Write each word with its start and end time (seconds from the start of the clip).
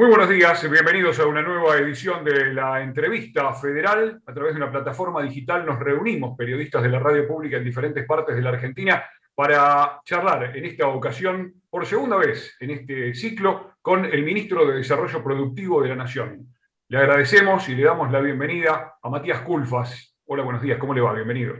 Muy 0.00 0.08
buenos 0.08 0.30
días, 0.30 0.70
bienvenidos 0.70 1.20
a 1.20 1.26
una 1.26 1.42
nueva 1.42 1.76
edición 1.76 2.24
de 2.24 2.54
la 2.54 2.80
entrevista 2.80 3.52
federal. 3.52 4.22
A 4.24 4.32
través 4.32 4.54
de 4.54 4.62
una 4.62 4.72
plataforma 4.72 5.22
digital 5.22 5.66
nos 5.66 5.78
reunimos 5.78 6.38
periodistas 6.38 6.82
de 6.82 6.88
la 6.88 6.98
radio 6.98 7.28
pública 7.28 7.58
en 7.58 7.64
diferentes 7.64 8.06
partes 8.06 8.34
de 8.34 8.40
la 8.40 8.48
Argentina 8.48 9.04
para 9.34 10.00
charlar 10.02 10.56
en 10.56 10.64
esta 10.64 10.88
ocasión, 10.88 11.52
por 11.68 11.84
segunda 11.84 12.16
vez 12.16 12.56
en 12.60 12.70
este 12.70 13.12
ciclo, 13.12 13.74
con 13.82 14.06
el 14.06 14.24
ministro 14.24 14.64
de 14.64 14.78
Desarrollo 14.78 15.22
Productivo 15.22 15.82
de 15.82 15.90
la 15.90 15.96
Nación. 15.96 16.46
Le 16.88 16.96
agradecemos 16.96 17.68
y 17.68 17.74
le 17.74 17.84
damos 17.84 18.10
la 18.10 18.20
bienvenida 18.20 18.94
a 19.02 19.10
Matías 19.10 19.42
Culfas. 19.42 20.16
Hola, 20.24 20.44
buenos 20.44 20.62
días, 20.62 20.78
¿cómo 20.78 20.94
le 20.94 21.02
va? 21.02 21.12
Bienvenido. 21.12 21.56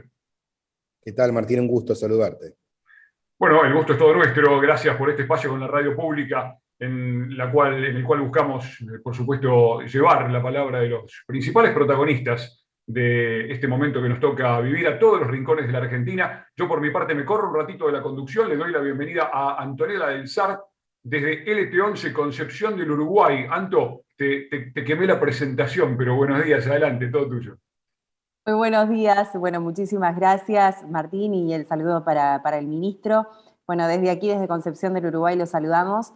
¿Qué 0.99 1.11
tal, 1.11 1.31
Martín? 1.31 1.59
Un 1.59 1.67
gusto 1.67 1.93
saludarte. 1.93 2.55
Bueno, 3.37 3.63
el 3.63 3.73
gusto 3.75 3.93
es 3.93 3.99
todo 3.99 4.15
nuestro. 4.15 4.59
Gracias 4.59 4.97
por 4.97 5.11
este 5.11 5.21
espacio 5.21 5.51
con 5.51 5.59
la 5.59 5.67
radio 5.67 5.95
pública 5.95 6.57
en, 6.81 7.37
la 7.37 7.51
cual, 7.51 7.83
en 7.83 7.95
el 7.95 8.03
cual 8.03 8.21
buscamos, 8.21 8.83
por 9.03 9.15
supuesto, 9.15 9.81
llevar 9.81 10.29
la 10.31 10.41
palabra 10.41 10.79
de 10.79 10.89
los 10.89 11.23
principales 11.27 11.73
protagonistas 11.73 12.65
de 12.87 13.51
este 13.51 13.67
momento 13.67 14.01
que 14.01 14.09
nos 14.09 14.19
toca 14.19 14.59
vivir 14.59 14.87
a 14.87 14.97
todos 14.97 15.19
los 15.19 15.29
rincones 15.29 15.67
de 15.67 15.73
la 15.73 15.77
Argentina. 15.77 16.47
Yo 16.55 16.67
por 16.67 16.81
mi 16.81 16.89
parte 16.89 17.13
me 17.13 17.23
corro 17.23 17.49
un 17.49 17.55
ratito 17.55 17.85
de 17.85 17.93
la 17.93 18.01
conducción, 18.01 18.49
le 18.49 18.57
doy 18.57 18.71
la 18.71 18.79
bienvenida 18.79 19.29
a 19.31 19.61
Antonella 19.61 20.07
del 20.07 20.27
SAR 20.27 20.59
desde 21.03 21.45
LT11 21.45 22.11
Concepción 22.13 22.75
del 22.75 22.91
Uruguay. 22.91 23.45
Anto, 23.49 24.01
te, 24.17 24.49
quemé 24.73 25.05
la 25.05 25.19
presentación, 25.19 25.95
pero 25.95 26.15
buenos 26.15 26.43
días, 26.43 26.65
adelante, 26.65 27.09
todo 27.09 27.29
tuyo. 27.29 27.57
Muy 28.47 28.55
buenos 28.55 28.89
días, 28.89 29.29
bueno, 29.35 29.61
muchísimas 29.61 30.15
gracias 30.15 30.83
Martín 30.89 31.35
y 31.35 31.53
el 31.53 31.67
saludo 31.67 32.03
para, 32.03 32.41
para 32.41 32.57
el 32.57 32.65
ministro. 32.65 33.27
Bueno, 33.67 33.87
desde 33.87 34.09
aquí, 34.09 34.29
desde 34.29 34.47
Concepción 34.47 34.95
del 34.95 35.05
Uruguay, 35.05 35.37
los 35.37 35.51
saludamos. 35.51 36.11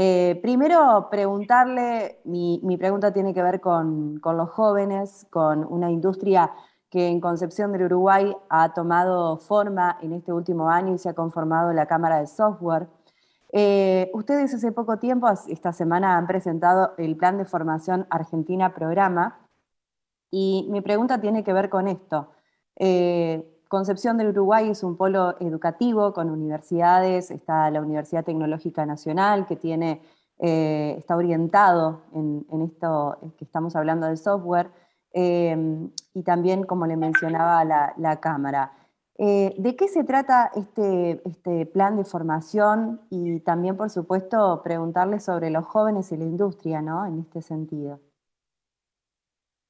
Eh, 0.00 0.38
primero, 0.42 1.08
preguntarle, 1.10 2.20
mi, 2.22 2.76
pregunta 2.78 3.12
tiene 3.12 3.34
que 3.34 3.42
ver 3.42 3.60
con, 3.60 4.20
los 4.22 4.48
jóvenes, 4.48 5.26
con 5.28 5.64
una 5.64 5.90
industria 5.90 6.52
que 6.88 7.08
en 7.08 7.20
Concepción 7.20 7.72
del 7.72 7.82
Uruguay 7.86 8.32
ha 8.48 8.72
tomado 8.74 9.38
forma 9.38 9.98
en 10.00 10.12
este 10.12 10.32
último 10.32 10.70
año 10.70 10.94
y 10.94 10.98
se 10.98 11.08
ha 11.08 11.14
conformado 11.14 11.72
la 11.72 11.86
Cámara 11.86 12.20
de 12.20 12.28
Software. 12.28 12.86
Eh, 13.52 14.08
ustedes 14.14 14.54
hace 14.54 14.70
poco 14.70 15.00
tiempo, 15.00 15.28
esta 15.48 15.72
semana, 15.72 16.16
han 16.16 16.28
presentado 16.28 16.92
el 16.96 17.16
Plan 17.16 17.36
de 17.36 17.44
Formación 17.44 18.06
Argentina 18.08 18.72
Programa 18.74 19.48
y 20.30 20.68
mi 20.70 20.80
pregunta 20.80 21.20
tiene 21.20 21.42
que 21.42 21.52
ver 21.52 21.68
con 21.68 21.88
esto. 21.88 22.30
Eh, 22.76 23.57
Concepción 23.68 24.16
del 24.16 24.28
Uruguay 24.28 24.70
es 24.70 24.82
un 24.82 24.96
polo 24.96 25.36
educativo 25.40 26.14
con 26.14 26.30
universidades, 26.30 27.30
está 27.30 27.70
la 27.70 27.82
Universidad 27.82 28.24
Tecnológica 28.24 28.86
Nacional 28.86 29.46
que 29.46 29.56
tiene, 29.56 30.00
eh, 30.38 30.94
está 30.98 31.16
orientado 31.16 32.00
en, 32.14 32.46
esto 32.62 33.18
que 33.36 33.44
estamos 33.44 33.76
hablando 33.76 34.06
del 34.06 34.16
software, 34.16 34.70
em, 35.12 35.90
y 36.14 36.22
también, 36.22 36.64
como 36.64 36.86
le 36.86 36.96
mencionaba, 36.96 37.62
la, 37.64 38.20
Cámara. 38.20 38.72
Eh, 39.18 39.54
¿De 39.58 39.76
qué 39.76 39.88
se 39.88 40.02
trata 40.02 40.50
este, 40.54 41.20
este, 41.28 41.66
plan 41.66 41.96
de 41.96 42.04
formación? 42.04 43.02
Y 43.10 43.40
también, 43.40 43.76
por 43.76 43.90
supuesto, 43.90 44.62
preguntarle 44.64 45.20
sobre 45.20 45.50
los 45.50 45.66
jóvenes 45.66 46.10
y 46.12 46.16
la 46.16 46.24
industria, 46.24 46.80
¿no? 46.80 47.04
En 47.04 47.18
este 47.18 47.42
sentido. 47.42 48.00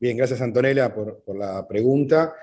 Bien, 0.01 0.17
gracias 0.17 0.41
Antonella 0.41 0.95
por, 0.95 1.25
por 1.25 1.37
la 1.37 1.67
pregunta. 1.67 2.35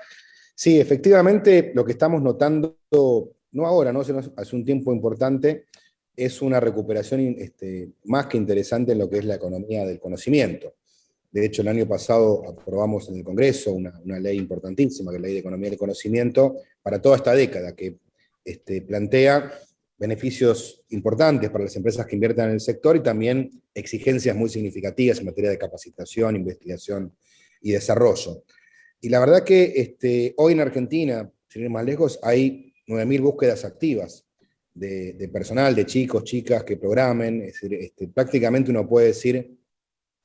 Sí, 0.58 0.80
efectivamente, 0.80 1.70
lo 1.74 1.84
que 1.84 1.92
estamos 1.92 2.22
notando, 2.22 2.78
no 2.90 3.66
ahora, 3.66 3.92
¿no? 3.92 4.00
hace 4.00 4.56
un 4.56 4.64
tiempo 4.64 4.90
importante, 4.90 5.66
es 6.16 6.40
una 6.40 6.58
recuperación 6.58 7.36
este, 7.38 7.90
más 8.04 8.26
que 8.26 8.38
interesante 8.38 8.92
en 8.92 8.98
lo 8.98 9.10
que 9.10 9.18
es 9.18 9.26
la 9.26 9.34
economía 9.34 9.84
del 9.84 10.00
conocimiento. 10.00 10.76
De 11.30 11.44
hecho, 11.44 11.60
el 11.60 11.68
año 11.68 11.86
pasado 11.86 12.42
aprobamos 12.48 13.06
en 13.10 13.16
el 13.16 13.24
Congreso 13.24 13.70
una, 13.74 14.18
ley 14.18 14.38
importantísima, 14.38 15.10
que 15.10 15.16
es 15.16 15.20
la 15.20 15.26
Ley 15.26 15.34
de 15.34 15.40
Economía 15.40 15.68
del 15.68 15.78
Conocimiento, 15.78 16.56
para 16.82 17.02
toda 17.02 17.16
esta 17.16 17.34
década, 17.34 17.74
que 17.74 17.98
este, 18.42 18.80
plantea 18.80 19.52
beneficios 19.98 20.82
importantes 20.88 21.50
para 21.50 21.64
las 21.64 21.76
empresas 21.76 22.06
que 22.06 22.16
inviertan 22.16 22.46
en 22.46 22.54
el 22.54 22.60
sector 22.60 22.96
y 22.96 23.02
también 23.02 23.50
exigencias 23.74 24.34
muy 24.34 24.48
significativas 24.48 25.18
en 25.18 25.26
materia 25.26 25.50
de 25.50 25.58
capacitación, 25.58 26.34
investigación 26.36 27.14
y 27.60 27.72
desarrollo. 27.72 28.42
Y 29.06 29.08
la 29.08 29.20
verdad 29.20 29.44
que 29.44 29.72
este, 29.76 30.34
hoy 30.36 30.54
en 30.54 30.58
Argentina, 30.58 31.30
sin 31.46 31.62
ir 31.62 31.70
más 31.70 31.84
lejos, 31.84 32.18
hay 32.24 32.74
9.000 32.88 33.20
búsquedas 33.20 33.64
activas 33.64 34.26
de, 34.74 35.30
personal, 35.32 35.76
de 35.76 35.86
chicos, 35.86 36.24
chicas 36.24 36.64
que 36.64 36.76
programen. 36.76 37.40
Este, 37.42 38.08
prácticamente 38.12 38.72
uno 38.72 38.84
puede 38.88 39.06
decir 39.06 39.56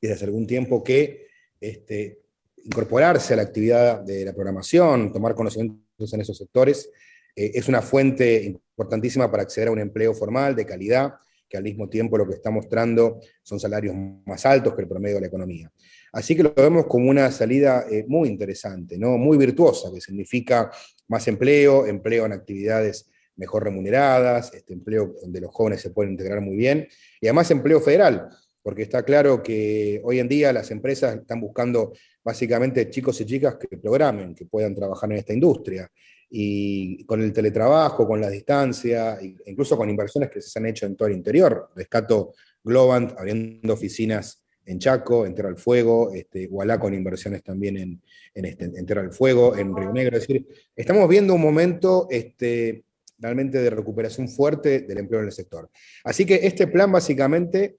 desde 0.01 0.15
hace 0.15 0.25
algún 0.25 0.47
tiempo 0.47 0.83
que 0.83 1.27
este, 1.59 2.21
incorporarse 2.63 3.35
a 3.35 3.37
la 3.37 3.43
actividad 3.43 3.99
de 4.01 4.25
la 4.25 4.33
programación, 4.33 5.13
tomar 5.13 5.35
conocimientos 5.35 6.11
en 6.11 6.21
esos 6.21 6.39
sectores, 6.39 6.89
eh, 7.35 7.51
es 7.53 7.67
una 7.67 7.83
fuente 7.83 8.41
importantísima 8.41 9.29
para 9.29 9.43
acceder 9.43 9.67
a 9.67 9.73
un 9.73 9.79
empleo 9.79 10.15
formal 10.15 10.55
de 10.55 10.65
calidad, 10.65 11.13
que 11.47 11.55
al 11.55 11.63
mismo 11.63 11.87
tiempo 11.87 12.17
lo 12.17 12.27
que 12.27 12.33
está 12.33 12.49
mostrando 12.49 13.19
son 13.43 13.59
salarios 13.59 13.93
más 14.25 14.43
altos 14.43 14.73
que 14.73 14.81
el 14.81 14.87
promedio 14.87 15.17
de 15.17 15.21
la 15.21 15.27
economía. 15.27 15.71
Así 16.11 16.35
que 16.35 16.43
lo 16.43 16.53
vemos 16.53 16.87
como 16.87 17.09
una 17.09 17.31
salida 17.31 17.85
eh, 17.89 18.03
muy 18.07 18.27
interesante, 18.27 18.97
¿no? 18.97 19.17
muy 19.17 19.37
virtuosa, 19.37 19.89
que 19.93 20.01
significa 20.01 20.69
más 21.07 21.27
empleo, 21.27 21.85
empleo 21.85 22.25
en 22.25 22.33
actividades 22.33 23.09
mejor 23.37 23.63
remuneradas, 23.63 24.53
este 24.53 24.73
empleo 24.73 25.15
donde 25.21 25.41
los 25.41 25.51
jóvenes 25.51 25.81
se 25.81 25.89
pueden 25.91 26.11
integrar 26.11 26.41
muy 26.41 26.57
bien, 26.57 26.87
y 27.19 27.27
además 27.27 27.49
empleo 27.51 27.79
federal, 27.79 28.27
porque 28.61 28.83
está 28.83 29.03
claro 29.03 29.41
que 29.41 30.01
hoy 30.03 30.19
en 30.19 30.27
día 30.27 30.53
las 30.53 30.69
empresas 30.69 31.15
están 31.15 31.39
buscando 31.39 31.93
básicamente 32.23 32.89
chicos 32.89 33.19
y 33.21 33.25
chicas 33.25 33.55
que 33.55 33.77
programen, 33.77 34.35
que 34.35 34.45
puedan 34.45 34.75
trabajar 34.75 35.11
en 35.11 35.17
esta 35.17 35.33
industria. 35.33 35.89
Y 36.29 37.03
con 37.05 37.21
el 37.21 37.33
teletrabajo, 37.33 38.07
con 38.07 38.21
la 38.21 38.29
distancia, 38.29 39.17
incluso 39.47 39.75
con 39.75 39.89
inversiones 39.89 40.29
que 40.29 40.41
se 40.41 40.59
han 40.59 40.67
hecho 40.67 40.85
en 40.85 40.95
todo 40.95 41.07
el 41.07 41.15
interior, 41.15 41.71
rescato 41.75 42.33
Globant 42.63 43.17
abriendo 43.17 43.73
oficinas 43.73 44.41
en 44.71 44.79
Chaco, 44.79 45.25
en 45.25 45.35
Tierra 45.35 45.49
del 45.49 45.57
Fuego, 45.57 46.13
este, 46.13 46.49
con 46.79 46.93
inversiones 46.93 47.43
también 47.43 47.77
en, 47.77 48.01
en, 48.33 48.45
este, 48.45 48.69
Tierra 48.69 49.01
del 49.01 49.11
Fuego, 49.11 49.55
en 49.55 49.75
Río 49.75 49.91
Negro. 49.91 50.17
Es 50.17 50.27
decir, 50.27 50.47
estamos 50.75 51.07
viendo 51.09 51.33
un 51.33 51.41
momento 51.41 52.07
este, 52.09 52.83
realmente 53.19 53.61
de 53.61 53.69
recuperación 53.69 54.29
fuerte 54.29 54.81
del 54.81 54.97
empleo 54.97 55.19
en 55.19 55.27
el 55.27 55.31
sector. 55.31 55.69
Así 56.03 56.25
que 56.25 56.39
este 56.43 56.67
plan 56.67 56.91
básicamente 56.91 57.77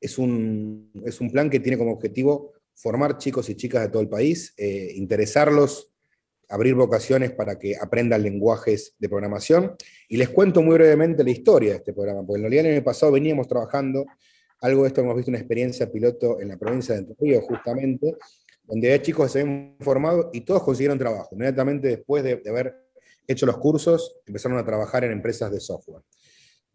es 0.00 0.18
un, 0.18 0.90
es 1.04 1.20
un 1.20 1.30
plan 1.30 1.50
que 1.50 1.60
tiene 1.60 1.78
como 1.78 1.92
objetivo 1.92 2.52
formar 2.74 3.18
chicos 3.18 3.50
y 3.50 3.54
chicas 3.54 3.82
de 3.82 3.88
todo 3.88 4.02
el 4.02 4.08
país, 4.08 4.54
eh, 4.56 4.92
interesarlos, 4.94 5.92
abrir 6.48 6.74
vocaciones 6.74 7.32
para 7.32 7.58
que 7.58 7.76
aprendan 7.80 8.22
lenguajes 8.22 8.94
de 8.98 9.08
programación. 9.08 9.74
Y 10.08 10.18
les 10.18 10.28
cuento 10.28 10.62
muy 10.62 10.74
brevemente 10.74 11.24
la 11.24 11.30
historia 11.30 11.70
de 11.70 11.76
este 11.76 11.92
programa, 11.92 12.24
porque 12.24 12.42
en 12.42 12.50
realidad 12.50 12.66
el 12.66 12.84
pasado 12.84 13.12
veníamos 13.12 13.48
trabajando 13.48 14.06
algo 14.62 14.82
de 14.82 14.88
esto 14.88 15.00
hemos 15.00 15.16
visto 15.16 15.30
una 15.30 15.38
experiencia 15.38 15.90
piloto 15.90 16.40
en 16.40 16.48
la 16.48 16.56
provincia 16.56 16.94
de 16.94 17.00
Entre 17.00 17.16
Ríos, 17.18 17.44
justamente, 17.44 18.16
donde 18.64 18.92
hay 18.92 19.00
chicos 19.00 19.26
que 19.26 19.32
se 19.32 19.40
habían 19.40 19.76
formado 19.80 20.30
y 20.32 20.42
todos 20.42 20.62
consiguieron 20.62 20.98
trabajo. 20.98 21.30
Inmediatamente 21.32 21.88
después 21.88 22.22
de, 22.22 22.40
haber 22.48 22.74
hecho 23.26 23.44
los 23.44 23.58
cursos, 23.58 24.16
empezaron 24.24 24.56
a 24.58 24.64
trabajar 24.64 25.02
en 25.02 25.10
empresas 25.10 25.50
de 25.50 25.58
software. 25.58 26.02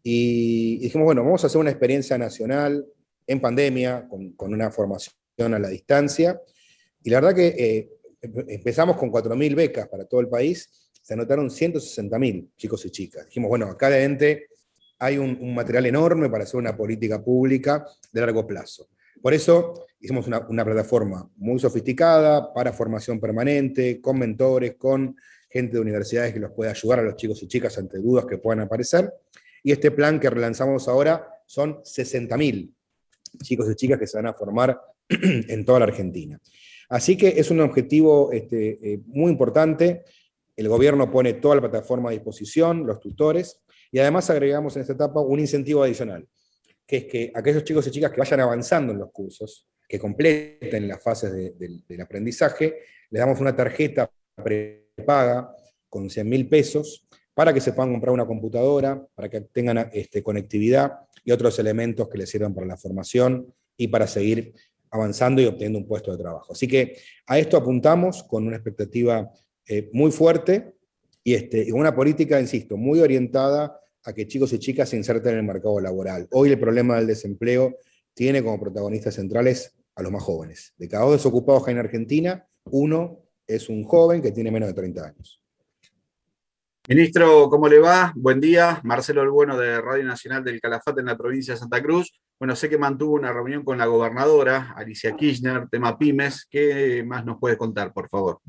Y, 0.02 0.78
dijimos, 0.80 1.06
bueno, 1.06 1.24
vamos 1.24 1.42
a 1.44 1.46
hacer 1.46 1.60
una 1.60 1.70
experiencia 1.70 2.18
nacional 2.18 2.86
en 3.26 3.40
pandemia, 3.40 4.06
con, 4.06 4.34
una 4.52 4.70
formación 4.70 5.54
a 5.54 5.58
la 5.58 5.68
distancia. 5.68 6.40
Y 7.02 7.08
la 7.08 7.20
verdad 7.20 7.36
que 7.36 7.46
eh, 7.58 7.90
empezamos 8.48 8.98
con 8.98 9.10
4.000 9.10 9.54
becas 9.54 9.88
para 9.88 10.04
todo 10.04 10.20
el 10.20 10.28
país, 10.28 10.90
se 11.00 11.14
anotaron 11.14 11.48
160.000 11.48 12.50
chicos 12.54 12.84
y 12.84 12.90
chicas. 12.90 13.24
Dijimos, 13.26 13.48
bueno, 13.48 13.66
acá 13.66 13.88
de 13.88 14.04
ente 14.04 14.48
hay 14.98 15.18
un, 15.18 15.54
material 15.54 15.86
enorme 15.86 16.28
para 16.28 16.44
hacer 16.44 16.58
una 16.58 16.76
política 16.76 17.22
pública 17.22 17.86
de 18.12 18.20
largo 18.20 18.46
plazo. 18.46 18.88
Por 19.22 19.34
eso 19.34 19.86
hicimos 20.00 20.26
una, 20.26 20.64
plataforma 20.64 21.28
muy 21.36 21.58
sofisticada 21.58 22.52
para 22.52 22.72
formación 22.72 23.20
permanente, 23.20 24.00
con 24.00 24.18
mentores, 24.18 24.76
con 24.76 25.16
gente 25.50 25.74
de 25.74 25.80
universidades 25.80 26.32
que 26.32 26.40
los 26.40 26.52
pueda 26.52 26.70
ayudar 26.70 27.00
a 27.00 27.02
los 27.02 27.16
chicos 27.16 27.42
y 27.42 27.48
chicas 27.48 27.78
ante 27.78 27.98
dudas 27.98 28.26
que 28.26 28.38
puedan 28.38 28.60
aparecer. 28.60 29.12
Y 29.62 29.72
este 29.72 29.90
plan 29.90 30.20
que 30.20 30.30
relanzamos 30.30 30.88
ahora 30.88 31.28
son 31.46 31.82
60.000 31.82 32.72
chicos 33.42 33.70
y 33.70 33.74
chicas 33.74 33.98
que 33.98 34.06
se 34.06 34.18
van 34.18 34.26
a 34.26 34.34
formar 34.34 34.80
en 35.08 35.64
toda 35.64 35.80
la 35.80 35.86
Argentina. 35.86 36.40
Así 36.88 37.16
que 37.16 37.28
es 37.28 37.50
un 37.50 37.60
objetivo 37.60 38.32
este, 38.32 38.94
eh, 38.94 39.00
muy 39.06 39.30
importante. 39.30 40.04
El 40.56 40.68
gobierno 40.68 41.10
pone 41.10 41.34
toda 41.34 41.56
la 41.56 41.60
plataforma 41.62 42.10
a 42.10 42.12
disposición, 42.12 42.86
los 42.86 43.00
tutores, 43.00 43.60
y 43.90 43.98
además 43.98 44.28
agregamos 44.30 44.76
en 44.76 44.82
esta 44.82 44.94
etapa 44.94 45.20
un 45.20 45.40
incentivo 45.40 45.82
adicional, 45.82 46.26
que 46.86 46.96
es 46.96 47.04
que 47.04 47.32
aquellos 47.34 47.64
chicos 47.64 47.86
y 47.86 47.90
chicas 47.90 48.10
que 48.10 48.20
vayan 48.20 48.40
avanzando 48.40 48.92
en 48.92 48.98
los 48.98 49.10
cursos, 49.10 49.68
que 49.88 49.98
completen 49.98 50.86
las 50.86 51.02
fases 51.02 51.58
del 51.58 52.00
aprendizaje, 52.00 52.78
les 53.10 53.20
damos 53.20 53.40
una 53.40 53.56
tarjeta 53.56 54.10
prepaga 54.42 55.50
con 55.88 56.10
100 56.10 56.28
mil 56.28 56.48
pesos 56.48 57.06
para 57.34 57.54
que 57.54 57.60
se 57.60 57.72
puedan 57.72 57.92
comprar 57.92 58.12
una 58.12 58.26
computadora, 58.26 59.06
para 59.14 59.28
que 59.28 59.40
tengan 59.40 59.90
este, 59.92 60.22
conectividad 60.22 61.00
y 61.24 61.32
otros 61.32 61.58
elementos 61.58 62.08
que 62.08 62.18
les 62.18 62.28
sirvan 62.28 62.54
para 62.54 62.66
la 62.66 62.76
formación, 62.76 63.54
y 63.78 63.88
para 63.88 64.06
seguir 64.06 64.52
avanzando 64.90 65.40
y 65.40 65.46
obteniendo 65.46 65.78
un 65.78 65.86
puesto 65.86 66.10
de 66.12 66.18
trabajo. 66.18 66.52
Así 66.52 66.66
que 66.66 66.98
a 67.26 67.38
esto 67.38 67.56
apuntamos 67.56 68.24
con 68.24 68.46
una 68.46 68.56
expectativa 68.56 69.30
eh, 69.66 69.88
muy 69.92 70.10
fuerte 70.10 70.74
y, 71.28 71.34
este, 71.34 71.62
y 71.62 71.72
una 71.72 71.94
política, 71.94 72.40
insisto, 72.40 72.78
muy 72.78 73.00
orientada 73.00 73.78
a 74.02 74.14
que 74.14 74.26
chicos 74.26 74.50
y 74.54 74.58
chicas 74.58 74.88
se 74.88 74.96
inserten 74.96 75.32
en 75.32 75.40
el 75.40 75.44
mercado 75.44 75.78
laboral. 75.78 76.26
Hoy 76.30 76.52
el 76.52 76.58
problema 76.58 76.96
del 76.96 77.06
desempleo 77.06 77.76
tiene 78.14 78.42
como 78.42 78.58
protagonistas 78.58 79.16
centrales 79.16 79.76
a 79.94 80.02
los 80.02 80.10
más 80.10 80.22
jóvenes. 80.22 80.72
De 80.78 80.88
cada 80.88 81.04
dos 81.04 81.12
desocupados 81.12 81.62
que 81.62 81.70
hay 81.70 81.74
en 81.74 81.84
Argentina, 81.84 82.48
uno 82.70 83.18
es 83.46 83.68
un 83.68 83.84
joven 83.84 84.22
que 84.22 84.32
tiene 84.32 84.50
menos 84.50 84.70
de 84.70 84.74
30 84.74 85.04
años. 85.04 85.42
Ministro, 86.88 87.50
¿cómo 87.50 87.68
le 87.68 87.78
va? 87.78 88.10
Buen 88.16 88.40
día. 88.40 88.80
Marcelo 88.82 89.20
El 89.22 89.28
Bueno 89.28 89.58
de 89.58 89.82
Radio 89.82 90.04
Nacional 90.04 90.42
del 90.42 90.62
Calafate 90.62 91.00
en 91.00 91.06
la 91.08 91.18
provincia 91.18 91.52
de 91.52 91.60
Santa 91.60 91.82
Cruz. 91.82 92.18
Bueno, 92.38 92.56
sé 92.56 92.70
que 92.70 92.78
mantuvo 92.78 93.12
una 93.16 93.34
reunión 93.34 93.64
con 93.64 93.76
la 93.76 93.84
gobernadora, 93.84 94.72
Alicia 94.74 95.14
Kirchner, 95.14 95.68
tema 95.68 95.98
pymes. 95.98 96.46
¿Qué 96.48 97.04
más 97.06 97.26
nos 97.26 97.38
puede 97.38 97.58
contar, 97.58 97.92
por 97.92 98.08
favor? 98.08 98.40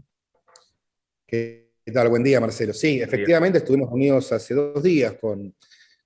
¿Qué 1.28 1.69
tal? 1.86 2.10
Buen 2.10 2.24
día, 2.24 2.40
Marcelo. 2.40 2.74
Sí, 2.74 3.02
efectivamente 3.02 3.60
estuvimos 3.60 3.90
reunidos 3.90 4.32
hace 4.32 4.54
dos 4.54 4.84
días 4.84 5.16
con, 5.20 5.56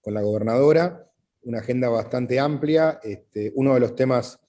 la 0.05 0.21
gobernadora, 0.21 1.09
una 1.43 1.59
agenda 1.59 1.89
bastante 1.89 2.39
amplia. 2.39 2.99
Este, 3.03 3.51
uno 3.55 3.73
de 3.73 3.79
los 3.79 3.95
temas 3.95 4.39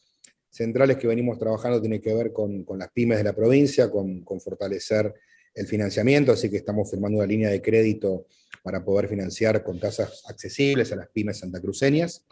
centrales 0.51 0.97
que 0.97 1.07
venimos 1.07 1.39
trabajando 1.39 1.81
tiene 1.81 2.01
que 2.01 2.15
ver 2.15 2.33
con, 2.33 2.65
las 2.77 2.91
pymes 2.93 3.19
de 3.19 3.25
la 3.25 3.33
provincia, 3.33 3.91
con, 3.91 4.23
con 4.23 4.41
fortalecer 4.41 5.13
el 5.55 5.67
financiamiento, 5.67 6.33
así 6.33 6.51
que 6.51 6.57
estamos 6.57 6.91
firmando 6.91 7.19
una 7.19 7.27
línea 7.27 7.51
de 7.51 7.63
crédito 7.63 8.27
para 8.63 8.85
poder 8.85 9.09
financiar 9.09 9.63
con 9.63 9.79
tasas 9.79 10.23
accesibles 10.29 10.91
a 10.93 10.97
las 10.97 11.09
pymes 11.09 11.39
santacruceñas. 11.39 12.25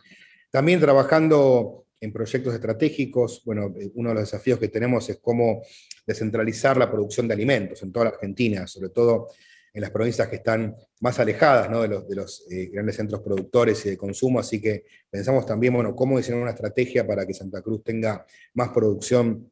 También 0.51 0.81
trabajando 0.81 1.87
en 2.01 2.13
proyectos 2.13 2.53
estratégicos, 2.55 3.43
bueno, 3.45 3.73
eh, 3.79 3.91
uno 3.95 4.11
de 4.11 4.17
los 4.17 4.25
desafíos 4.25 4.59
que 4.59 4.69
tenemos 4.69 5.09
es 5.09 5.19
cómo 5.19 5.63
descentralizar 6.07 6.77
la 6.77 6.91
producción 6.91 7.29
de 7.29 7.35
alimentos 7.35 7.83
en 7.83 7.93
toda 7.93 8.07
la 8.07 8.11
Argentina, 8.13 8.67
sobre 8.67 8.91
todo 8.91 9.29
en 9.75 9.81
las 9.81 9.91
provincias 9.91 10.29
que 10.29 10.37
están 10.37 10.77
más 11.01 11.19
alejadas 11.19 11.71
de 11.71 11.89
los, 11.89 12.09
de 12.09 12.17
los 12.17 12.47
eh, 12.51 12.67
grandes 12.73 12.97
centros 12.97 13.23
productores 13.23 13.85
y 13.87 13.91
de 13.91 13.97
consumo, 13.97 14.39
así 14.39 14.61
que 14.61 14.85
pensamos 15.09 15.47
también, 15.47 15.73
bueno, 15.73 15.97
cómo 15.97 16.19
diseñar 16.19 16.43
una 16.43 16.51
estrategia 16.51 17.07
para 17.07 17.27
que 17.27 17.33
Santa 17.33 17.63
Cruz 17.63 17.83
tenga 17.83 18.27
más 18.55 18.69
producción 18.71 19.51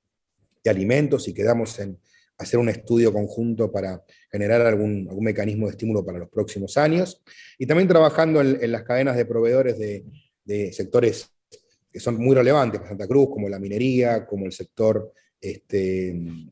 de 0.62 0.70
alimentos 0.70 1.26
y 1.26 1.32
quedamos 1.32 1.78
en, 1.78 1.98
hacer 2.40 2.58
un 2.58 2.70
estudio 2.70 3.12
conjunto 3.12 3.70
para 3.70 4.02
generar 4.32 4.62
algún 4.62 5.08
mecanismo 5.20 5.66
de 5.66 5.72
estímulo 5.72 6.04
para 6.04 6.18
los 6.18 6.28
próximos 6.30 6.76
años. 6.78 7.22
Y 7.58 7.66
también 7.66 7.86
trabajando 7.86 8.40
en, 8.40 8.72
las 8.72 8.82
cadenas 8.82 9.16
de 9.16 9.26
proveedores 9.26 9.78
de, 9.78 10.72
sectores 10.72 11.30
que 11.92 12.00
son 12.00 12.16
muy 12.16 12.34
relevantes 12.34 12.80
para 12.80 12.90
Santa 12.90 13.06
Cruz, 13.06 13.28
como 13.30 13.48
la 13.48 13.58
minería, 13.58 14.26
como 14.26 14.46
el 14.46 14.52
sector 14.52 15.12
este, 15.40 16.10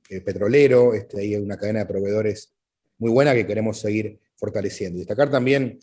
eh, 0.09 0.21
petrolero. 0.21 0.95
Este, 0.95 1.21
hay 1.21 1.37
una 1.37 1.57
cadena 1.57 1.81
de 1.81 1.87
proveedores 1.87 2.55
muy 2.99 3.11
buena 3.11 3.35
que 3.35 3.47
queremos 3.47 3.79
seguir 3.79 4.19
fortaleciendo. 4.37 4.99
Destacar 4.99 5.31
también 5.31 5.79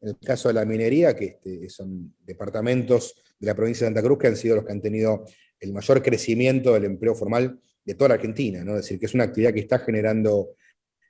en 0.00 0.08
el 0.08 0.18
caso 0.18 0.48
de 0.48 0.54
la 0.54 0.64
minería, 0.64 1.14
que 1.16 1.24
este, 1.24 1.68
son 1.68 2.14
departamentos 2.24 3.14
de 3.38 3.46
la 3.46 3.54
provincia 3.54 3.84
de 3.84 3.88
Santa 3.88 4.02
Cruz 4.02 4.18
que 4.18 4.26
han 4.28 4.36
sido 4.36 4.56
los 4.56 4.64
que 4.64 4.72
han 4.72 4.80
tenido 4.80 5.24
el 5.60 5.72
mayor 5.72 6.02
crecimiento 6.02 6.74
del 6.74 6.84
empleo 6.84 7.14
formal 7.14 7.58
de 7.84 7.94
toda 7.94 8.10
la 8.10 8.14
Argentina, 8.14 8.62
¿no? 8.62 8.76
Es 8.76 8.82
decir, 8.82 9.00
que 9.00 9.06
es 9.06 9.14
una 9.14 9.24
actividad 9.24 9.52
que 9.52 9.60
está 9.60 9.78
generando 9.80 10.50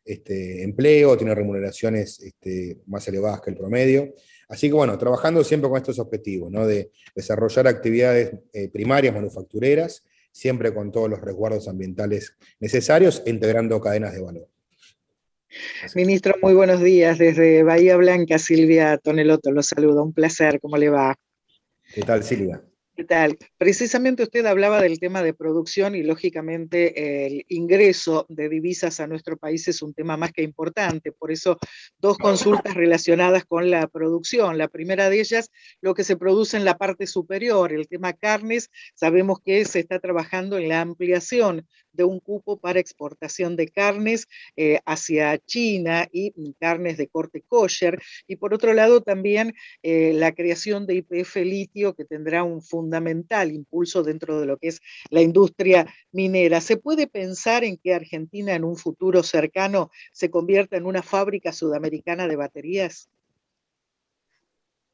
este, 0.08 0.62
empleo, 0.62 1.19
tiene 1.19 1.35
remuneraciones 1.35 2.20
este, 2.20 2.79
más 2.87 3.06
elevadas 3.08 3.43
que 3.43 3.50
el 3.50 3.56
promedio. 3.56 4.14
Así 4.49 4.69
que 4.69 4.75
bueno, 4.75 4.96
trabajando 4.96 5.44
siempre 5.44 5.69
con 5.69 5.76
estos 5.76 5.99
objetivos, 5.99 6.50
¿no? 6.50 6.67
de 6.67 6.90
desarrollar 7.14 7.67
actividades 7.67 8.32
eh, 8.55 8.70
primarias 8.70 9.14
manufactureras, 9.14 10.02
siempre 10.33 10.73
con 10.73 10.93
todos 10.93 11.09
los 11.09 11.21
resguardos 11.21 11.69
ambientales 11.69 12.37
necesarios, 12.61 13.23
integrando 13.27 13.81
cadenas 13.81 14.15
de 14.15 14.23
valor. 14.23 14.49
Ministro, 15.95 16.35
muy 16.43 16.55
buenos 16.55 16.81
días. 16.81 17.19
Desde 17.19 17.63
Bahía 17.63 17.97
Blanca, 17.97 18.39
Silvia 18.39 18.99
Toneloto, 18.99 19.51
los 19.51 19.67
saludo. 19.67 20.05
Un 20.05 20.13
placer, 20.13 20.61
¿cómo 20.61 20.77
le 20.77 20.91
va? 20.91 21.17
¿Qué 21.95 22.03
tal, 22.03 22.23
Silvia? 22.23 22.63
¿Qué 22.99 23.05
tal? 23.05 23.39
Precisamente 23.56 24.25
usted 24.25 24.45
hablaba 24.45 24.83
del 24.83 24.99
tema 24.99 25.23
de 25.23 25.33
producción 25.33 25.95
y 25.95 26.03
lógicamente 26.03 27.27
el 27.27 27.45
ingreso 27.47 28.27
de 28.29 28.49
divisas 28.49 28.99
a 28.99 29.06
nuestro 29.06 29.37
país 29.37 29.69
es 29.69 29.83
un 29.83 29.95
tema 29.95 30.17
más 30.17 30.33
que 30.33 30.43
importante. 30.43 31.12
Por 31.12 31.31
eso, 31.31 31.59
dos 32.00 32.19
consultas 32.19 32.75
relacionadas 32.75 33.45
con 33.45 33.71
la 33.71 33.87
producción. 33.87 34.59
La 34.59 34.67
primera 34.67 35.11
de 35.11 35.21
ellas, 35.21 35.53
lo 35.81 35.95
que 35.95 36.03
se 36.03 36.17
produce 36.17 36.56
en 36.56 36.65
la 36.65 36.77
parte 36.77 37.06
superior, 37.06 37.73
el 37.73 37.87
tema 37.87 38.15
carnes. 38.15 38.69
Sabemos 38.97 39.39
que 39.45 39.65
se 39.65 39.79
está 39.79 40.00
trabajando 40.00 40.59
en 40.59 40.69
la 40.69 40.81
ampliación 40.81 41.69
de 41.99 42.05
un 42.05 42.21
cupo 42.21 42.56
para 42.56 42.81
exportación 42.81 43.56
de 43.56 43.69
carnes 43.69 44.29
eh, 44.56 44.79
hacia 44.87 45.37
China 45.39 46.09
y 46.12 46.33
carnes 46.59 46.97
de 46.97 47.09
corte 47.09 47.43
kosher. 47.47 48.00
Y 48.27 48.37
por 48.37 48.55
otro 48.55 48.73
lado, 48.73 49.03
también 49.03 49.55
eh, 49.83 50.12
la 50.15 50.33
creación 50.33 50.87
de 50.87 50.95
IPF 50.95 51.37
litio 51.37 51.95
que 51.95 52.06
tendrá 52.06 52.45
un 52.45 52.62
fundamental 52.62 53.53
impulso 53.53 54.03
dentro 54.03 54.41
de 54.41 54.47
lo 54.47 54.56
que 54.56 54.69
es 54.69 54.81
la 55.11 55.21
industria 55.21 55.93
minera. 56.12 56.61
¿Se 56.61 56.77
puede 56.77 57.09
pensar 57.09 57.65
en 57.65 57.77
que 57.77 57.93
Argentina 57.93 58.55
en 58.55 58.65
un 58.65 58.77
futuro 58.77 59.23
cercano 59.23 59.91
se 60.12 60.31
convierta 60.31 60.77
en 60.77 60.87
una 60.87 61.03
fábrica 61.03 61.53
sudamericana 61.53 62.29
de 62.29 62.37
baterías? 62.37 63.09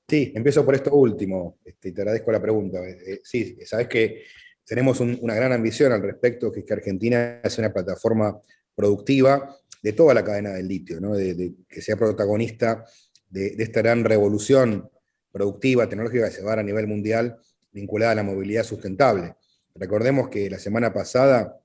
Sí, 0.09 0.33
empiezo 0.35 0.65
por 0.65 0.75
esto 0.75 0.95
último, 0.95 1.59
este, 1.65 1.93
te 1.93 2.01
agradezco 2.03 2.33
la 2.33 2.41
pregunta. 2.41 2.79
Eh, 2.87 3.21
sí, 3.25 3.57
sabes 3.65 3.89
que 3.89 4.25
tenemos 4.67 5.01
una 5.01 5.35
gran 5.35 5.53
ambición 5.53 5.93
al 5.93 6.03
respecto, 6.03 6.51
que 6.51 6.61
es 6.61 6.67
que 6.67 6.73
Argentina 6.73 7.41
es 7.43 7.59
una 7.59 7.73
plataforma 7.73 8.41
productiva 8.75 9.57
de 9.83 9.93
toda 9.93 10.15
la 10.15 10.25
cadena 10.25 10.51
del 10.51 10.67
litio, 10.67 10.99
de, 11.01 11.55
que 11.69 11.83
sea 11.83 11.97
protagonista 11.97 12.85
de, 13.29 13.55
esta 13.59 13.83
gran 13.83 14.05
revolución 14.05 14.91
productiva, 15.31 15.89
tecnológica 15.89 16.29
que 16.29 16.35
se 16.37 16.43
va 16.43 16.53
a 16.53 16.57
dar 16.57 16.59
a 16.61 16.63
nivel 16.63 16.87
mundial 16.87 17.37
vinculada 17.73 18.13
a 18.13 18.15
la 18.15 18.23
movilidad 18.23 18.65
sustentable. 18.65 19.35
Recordemos 19.75 20.29
que 20.29 20.49
la 20.49 20.59
semana 20.59 20.93
pasada 20.93 21.61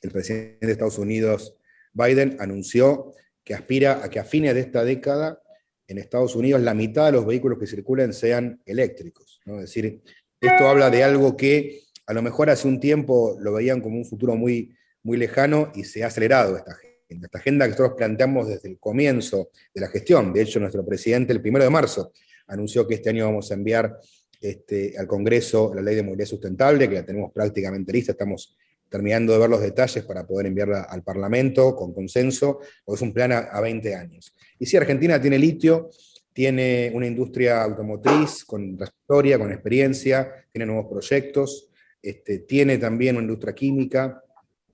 el 0.00 0.10
presidente 0.10 0.66
de 0.66 0.72
Estados 0.72 0.98
Unidos, 0.98 1.56
Biden, 1.92 2.36
anunció 2.40 3.14
que 3.42 3.54
aspira 3.54 4.04
a 4.04 4.10
que 4.10 4.18
a 4.18 4.24
fines 4.24 4.54
de 4.54 4.60
esta 4.60 4.84
década 4.84 5.40
en 5.86 5.98
Estados 5.98 6.34
Unidos 6.34 6.60
la 6.62 6.74
mitad 6.74 7.06
de 7.06 7.12
los 7.12 7.26
vehículos 7.26 7.58
que 7.58 7.66
circulen 7.66 8.12
sean 8.12 8.60
eléctricos. 8.66 9.40
Es 9.44 9.60
decir, 9.60 10.02
esto 10.40 10.68
habla 10.68 10.90
de 10.90 11.04
algo 11.04 11.36
que 11.36 11.83
a 12.06 12.12
lo 12.12 12.22
mejor 12.22 12.50
hace 12.50 12.68
un 12.68 12.80
tiempo 12.80 13.36
lo 13.40 13.52
veían 13.52 13.80
como 13.80 13.96
un 13.96 14.04
futuro 14.04 14.36
muy, 14.36 14.74
muy 15.02 15.16
lejano 15.16 15.70
y 15.74 15.84
se 15.84 16.04
ha 16.04 16.08
acelerado 16.08 16.56
esta 16.56 16.72
agenda. 16.72 17.26
Esta 17.26 17.38
agenda 17.38 17.64
que 17.66 17.70
nosotros 17.70 17.94
planteamos 17.96 18.48
desde 18.48 18.68
el 18.68 18.78
comienzo 18.78 19.50
de 19.72 19.80
la 19.80 19.88
gestión. 19.88 20.32
De 20.32 20.42
hecho, 20.42 20.58
nuestro 20.58 20.84
presidente 20.84 21.32
el 21.32 21.40
primero 21.40 21.64
de 21.64 21.70
marzo 21.70 22.12
anunció 22.48 22.86
que 22.86 22.94
este 22.94 23.10
año 23.10 23.26
vamos 23.26 23.50
a 23.50 23.54
enviar 23.54 23.98
este, 24.40 24.98
al 24.98 25.06
Congreso 25.06 25.72
la 25.74 25.82
ley 25.82 25.94
de 25.94 26.02
movilidad 26.02 26.26
sustentable, 26.26 26.88
que 26.88 26.96
la 26.96 27.04
tenemos 27.04 27.32
prácticamente 27.32 27.92
lista, 27.92 28.12
estamos 28.12 28.56
terminando 28.88 29.32
de 29.32 29.38
ver 29.38 29.50
los 29.50 29.60
detalles 29.60 30.04
para 30.04 30.26
poder 30.26 30.46
enviarla 30.46 30.82
al 30.82 31.02
Parlamento 31.02 31.74
con 31.74 31.94
consenso, 31.94 32.60
porque 32.84 32.96
es 32.96 33.02
un 33.02 33.12
plan 33.12 33.32
a, 33.32 33.38
a 33.38 33.60
20 33.60 33.94
años. 33.94 34.34
Y 34.58 34.66
si 34.66 34.76
Argentina 34.76 35.20
tiene 35.20 35.38
litio, 35.38 35.90
tiene 36.32 36.90
una 36.94 37.06
industria 37.06 37.62
automotriz 37.62 38.44
con 38.44 38.76
trayectoria, 38.76 39.38
con 39.38 39.52
experiencia, 39.52 40.46
tiene 40.52 40.66
nuevos 40.66 40.86
proyectos, 40.90 41.70
este, 42.04 42.40
tiene 42.40 42.78
también 42.78 43.16
una 43.16 43.24
industria 43.24 43.54
química, 43.54 44.22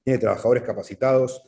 tiene 0.03 0.19
trabajadores 0.19 0.65
capacitados, 0.65 1.43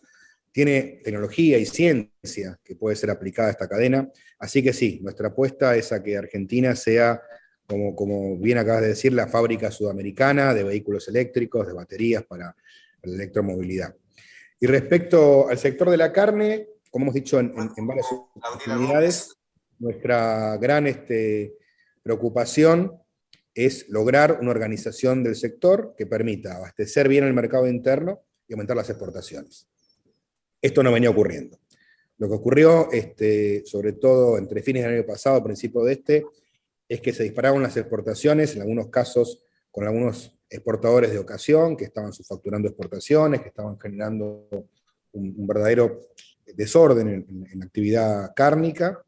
tiene 0.53 1.01
tecnología 1.03 1.59
y 1.59 1.67
ciencia 1.67 2.61
que 2.63 2.77
puede 2.77 2.95
ser 2.95 3.11
aplicada 3.11 3.49
a 3.49 3.51
esta 3.53 3.69
cadena. 3.69 4.09
Así 4.39 4.63
que 4.63 4.73
sí, 4.73 5.01
nuestra 5.03 5.29
apuesta 5.29 5.75
es 5.77 5.91
a 5.93 6.03
que 6.03 6.17
Argentina 6.17 6.77
sea, 6.77 7.21
como, 7.67 7.97
como 7.97 8.37
bien 8.37 8.59
acabas 8.59 8.83
de 8.83 8.89
decir, 8.89 9.13
la 9.13 9.27
fábrica 9.27 9.71
sudamericana 9.71 10.55
de 10.55 10.65
vehículos 10.65 11.09
eléctricos, 11.09 11.67
de 11.67 11.73
baterías 11.73 12.23
para 12.25 12.55
la 13.03 13.15
electromovilidad. 13.15 13.95
Y 14.61 14.67
respecto 14.67 15.49
al 15.49 15.59
sector 15.59 15.91
de 15.91 15.97
la 15.97 16.13
carne, 16.13 16.69
como 16.91 17.07
hemos 17.07 17.15
dicho 17.15 17.41
en, 17.41 17.55
varias 17.87 18.07
oportunidades, 18.13 19.35
nuestra 19.79 20.57
gran 20.59 20.87
este, 20.87 21.55
preocupación 22.03 23.02
es 23.55 23.89
lograr 23.89 24.39
una 24.41 24.51
organización 24.51 25.23
del 25.23 25.37
sector 25.37 25.95
que 25.97 26.07
permita 26.07 26.57
abastecer 26.57 27.09
bien 27.09 27.25
el 27.25 27.35
mercado 27.35 27.69
interno 27.69 28.23
y 28.49 28.55
aumentar 28.55 28.77
las 28.77 28.89
exportaciones. 28.91 29.69
Esto 30.61 30.83
no 30.83 30.93
venía 30.93 31.11
ocurriendo. 31.11 31.59
Lo 32.19 32.29
que 32.29 32.35
ocurrió, 32.35 32.91
este, 32.93 33.65
sobre 33.67 33.95
todo 33.95 34.39
entre 34.39 34.63
fines 34.63 34.85
del 34.85 34.95
año 34.95 35.07
pasado, 35.07 35.43
principio 35.43 35.83
de 35.83 35.93
este, 35.95 36.27
es 36.89 37.01
que 37.01 37.13
se 37.13 37.25
dispararon 37.25 37.63
las 37.63 37.77
exportaciones, 37.77 38.55
en 38.55 38.63
algunos 38.63 38.89
casos 38.89 39.45
con 39.71 39.87
algunos 39.87 40.39
exportadores 40.49 41.11
de 41.11 41.19
ocasión 41.19 41.77
que 41.77 41.85
estaban 41.85 42.13
subfacturando 42.13 42.69
exportaciones, 42.69 43.41
que 43.41 43.49
estaban 43.49 43.79
generando 43.81 44.49
un, 45.13 45.47
verdadero 45.47 46.01
desorden 46.55 47.09
en, 47.09 47.49
en, 47.51 47.59
la 47.59 47.65
actividad 47.65 48.33
cárnica, 48.37 49.03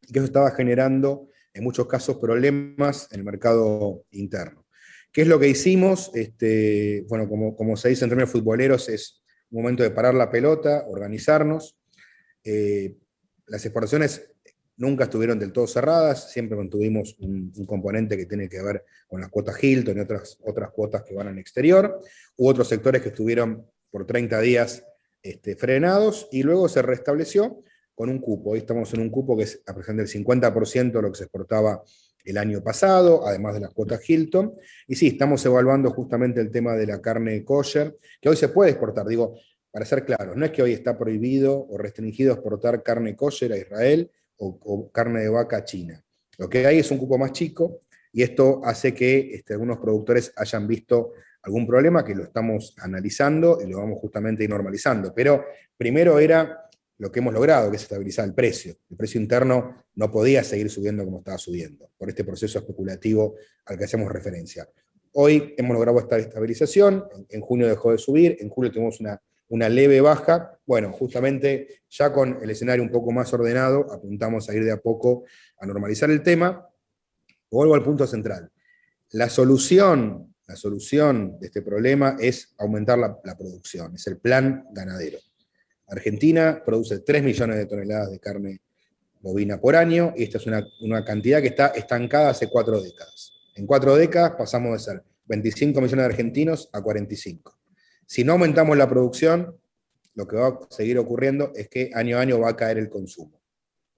y 0.00 0.12
que 0.12 0.18
eso 0.18 0.26
estaba 0.26 0.50
generando 0.50 1.28
en 1.54 1.64
muchos 1.64 1.86
casos 1.86 2.16
problemas 2.16 3.08
en 3.10 3.20
el 3.20 3.24
mercado 3.24 4.04
interno. 4.10 4.66
¿Qué 5.12 5.22
es 5.22 5.28
lo 5.28 5.38
que 5.38 5.48
hicimos? 5.48 6.10
Este, 6.14 7.04
bueno, 7.08 7.28
como, 7.28 7.76
se 7.76 7.90
dice 7.90 8.04
en 8.04 8.10
términos 8.10 8.30
futboleros, 8.30 8.88
es 8.88 9.22
un 9.50 9.62
momento 9.62 9.82
de 9.82 9.90
parar 9.90 10.14
la 10.14 10.30
pelota, 10.30 10.84
organizarnos. 10.88 11.76
Eh, 12.42 12.96
las 13.46 13.64
exportaciones 13.64 14.32
nunca 14.76 15.04
estuvieron 15.04 15.38
del 15.38 15.52
todo 15.52 15.66
cerradas, 15.66 16.32
siempre 16.32 16.56
mantuvimos 16.56 17.16
un, 17.20 17.52
componente 17.66 18.16
que 18.16 18.24
tiene 18.24 18.48
que 18.48 18.62
ver 18.62 18.84
con 19.06 19.20
las 19.20 19.28
cuotas 19.28 19.62
Hilton 19.62 19.98
y 19.98 20.00
otras, 20.00 20.38
otras 20.44 20.70
cuotas 20.70 21.02
que 21.02 21.14
van 21.14 21.28
al 21.28 21.38
exterior. 21.38 22.00
Hubo 22.36 22.48
otros 22.48 22.68
sectores 22.68 23.02
que 23.02 23.10
estuvieron 23.10 23.66
por 23.90 24.06
30 24.06 24.40
días 24.40 24.84
este, 25.22 25.56
frenados 25.56 26.28
y 26.32 26.42
luego 26.42 26.68
se 26.68 26.80
restableció 26.80 27.62
con 27.94 28.08
un 28.08 28.18
cupo. 28.18 28.50
Hoy 28.50 28.60
estamos 28.60 28.92
en 28.94 29.00
un 29.00 29.10
cupo 29.10 29.36
que 29.36 29.44
es 29.44 29.62
aproximadamente 29.66 30.16
el 30.16 30.24
50% 30.24 30.92
de 30.92 31.02
lo 31.02 31.10
que 31.10 31.18
se 31.18 31.24
exportaba 31.24 31.82
el 32.24 32.38
año 32.38 32.62
pasado, 32.62 33.26
además 33.26 33.54
de 33.54 33.60
las 33.60 33.70
cuotas 33.72 34.08
Hilton. 34.08 34.54
Y 34.86 34.94
sí, 34.94 35.08
estamos 35.08 35.44
evaluando 35.44 35.90
justamente 35.90 36.40
el 36.40 36.50
tema 36.50 36.74
de 36.74 36.86
la 36.86 37.00
carne 37.00 37.44
kosher, 37.44 37.96
que 38.20 38.28
hoy 38.28 38.36
se 38.36 38.48
puede 38.48 38.70
exportar. 38.70 39.06
Digo, 39.06 39.36
para 39.70 39.84
ser 39.84 40.04
claros, 40.04 40.36
no 40.36 40.44
es 40.44 40.52
que 40.52 40.62
hoy 40.62 40.72
está 40.72 40.98
prohibido 40.98 41.66
o 41.68 41.78
restringido 41.78 42.32
exportar 42.32 42.82
carne 42.82 43.16
kosher 43.16 43.52
a 43.52 43.56
Israel 43.56 44.10
o, 44.36 44.90
carne 44.90 45.20
de 45.20 45.28
vaca 45.28 45.58
a 45.58 45.64
China. 45.64 46.04
Lo 46.38 46.48
que 46.48 46.66
hay 46.66 46.78
es 46.78 46.90
un 46.90 46.98
cupo 46.98 47.16
más 47.16 47.32
chico 47.32 47.82
y 48.12 48.22
esto 48.22 48.60
hace 48.64 48.92
que 48.92 49.34
este, 49.34 49.54
algunos 49.54 49.78
productores 49.78 50.32
hayan 50.36 50.66
visto 50.66 51.12
algún 51.42 51.66
problema 51.66 52.04
que 52.04 52.14
lo 52.14 52.24
estamos 52.24 52.74
analizando 52.78 53.60
y 53.62 53.70
lo 53.70 53.78
vamos 53.78 53.98
justamente 54.00 54.46
normalizando. 54.46 55.12
Pero 55.14 55.44
primero 55.76 56.18
era 56.18 56.68
lo 57.02 57.10
que 57.10 57.18
hemos 57.18 57.34
logrado, 57.34 57.68
que 57.68 57.76
es 57.76 57.82
estabilizar 57.82 58.24
el 58.24 58.32
precio. 58.32 58.76
El 58.88 58.96
precio 58.96 59.20
interno 59.20 59.74
no 59.96 60.08
podía 60.08 60.44
seguir 60.44 60.70
subiendo 60.70 61.04
como 61.04 61.18
estaba 61.18 61.36
subiendo, 61.36 61.90
por 61.98 62.08
este 62.08 62.22
proceso 62.22 62.60
especulativo 62.60 63.34
al 63.64 63.76
que 63.76 63.84
hacemos 63.84 64.10
referencia. 64.12 64.68
Hoy 65.14 65.52
hemos 65.58 65.74
logrado 65.74 65.98
esta 65.98 66.16
estabilización, 66.16 67.04
en 67.28 67.40
junio 67.40 67.66
dejó 67.66 67.90
de 67.90 67.98
subir, 67.98 68.36
en 68.38 68.48
julio 68.50 68.70
tuvimos 68.70 69.00
una, 69.00 69.20
una 69.48 69.68
leve 69.68 70.00
baja. 70.00 70.56
Bueno, 70.64 70.92
justamente 70.92 71.82
ya 71.90 72.12
con 72.12 72.38
el 72.40 72.48
escenario 72.48 72.84
un 72.84 72.90
poco 72.92 73.10
más 73.10 73.32
ordenado, 73.34 73.92
apuntamos 73.92 74.48
a 74.48 74.54
ir 74.54 74.64
de 74.64 74.70
a 74.70 74.76
poco 74.76 75.24
a 75.58 75.66
normalizar 75.66 76.08
el 76.08 76.22
tema. 76.22 76.68
Vuelvo 77.50 77.74
al 77.74 77.82
punto 77.82 78.06
central. 78.06 78.48
La 79.10 79.28
solución, 79.28 80.36
la 80.46 80.54
solución 80.54 81.36
de 81.40 81.48
este 81.48 81.62
problema 81.62 82.16
es 82.20 82.54
aumentar 82.58 82.96
la, 82.96 83.18
la 83.24 83.36
producción, 83.36 83.96
es 83.96 84.06
el 84.06 84.18
plan 84.18 84.66
ganadero. 84.70 85.18
Argentina 85.92 86.62
produce 86.64 87.00
3 87.00 87.22
millones 87.22 87.58
de 87.58 87.66
toneladas 87.66 88.10
de 88.10 88.18
carne 88.18 88.62
bovina 89.20 89.60
por 89.60 89.76
año 89.76 90.14
y 90.16 90.24
esta 90.24 90.38
es 90.38 90.46
una, 90.46 91.04
cantidad 91.04 91.42
que 91.42 91.48
está 91.48 91.66
estancada 91.68 92.30
hace 92.30 92.48
cuatro 92.48 92.80
décadas. 92.80 93.32
En 93.54 93.66
cuatro 93.66 93.94
décadas 93.94 94.32
pasamos 94.38 94.72
de 94.72 94.78
ser 94.78 95.04
25 95.26 95.80
millones 95.82 95.98
de 95.98 96.12
argentinos 96.12 96.70
a 96.72 96.80
45. 96.80 97.58
Si 98.06 98.24
no 98.24 98.32
aumentamos 98.32 98.76
la 98.78 98.88
producción, 98.88 99.54
lo 100.14 100.26
que 100.26 100.36
va 100.36 100.48
a 100.48 100.58
seguir 100.70 100.98
ocurriendo 100.98 101.52
es 101.54 101.68
que 101.68 101.90
año 101.94 102.16
a 102.16 102.22
año 102.22 102.40
va 102.40 102.48
a 102.48 102.56
caer 102.56 102.78
el 102.78 102.88
consumo. 102.88 103.40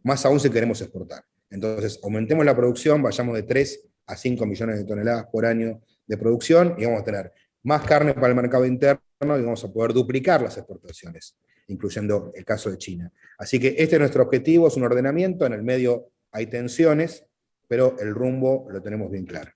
Más 0.03 0.27
aún 0.27 0.41
si 0.41 0.51
queremos 0.51 0.81
exportar. 0.81 1.25
Entonces, 1.49 2.01
aumentemos 2.03 2.45
la 2.45 2.57
producción, 2.57 3.03
vayamos 3.03 3.37
de 3.37 3.45
3 3.45 3.89
a 4.07 4.17
5 4.17 4.45
millones 4.47 4.79
de 4.79 4.85
toneladas 4.85 5.27
por 5.27 5.47
año 5.47 5.81
de 6.07 6.17
producción 6.19 6.75
y 6.77 6.85
vamos 6.85 7.03
a 7.03 7.05
tener 7.05 7.33
más 7.63 7.85
carne 7.85 8.15
para 8.15 8.29
el 8.29 8.35
mercado 8.35 8.67
interno 8.67 8.99
y 9.21 9.43
vamos 9.43 9.65
a 9.65 9.73
poder 9.73 9.93
duplicar 9.93 10.43
las 10.43 10.59
exportaciones 10.59 11.37
incluyendo 11.69 12.33
el 12.35 12.45
caso 12.45 12.71
de 12.71 12.79
China. 12.79 13.13
Así 13.39 13.59
que 13.59 13.75
este 13.79 13.97
es 13.97 13.99
nuestro 13.99 14.23
objetivo, 14.23 14.69
es 14.69 14.77
un 14.77 14.85
ordenamiento, 14.85 15.47
en 15.47 15.53
el 15.53 15.63
medio 15.63 16.09
hay 16.33 16.47
tensiones, 16.47 17.27
pero 17.69 17.97
el 17.99 18.15
rumbo 18.15 18.67
lo 18.71 18.83
tenemos 18.83 19.11
bien 19.11 19.25
claro. 19.25 19.53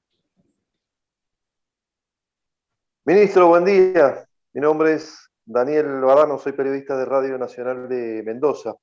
Ministro, 3.04 3.48
buen 3.48 3.64
día. 3.64 4.26
Mi 4.52 4.60
nombre 4.60 4.94
es 4.94 5.30
Daniel 5.44 6.00
Badano, 6.00 6.38
soy 6.38 6.52
periodista 6.52 6.96
de 6.96 7.04
Radio 7.04 7.38
Nacional 7.38 7.88
de 7.88 8.22
Mendoza. 8.24 8.74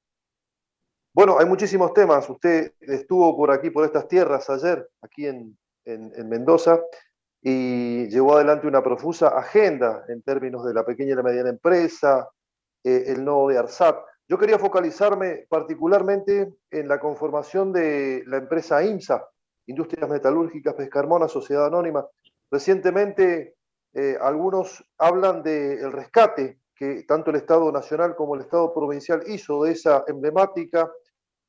Bueno, 1.14 1.40
hay 1.40 1.46
muchísimos 1.46 1.94
temas. 1.94 2.30
Usted 2.30 2.74
estuvo 2.82 3.36
por 3.38 3.52
aquí, 3.52 3.70
por 3.70 3.86
estas 3.86 4.08
tierras 4.08 4.50
ayer, 4.50 4.90
aquí 5.02 5.28
en, 5.28 5.58
en 5.86 6.30
Mendoza, 6.30 6.82
y 7.42 8.08
llevó 8.08 8.36
adelante 8.36 8.68
una 8.68 8.84
profusa 8.84 9.28
agenda 9.28 10.04
en 10.08 10.24
términos 10.24 10.66
de 10.66 10.74
la 10.74 10.84
pequeña 10.84 11.14
y 11.14 11.16
la 11.16 11.24
mediana 11.24 11.50
empresa, 11.50 12.28
eh, 12.86 13.06
el 13.08 13.26
nodo 13.26 13.48
de 13.48 13.58
ARSAT. 13.58 13.98
Yo 14.30 14.38
quería 14.38 14.60
focalizarme 14.60 15.48
particularmente 15.50 16.54
en 16.70 16.88
la 16.88 17.00
conformación 17.00 17.74
de 17.74 18.22
la 18.28 18.38
empresa 18.38 18.84
IMSA, 18.84 19.28
Industrias 19.66 20.08
Metalúrgicas 20.08 20.76
Pescarmona, 20.76 21.28
Sociedad 21.28 21.66
Anónima. 21.66 22.06
Recientemente 22.52 23.56
eh, 23.92 24.18
algunos 24.22 24.86
hablan 25.00 25.42
del 25.42 25.92
rescate 25.92 26.60
que 26.76 27.06
tanto 27.08 27.32
el 27.32 27.38
Estado 27.38 27.72
Nacional 27.72 28.16
como 28.16 28.36
el 28.36 28.42
Estado 28.42 28.72
Provincial 28.72 29.24
hizo 29.26 29.64
de 29.64 29.72
esa 29.72 30.04
emblemática 30.08 30.88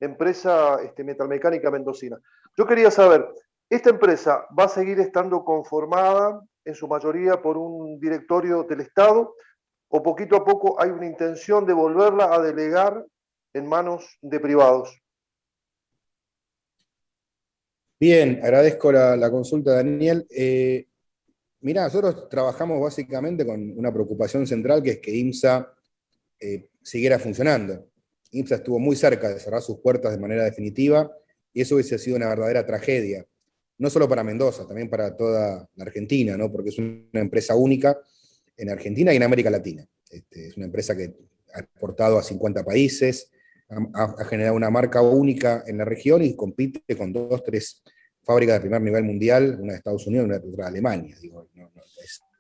empresa 0.01 0.81
este, 0.83 1.05
metalmecánica 1.05 1.71
mendocina. 1.71 2.19
Yo 2.57 2.67
quería 2.67 2.91
saber, 2.91 3.29
¿esta 3.69 3.91
empresa 3.91 4.47
va 4.59 4.65
a 4.65 4.69
seguir 4.69 5.01
estando 5.01 5.45
conformada 5.45 6.41
en 6.65 6.75
su 6.75 6.89
mayoría 6.89 7.43
por 7.43 7.59
un 7.59 8.01
directorio 8.01 8.63
del 8.63 8.81
Estado 8.81 9.35
o 9.89 10.03
poquito 10.03 10.37
a 10.37 10.45
poco 10.45 10.81
hay 10.81 10.91
una 10.91 11.07
intención 11.07 11.65
de 11.67 11.73
volverla 11.73 12.35
a 12.35 12.41
delegar 12.41 13.05
en 13.53 13.67
manos 13.67 14.19
de 14.21 14.41
privados? 14.41 15.01
Bien, 17.99 18.41
agradezco 18.43 18.93
la, 18.93 19.31
consulta, 19.31 19.73
Daniel. 19.73 20.27
Eh, 20.29 20.87
mirá, 21.61 21.85
nosotros 21.85 22.29
trabajamos 22.29 22.81
básicamente 22.81 23.47
con 23.47 23.79
una 23.79 23.93
preocupación 23.93 24.47
central 24.47 24.83
que 24.83 24.91
es 24.91 24.99
que 24.99 25.17
IMSA 25.17 25.73
eh, 26.39 26.69
siguiera 26.83 27.19
funcionando. 27.19 27.89
IMSA 28.33 28.57
estuvo 28.57 28.79
muy 28.79 28.97
cerca 28.97 29.29
de 29.29 29.41
cerrar 29.41 29.63
sus 29.63 29.79
puertas 29.79 30.13
de 30.13 30.19
manera 30.19 30.45
definitiva 30.45 31.11
y 31.55 31.63
eso 31.63 31.77
hubiese 31.77 31.99
sido 31.99 32.17
una 32.17 32.29
verdadera 32.29 32.67
tragedia, 32.67 33.27
no 33.79 33.89
solo 33.89 34.07
para 34.07 34.23
Mendoza, 34.23 34.67
también 34.67 34.91
para 34.91 35.17
toda 35.17 35.67
la 35.75 35.85
Argentina, 35.85 36.37
¿no? 36.37 36.53
porque 36.53 36.69
es 36.69 36.79
una 36.79 37.21
empresa 37.21 37.57
única 37.57 37.99
en 38.57 38.71
Argentina 38.71 39.13
y 39.13 39.17
en 39.17 39.23
América 39.23 39.51
Latina. 39.51 39.87
Este, 40.11 40.49
es 40.49 40.57
una 40.57 40.67
empresa 40.67 40.97
que 40.97 41.15
ha 41.55 41.61
exportado 41.61 42.19
a 42.19 42.23
50 42.23 42.65
países, 42.65 43.31
ha, 43.95 44.25
generado 44.25 44.55
una 44.55 44.71
marca 44.71 45.03
única 45.03 45.65
en 45.67 45.79
la 45.79 45.85
región 45.85 46.23
y 46.23 46.37
compite 46.37 46.97
con 46.97 47.13
dos, 47.13 47.43
tres 47.43 47.83
fábricas 48.23 48.57
de 48.57 48.61
primer 48.61 48.83
nivel 48.83 49.05
mundial, 49.05 49.59
una 49.61 49.73
de 49.73 49.79
Estados 49.79 50.07
Unidos 50.07 50.27
y 50.27 50.31
una 50.31 50.39
de 50.39 50.63
Alemania. 50.63 51.17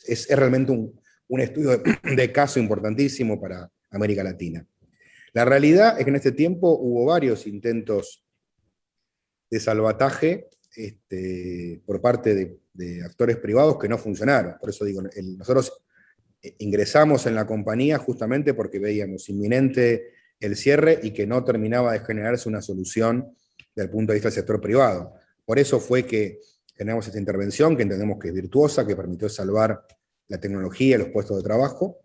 es, 0.07 0.29
realmente 0.29 0.73
un, 0.73 1.41
estudio 1.41 1.83
de, 2.17 2.33
caso 2.33 2.61
importantísimo 2.61 3.41
para 3.41 3.71
América 3.91 4.23
Latina. 4.23 4.65
La 5.33 5.45
realidad 5.45 5.99
es 5.99 6.05
que 6.05 6.11
en 6.11 6.17
este 6.17 6.33
tiempo 6.33 6.79
hubo 6.79 7.07
varios 7.07 7.47
intentos 7.47 8.25
de 9.51 9.61
salvataje 9.61 10.49
este, 10.77 11.81
por 11.85 12.01
parte 12.01 12.35
de, 12.35 12.59
de, 12.73 13.03
actores 13.05 13.37
privados 13.37 13.79
que 13.79 13.89
no 13.89 13.99
funcionaron. 13.99 14.57
Por 14.61 14.71
eso 14.71 14.85
digo, 14.85 15.03
nosotros 15.37 15.85
ingresamos 16.59 17.26
en 17.26 17.35
la 17.35 17.47
compañía 17.47 17.99
justamente 17.99 18.55
porque 18.55 18.78
veíamos 18.78 19.28
inminente 19.28 20.12
el 20.40 20.57
cierre 20.57 21.00
y 21.02 21.12
que 21.12 21.26
no 21.26 21.45
terminaba 21.45 21.93
de 21.93 22.00
generarse 22.00 22.49
una 22.49 22.62
solución 22.62 23.35
desde 23.75 23.87
el 23.87 23.90
punto 23.90 24.12
de 24.12 24.16
vista 24.16 24.28
del 24.28 24.35
sector 24.35 24.61
privado. 24.61 25.14
Por 25.45 25.59
eso 25.59 25.81
fue 25.81 26.05
que 26.05 26.40
generamos 26.75 27.07
esta 27.07 27.19
intervención 27.19 27.76
que 27.76 27.83
entendemos 27.83 28.19
que 28.19 28.28
es 28.28 28.35
virtuosa, 28.35 28.87
que 28.87 28.97
permitió 28.97 29.28
salvar 29.28 29.87
la 30.28 30.38
tecnología 30.38 30.99
los 30.99 31.09
puestos 31.09 31.37
de 31.37 31.43
trabajo. 31.43 32.00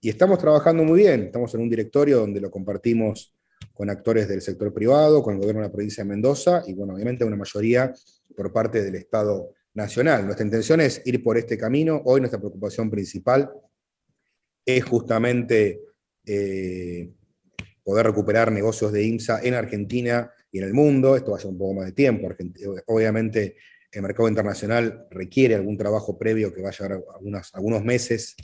Y 0.00 0.08
estamos 0.08 0.38
trabajando 0.38 0.84
muy 0.84 1.00
bien, 1.00 1.24
estamos 1.24 1.54
en 1.54 1.62
un 1.62 1.70
directorio 1.70 2.18
donde 2.18 2.40
lo 2.40 2.50
compartimos 2.50 3.34
con 3.72 3.90
actores 3.90 4.28
del 4.28 4.42
sector 4.42 4.72
privado, 4.72 5.22
con 5.22 5.34
el 5.34 5.40
gobierno 5.40 5.62
de 5.62 5.68
la 5.68 5.72
provincia 5.72 6.04
de 6.04 6.10
Mendoza 6.10 6.62
y, 6.66 6.74
bueno, 6.74 6.94
obviamente 6.94 7.24
una 7.24 7.36
mayoría 7.36 7.92
por 8.36 8.52
parte 8.52 8.82
del 8.82 8.94
Estado 8.96 9.50
nacional. 9.74 10.24
Nuestra 10.24 10.44
intención 10.44 10.80
es 10.80 11.02
ir 11.04 11.22
por 11.22 11.36
este 11.36 11.58
camino. 11.58 12.00
Hoy 12.04 12.20
nuestra 12.20 12.38
preocupación 12.38 12.90
principal 12.90 13.50
es 14.64 14.84
justamente 14.84 15.80
eh, 16.24 17.10
poder 17.82 18.06
recuperar 18.06 18.50
negocios 18.50 18.92
de 18.92 19.04
IMSA 19.04 19.40
en 19.42 19.54
Argentina 19.54 20.30
y 20.50 20.58
en 20.58 20.64
el 20.64 20.72
mundo. 20.72 21.16
Esto 21.16 21.32
va 21.32 21.36
a 21.36 21.40
ser 21.40 21.50
un 21.50 21.58
poco 21.58 21.74
más 21.74 21.86
de 21.86 21.92
tiempo. 21.92 22.28
Obviamente 22.86 23.56
el 23.90 24.02
mercado 24.02 24.28
internacional 24.28 25.06
requiere 25.10 25.54
algún 25.54 25.76
trabajo 25.76 26.18
previo 26.18 26.52
que 26.52 26.62
va 26.62 26.70
a 26.70 26.72
llevar 26.72 27.02
algunos 27.52 27.84
meses 27.84 28.36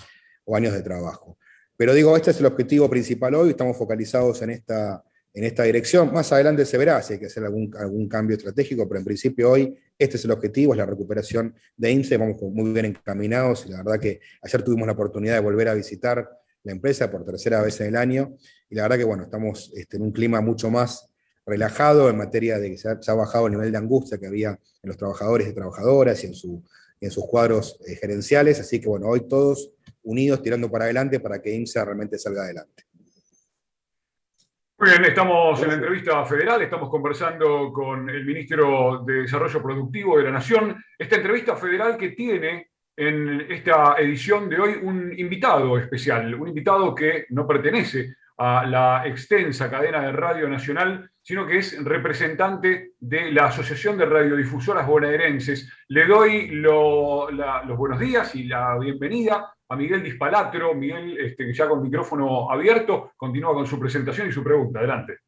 o 0.45 0.57
años 0.57 0.75
de 0.75 0.83
trabajo. 0.83 1.39
Pero 1.77 1.95
digo, 1.95 2.17
este 2.17 2.33
es 2.33 2.41
el 2.41 2.47
objetivo 2.47 2.91
principal 2.91 3.35
hoy, 3.35 3.51
estamos 3.51 3.77
focalizados 3.77 4.43
en 4.43 4.51
esta, 4.51 5.03
en 5.33 5.45
esta 5.45 5.63
dirección. 5.65 6.13
Más 6.13 6.33
adelante 6.33 6.65
se 6.67 6.77
verá 6.79 7.03
si 7.03 7.15
hay 7.15 7.19
que 7.19 7.27
hacer 7.27 7.45
algún, 7.45 8.09
cambio 8.09 8.37
estratégico, 8.37 8.89
pero 8.89 8.99
en 8.99 9.05
principio 9.05 9.51
hoy 9.51 9.77
este 9.99 10.17
es 10.17 10.25
el 10.25 10.31
objetivo, 10.31 10.73
es 10.73 10.79
la 10.79 10.87
recuperación 10.87 11.55
de 11.77 11.93
INSE, 11.93 12.17
vamos 12.17 12.41
muy 12.43 12.73
bien 12.73 12.87
encaminados 12.87 13.67
y 13.67 13.71
la 13.71 13.79
verdad 13.79 14.01
que 14.01 14.21
ayer 14.43 14.63
tuvimos 14.63 14.87
la 14.87 14.95
oportunidad 14.95 15.35
de 15.35 15.41
volver 15.41 15.69
a 15.69 15.75
visitar 15.75 16.29
la 16.63 16.73
empresa 16.73 17.11
por 17.11 17.25
tercera 17.25 17.63
vez 17.63 17.81
en 17.81 17.89
el 17.89 17.97
año 17.97 18.37
y 18.69 18.75
la 18.75 18.83
verdad 18.83 18.99
que 18.99 19.05
bueno, 19.05 19.25
estamos 19.25 19.73
este, 19.77 19.97
en 19.97 20.03
un 20.03 20.13
clima 20.13 20.41
mucho 20.41 20.71
más 20.71 21.09
relajado 21.47 22.09
en 22.11 22.17
materia 22.17 22.59
de 22.59 22.71
que 22.71 22.79
se 22.79 22.89
ha, 22.89 23.15
bajado 23.15 23.47
el 23.47 23.53
nivel 23.53 23.73
de 23.73 23.79
angustia 23.79 24.19
que 24.19 24.27
había 24.27 24.51
en 24.51 24.89
los 24.89 24.97
trabajadores 24.97 25.49
y 25.49 25.53
trabajadoras 25.53 26.23
y 26.23 26.29
en 26.29 26.35
su, 26.35 26.63
en 27.01 27.11
sus 27.11 27.27
cuadros 27.27 27.79
eh, 27.87 27.97
gerenciales, 27.97 28.61
así 28.61 28.81
que 28.81 28.89
bueno, 28.89 29.09
hoy 29.09 29.27
todos 29.27 29.73
unidos 30.03 30.43
tirando 30.43 30.71
para 30.71 30.85
adelante 30.85 31.21
para 31.21 31.41
que 31.41 31.55
IMSA 31.55 31.85
realmente 31.85 32.19
salga 32.19 32.43
adelante. 32.43 32.85
Muy 34.81 34.93
bien, 34.93 35.05
estamos 35.05 35.63
en 35.63 35.69
la 35.69 35.75
entrevista 35.75 36.25
federal, 36.25 36.63
estamos 36.63 36.89
conversando 36.89 37.71
con 37.71 38.09
el 38.09 38.25
ministro 38.25 39.05
de 39.05 39.25
Desarrollo 39.25 39.63
Productivo 39.63 40.17
de 40.17 40.25
la 40.25 40.31
Nación. 40.31 40.83
Esta 40.99 41.17
entrevista 41.17 41.55
federal 41.55 41.99
que 41.99 42.13
tiene 42.13 42.71
en 42.97 43.43
esta 43.53 43.97
edición 43.99 44.49
de 44.49 44.59
hoy 44.59 44.79
un 44.83 45.13
invitado 45.19 45.77
especial, 45.77 46.35
un 46.35 46.49
invitado 46.49 46.95
que 46.95 47.27
no 47.29 47.47
pertenece 47.47 48.15
a 48.43 48.65
la 48.65 49.07
extensa 49.07 49.71
cadena 49.71 50.01
de 50.01 50.13
Radio 50.13 50.49
Nacional, 50.49 51.11
sino 51.21 51.47
que 51.47 51.59
es 51.59 51.85
representante 51.85 52.93
de 52.99 53.31
la 53.33 53.49
Asociación 53.49 53.99
de 53.99 54.07
Radiodifusoras 54.07 54.87
Bonaerenses. 54.87 55.71
Le 55.89 56.07
doy 56.07 56.49
los 56.49 57.77
buenos 57.77 58.01
días 58.01 58.35
y 58.35 58.45
la 58.45 58.79
bienvenida 58.79 59.53
a 59.69 59.77
Miguel 59.77 60.03
Dispalatro. 60.03 60.75
Miguel, 60.75 61.19
este, 61.19 61.53
ya 61.53 61.69
con 61.69 61.83
micrófono 61.83 62.51
abierto, 62.51 63.13
continúa 63.15 63.53
con 63.53 63.67
su 63.67 63.79
presentación 63.79 64.31
y 64.31 64.33
su 64.33 64.43
pregunta. 64.43 64.79
Adelante. 64.79 65.19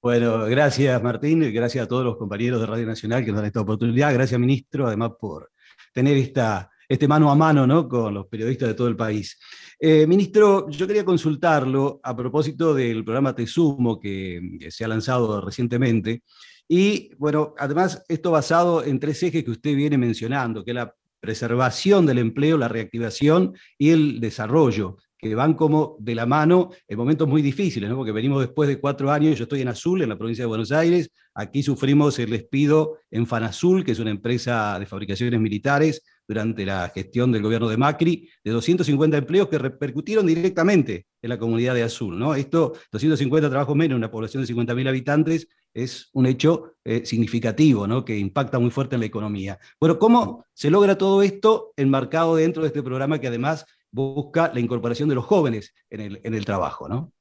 Bueno, 0.00 0.46
gracias 0.46 1.02
Martín, 1.02 1.52
gracias 1.52 1.84
a 1.84 1.88
todos 1.88 2.04
los 2.04 2.16
compañeros 2.16 2.58
de 2.58 2.66
Radio 2.66 2.86
Nacional 2.86 3.22
que 3.22 3.32
nos 3.32 3.40
dan 3.40 3.48
esta 3.48 3.60
oportunidad. 3.60 4.14
Gracias, 4.14 4.40
ministro, 4.40 4.86
además 4.86 5.10
por 5.20 5.50
tener 5.92 6.16
esta, 6.16 6.70
este 6.88 7.08
mano 7.08 7.30
a 7.30 7.34
mano 7.34 7.66
¿no? 7.66 7.88
con 7.88 8.14
los 8.14 8.26
periodistas 8.26 8.68
de 8.68 8.74
todo 8.74 8.88
el 8.88 8.96
país. 8.96 9.38
Eh, 9.78 10.06
ministro, 10.06 10.68
yo 10.70 10.86
quería 10.86 11.04
consultarlo 11.04 12.00
a 12.02 12.16
propósito 12.16 12.74
del 12.74 13.04
programa 13.04 13.34
Te 13.34 13.46
Sumo 13.46 14.00
que, 14.00 14.58
se 14.70 14.84
ha 14.84 14.88
lanzado 14.88 15.40
recientemente. 15.40 16.22
Y 16.68 17.14
bueno, 17.16 17.54
además, 17.58 18.02
esto 18.08 18.30
basado 18.30 18.82
en 18.82 18.98
tres 18.98 19.22
ejes 19.22 19.44
que 19.44 19.50
usted 19.50 19.74
viene 19.76 19.98
mencionando, 19.98 20.64
que 20.64 20.74
la 20.74 20.94
preservación 21.20 22.06
del 22.06 22.18
empleo, 22.18 22.58
la 22.58 22.68
reactivación 22.68 23.54
y 23.78 23.90
el 23.90 24.20
desarrollo, 24.20 24.96
que 25.18 25.34
van 25.34 25.54
como 25.54 25.96
de 25.98 26.14
la 26.14 26.26
mano 26.26 26.70
en 26.86 26.98
momentos 26.98 27.28
muy 27.28 27.42
difíciles, 27.42 27.88
¿no? 27.88 27.96
porque 27.96 28.12
venimos 28.12 28.40
después 28.40 28.68
de 28.68 28.78
cuatro 28.78 29.10
años, 29.10 29.38
yo 29.38 29.44
estoy 29.44 29.62
en 29.62 29.68
Azul, 29.68 30.02
en 30.02 30.08
la 30.08 30.18
provincia 30.18 30.42
de 30.42 30.48
Buenos 30.48 30.72
Aires, 30.72 31.10
aquí 31.34 31.62
sufrimos 31.62 32.18
el 32.18 32.30
despido 32.30 32.98
en 33.10 33.26
Fanazul, 33.26 33.84
que 33.84 33.92
es 33.92 33.98
una 33.98 34.10
empresa 34.10 34.78
de 34.78 34.86
fabricaciones 34.86 35.40
militares, 35.40 36.02
durante 36.26 36.66
la 36.66 36.88
gestión 36.88 37.32
del 37.32 37.42
gobierno 37.42 37.68
de 37.68 37.76
Macri, 37.76 38.28
de 38.42 38.50
250 38.50 39.16
empleos 39.16 39.48
que 39.48 39.58
repercutieron 39.58 40.26
directamente 40.26 41.06
en 41.22 41.30
la 41.30 41.38
comunidad 41.38 41.74
de 41.74 41.82
Azul. 41.82 42.18
¿no? 42.18 42.34
Esto, 42.34 42.74
250 42.92 43.48
trabajos 43.48 43.76
menos 43.76 43.92
en 43.92 43.98
una 43.98 44.10
población 44.10 44.44
de 44.44 44.52
50.000 44.52 44.88
habitantes, 44.88 45.48
es 45.72 46.08
un 46.12 46.26
hecho 46.26 46.76
eh, 46.84 47.04
significativo, 47.04 47.86
¿no? 47.86 48.04
que 48.04 48.16
impacta 48.16 48.58
muy 48.58 48.70
fuerte 48.70 48.96
en 48.96 49.00
la 49.00 49.06
economía. 49.06 49.58
Bueno, 49.78 49.98
¿cómo 49.98 50.44
se 50.54 50.70
logra 50.70 50.96
todo 50.96 51.22
esto 51.22 51.72
enmarcado 51.76 52.36
dentro 52.36 52.62
de 52.62 52.68
este 52.68 52.82
programa 52.82 53.20
que 53.20 53.28
además 53.28 53.66
busca 53.90 54.50
la 54.52 54.60
incorporación 54.60 55.08
de 55.08 55.14
los 55.14 55.26
jóvenes 55.26 55.74
en 55.90 56.00
el, 56.00 56.20
en 56.24 56.34
el 56.34 56.44
trabajo? 56.44 56.88
¿no? 56.88 57.12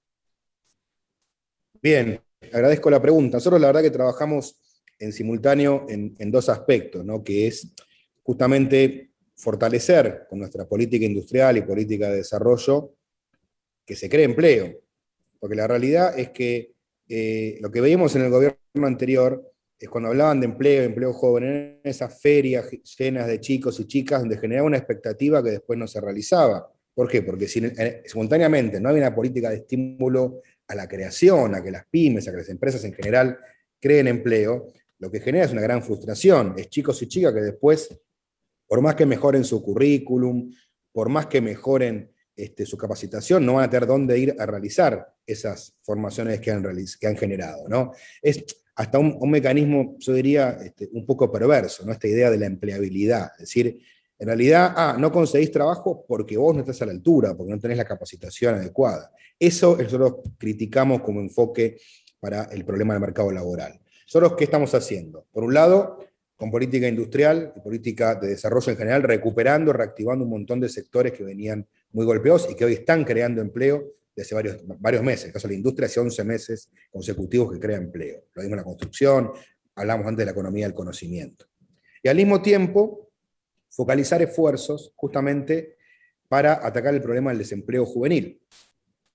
Bien, 1.81 2.19
agradezco 2.53 2.89
la 2.89 3.01
pregunta. 3.01 3.37
Nosotros 3.37 3.59
la 3.59 3.67
verdad 3.67 3.81
que 3.81 3.91
trabajamos 3.91 4.55
en 4.99 5.11
simultáneo 5.11 5.85
en, 5.89 6.15
en 6.17 6.31
dos 6.31 6.47
aspectos, 6.47 7.03
¿no? 7.03 7.23
que 7.23 7.47
es 7.47 7.73
justamente 8.25 9.11
fortalecer 9.35 10.25
con 10.27 10.39
nuestra 10.39 10.67
política 10.67 11.05
industrial 11.05 11.57
y 11.57 11.61
política 11.61 12.09
de 12.09 12.17
desarrollo 12.17 12.95
que 13.85 13.95
se 13.95 14.09
cree 14.09 14.25
empleo. 14.25 14.81
Porque 15.39 15.55
la 15.55 15.67
realidad 15.67 16.17
es 16.17 16.31
que 16.31 16.73
eh, 17.07 17.59
lo 17.61 17.69
que 17.71 17.81
veíamos 17.81 18.15
en 18.15 18.23
el 18.23 18.31
gobierno 18.31 18.57
anterior 18.87 19.53
es 19.77 19.89
cuando 19.89 20.09
hablaban 20.09 20.39
de 20.39 20.47
empleo, 20.47 20.83
empleo 20.83 21.13
joven, 21.13 21.43
en 21.43 21.79
esas 21.83 22.19
ferias 22.19 22.67
llenas 22.97 23.27
de 23.27 23.39
chicos 23.39 23.79
y 23.79 23.85
chicas 23.85 24.21
donde 24.21 24.39
generaba 24.39 24.65
una 24.65 24.77
expectativa 24.77 25.43
que 25.43 25.51
después 25.51 25.77
no 25.77 25.85
se 25.85 26.01
realizaba. 26.01 26.67
¿Por 26.95 27.07
qué? 27.07 27.21
Porque 27.21 27.47
si, 27.47 27.63
eh, 27.63 28.01
simultáneamente 28.05 28.79
no 28.79 28.89
había 28.89 29.03
una 29.07 29.15
política 29.15 29.51
de 29.51 29.57
estímulo 29.57 30.41
a 30.67 30.73
la 30.73 30.87
creación, 30.87 31.53
a 31.53 31.61
que 31.61 31.69
las 31.69 31.85
pymes, 31.85 32.27
a 32.27 32.31
que 32.31 32.37
las 32.37 32.49
empresas 32.49 32.83
en 32.85 32.93
general 32.93 33.37
creen 33.79 34.07
empleo, 34.07 34.65
lo 34.97 35.11
que 35.11 35.19
genera 35.19 35.45
es 35.45 35.51
una 35.51 35.61
gran 35.61 35.83
frustración. 35.83 36.55
Es 36.57 36.69
chicos 36.69 36.99
y 37.03 37.07
chicas 37.07 37.33
que 37.33 37.41
después 37.41 37.89
por 38.67 38.81
más 38.81 38.95
que 38.95 39.05
mejoren 39.05 39.43
su 39.43 39.61
currículum, 39.61 40.51
por 40.91 41.09
más 41.09 41.27
que 41.27 41.41
mejoren 41.41 42.11
este, 42.35 42.65
su 42.65 42.77
capacitación, 42.77 43.45
no 43.45 43.53
van 43.53 43.65
a 43.65 43.69
tener 43.69 43.87
dónde 43.87 44.17
ir 44.17 44.35
a 44.37 44.45
realizar 44.45 45.13
esas 45.25 45.75
formaciones 45.81 46.39
que 46.39 46.51
han, 46.51 47.17
generado. 47.17 47.67
¿no? 47.67 47.91
Es 48.21 48.43
hasta 48.75 48.99
un, 48.99 49.17
mecanismo, 49.29 49.95
yo 49.99 50.13
diría, 50.13 50.57
este, 50.63 50.89
un 50.91 51.05
poco 51.05 51.31
perverso, 51.31 51.85
¿no? 51.85 51.91
esta 51.91 52.07
idea 52.07 52.29
de 52.29 52.37
la 52.37 52.45
empleabilidad. 52.45 53.31
Es 53.35 53.41
decir, 53.41 53.79
en 54.17 54.27
realidad, 54.27 54.73
ah, 54.75 54.95
no 54.97 55.11
conseguís 55.11 55.51
trabajo 55.51 56.05
porque 56.07 56.37
vos 56.37 56.53
no 56.55 56.61
estás 56.61 56.81
a 56.81 56.85
la 56.85 56.91
altura, 56.93 57.35
porque 57.35 57.53
no 57.53 57.59
tenés 57.59 57.77
la 57.77 57.85
capacitación 57.85 58.55
adecuada. 58.55 59.11
Eso 59.37 59.77
nosotros 59.77 60.15
criticamos 60.37 61.01
como 61.01 61.19
enfoque 61.19 61.77
para 62.19 62.45
el 62.45 62.63
problema 62.63 62.93
del 62.93 63.01
mercado 63.01 63.31
laboral. 63.31 63.79
Nosotros, 64.05 64.35
¿qué 64.37 64.45
estamos 64.45 64.73
haciendo? 64.73 65.25
Por 65.31 65.43
un 65.43 65.53
lado, 65.53 65.99
con 66.35 66.51
política 66.51 66.87
industrial 66.87 67.53
y 67.55 67.61
política 67.61 68.15
de 68.15 68.29
desarrollo 68.29 68.71
en 68.71 68.77
general, 68.77 69.03
recuperando, 69.03 69.71
reactivando 69.71 70.25
un 70.25 70.31
montón 70.31 70.59
de 70.59 70.69
sectores 70.69 71.13
que 71.13 71.23
venían 71.23 71.65
muy 71.91 72.05
golpeados 72.05 72.47
y 72.51 72.55
que 72.55 72.65
hoy 72.65 72.73
están 72.73 73.03
creando 73.05 73.41
empleo 73.41 73.83
desde 74.15 74.35
varios, 74.35 74.57
varios 74.79 75.03
meses. 75.03 75.23
En 75.23 75.29
el 75.29 75.33
caso 75.33 75.47
de 75.47 75.53
la 75.53 75.57
industria, 75.57 75.85
hace 75.87 75.99
11 75.99 76.23
meses 76.23 76.69
consecutivos 76.91 77.53
que 77.53 77.59
crea 77.59 77.77
empleo. 77.77 78.25
Lo 78.33 78.41
mismo 78.41 78.55
en 78.55 78.57
la 78.57 78.63
construcción, 78.63 79.31
hablamos 79.75 80.07
antes 80.07 80.19
de 80.19 80.25
la 80.25 80.31
economía 80.31 80.65
del 80.65 80.75
conocimiento. 80.75 81.45
Y 82.03 82.09
al 82.09 82.17
mismo 82.17 82.41
tiempo, 82.41 83.09
focalizar 83.69 84.21
esfuerzos 84.21 84.93
justamente 84.95 85.77
para 86.27 86.65
atacar 86.65 86.93
el 86.93 87.01
problema 87.01 87.31
del 87.31 87.39
desempleo 87.39 87.85
juvenil. 87.85 88.41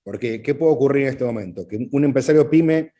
Porque, 0.03 0.41
¿qué 0.41 0.55
puede 0.55 0.73
ocurrir 0.73 1.03
en 1.03 1.09
este 1.09 1.23
momento? 1.23 1.67
Que 1.67 1.87
un 1.91 2.03
empresario 2.03 2.49
pyme 2.49 2.93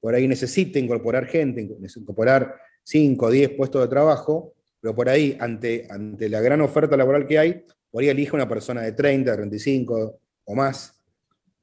por 0.00 0.14
ahí 0.14 0.28
necesite 0.28 0.78
incorporar 0.78 1.26
gente, 1.26 1.60
incorporar 1.60 2.54
5 2.88 3.26
o 3.26 3.30
10 3.30 3.50
puestos 3.50 3.82
de 3.82 3.88
trabajo, 3.88 4.54
pero 4.80 4.94
por 4.94 5.10
ahí, 5.10 5.36
ante, 5.38 5.86
ante 5.90 6.30
la 6.30 6.40
gran 6.40 6.62
oferta 6.62 6.96
laboral 6.96 7.26
que 7.26 7.38
hay, 7.38 7.64
por 7.90 8.02
ahí 8.02 8.08
elige 8.08 8.34
una 8.34 8.48
persona 8.48 8.80
de 8.80 8.92
30, 8.92 9.34
35 9.34 10.20
o 10.44 10.54
más, 10.54 10.98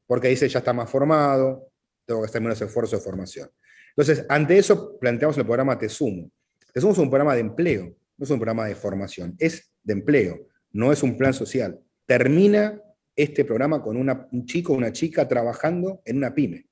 porque 0.06 0.28
dice 0.28 0.48
ya 0.48 0.60
está 0.60 0.72
más 0.72 0.88
formado, 0.88 1.72
tengo 2.06 2.22
que 2.22 2.28
hacer 2.28 2.42
menos 2.42 2.62
esfuerzo 2.62 2.96
de 2.96 3.02
formación. 3.02 3.50
Entonces, 3.90 4.24
ante 4.30 4.56
eso 4.56 5.00
planteamos 5.00 5.36
el 5.40 5.46
programa 5.46 5.80
Te 5.80 5.90
Sumo. 5.90 6.30
Es 6.72 6.84
un 6.84 6.94
programa 7.10 7.34
de 7.34 7.42
empleo, 7.42 7.96
no 8.18 8.24
es 8.24 8.30
un 8.30 8.38
programa 8.38 8.68
de 8.68 8.76
formación, 8.76 9.36
es 9.40 9.74
de 9.82 9.94
empleo, 9.94 10.48
no 10.74 10.92
es 10.92 11.02
un 11.02 11.18
plan 11.18 11.34
social. 11.34 11.80
Termina 12.06 12.80
este 13.16 13.46
programa 13.46 13.82
con 13.82 13.98
un 13.98 14.46
chico 14.46 14.74
o 14.74 14.76
una 14.76 14.92
chica 14.92 15.28
trabajando 15.28 16.04
en 16.06 16.18
una 16.18 16.36
pyme. 16.36 16.68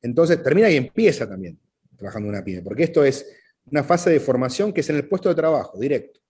Entonces, 0.00 0.42
termina 0.42 0.70
y 0.70 0.76
empieza 0.76 1.28
también 1.28 1.58
trabajando 1.94 2.28
en 2.28 2.36
una 2.36 2.44
pyme, 2.44 2.62
porque 2.62 2.84
esto 2.84 3.04
es 3.04 3.26
una 3.70 3.82
fase 3.82 4.10
de 4.10 4.20
formación 4.20 4.72
que 4.72 4.80
es 4.80 4.90
en 4.90 4.96
el 4.96 5.08
puesto 5.08 5.28
de 5.28 5.34
trabajo, 5.34 5.78
directo. 5.78 6.20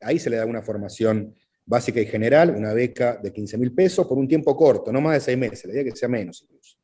Ahí 0.00 0.18
se 0.18 0.30
le 0.30 0.36
da 0.36 0.46
una 0.46 0.62
formación 0.62 1.34
básica 1.64 2.00
y 2.00 2.06
general, 2.06 2.54
una 2.56 2.72
beca 2.72 3.16
de 3.16 3.32
15 3.32 3.58
mil 3.58 3.72
pesos 3.72 4.06
por 4.06 4.18
un 4.18 4.26
tiempo 4.26 4.56
corto, 4.56 4.92
no 4.92 5.00
más 5.00 5.14
de 5.14 5.20
seis 5.20 5.38
meses, 5.38 5.64
la 5.66 5.72
idea 5.72 5.84
que 5.84 5.96
sea 5.96 6.08
menos 6.08 6.42
incluso. 6.42 6.78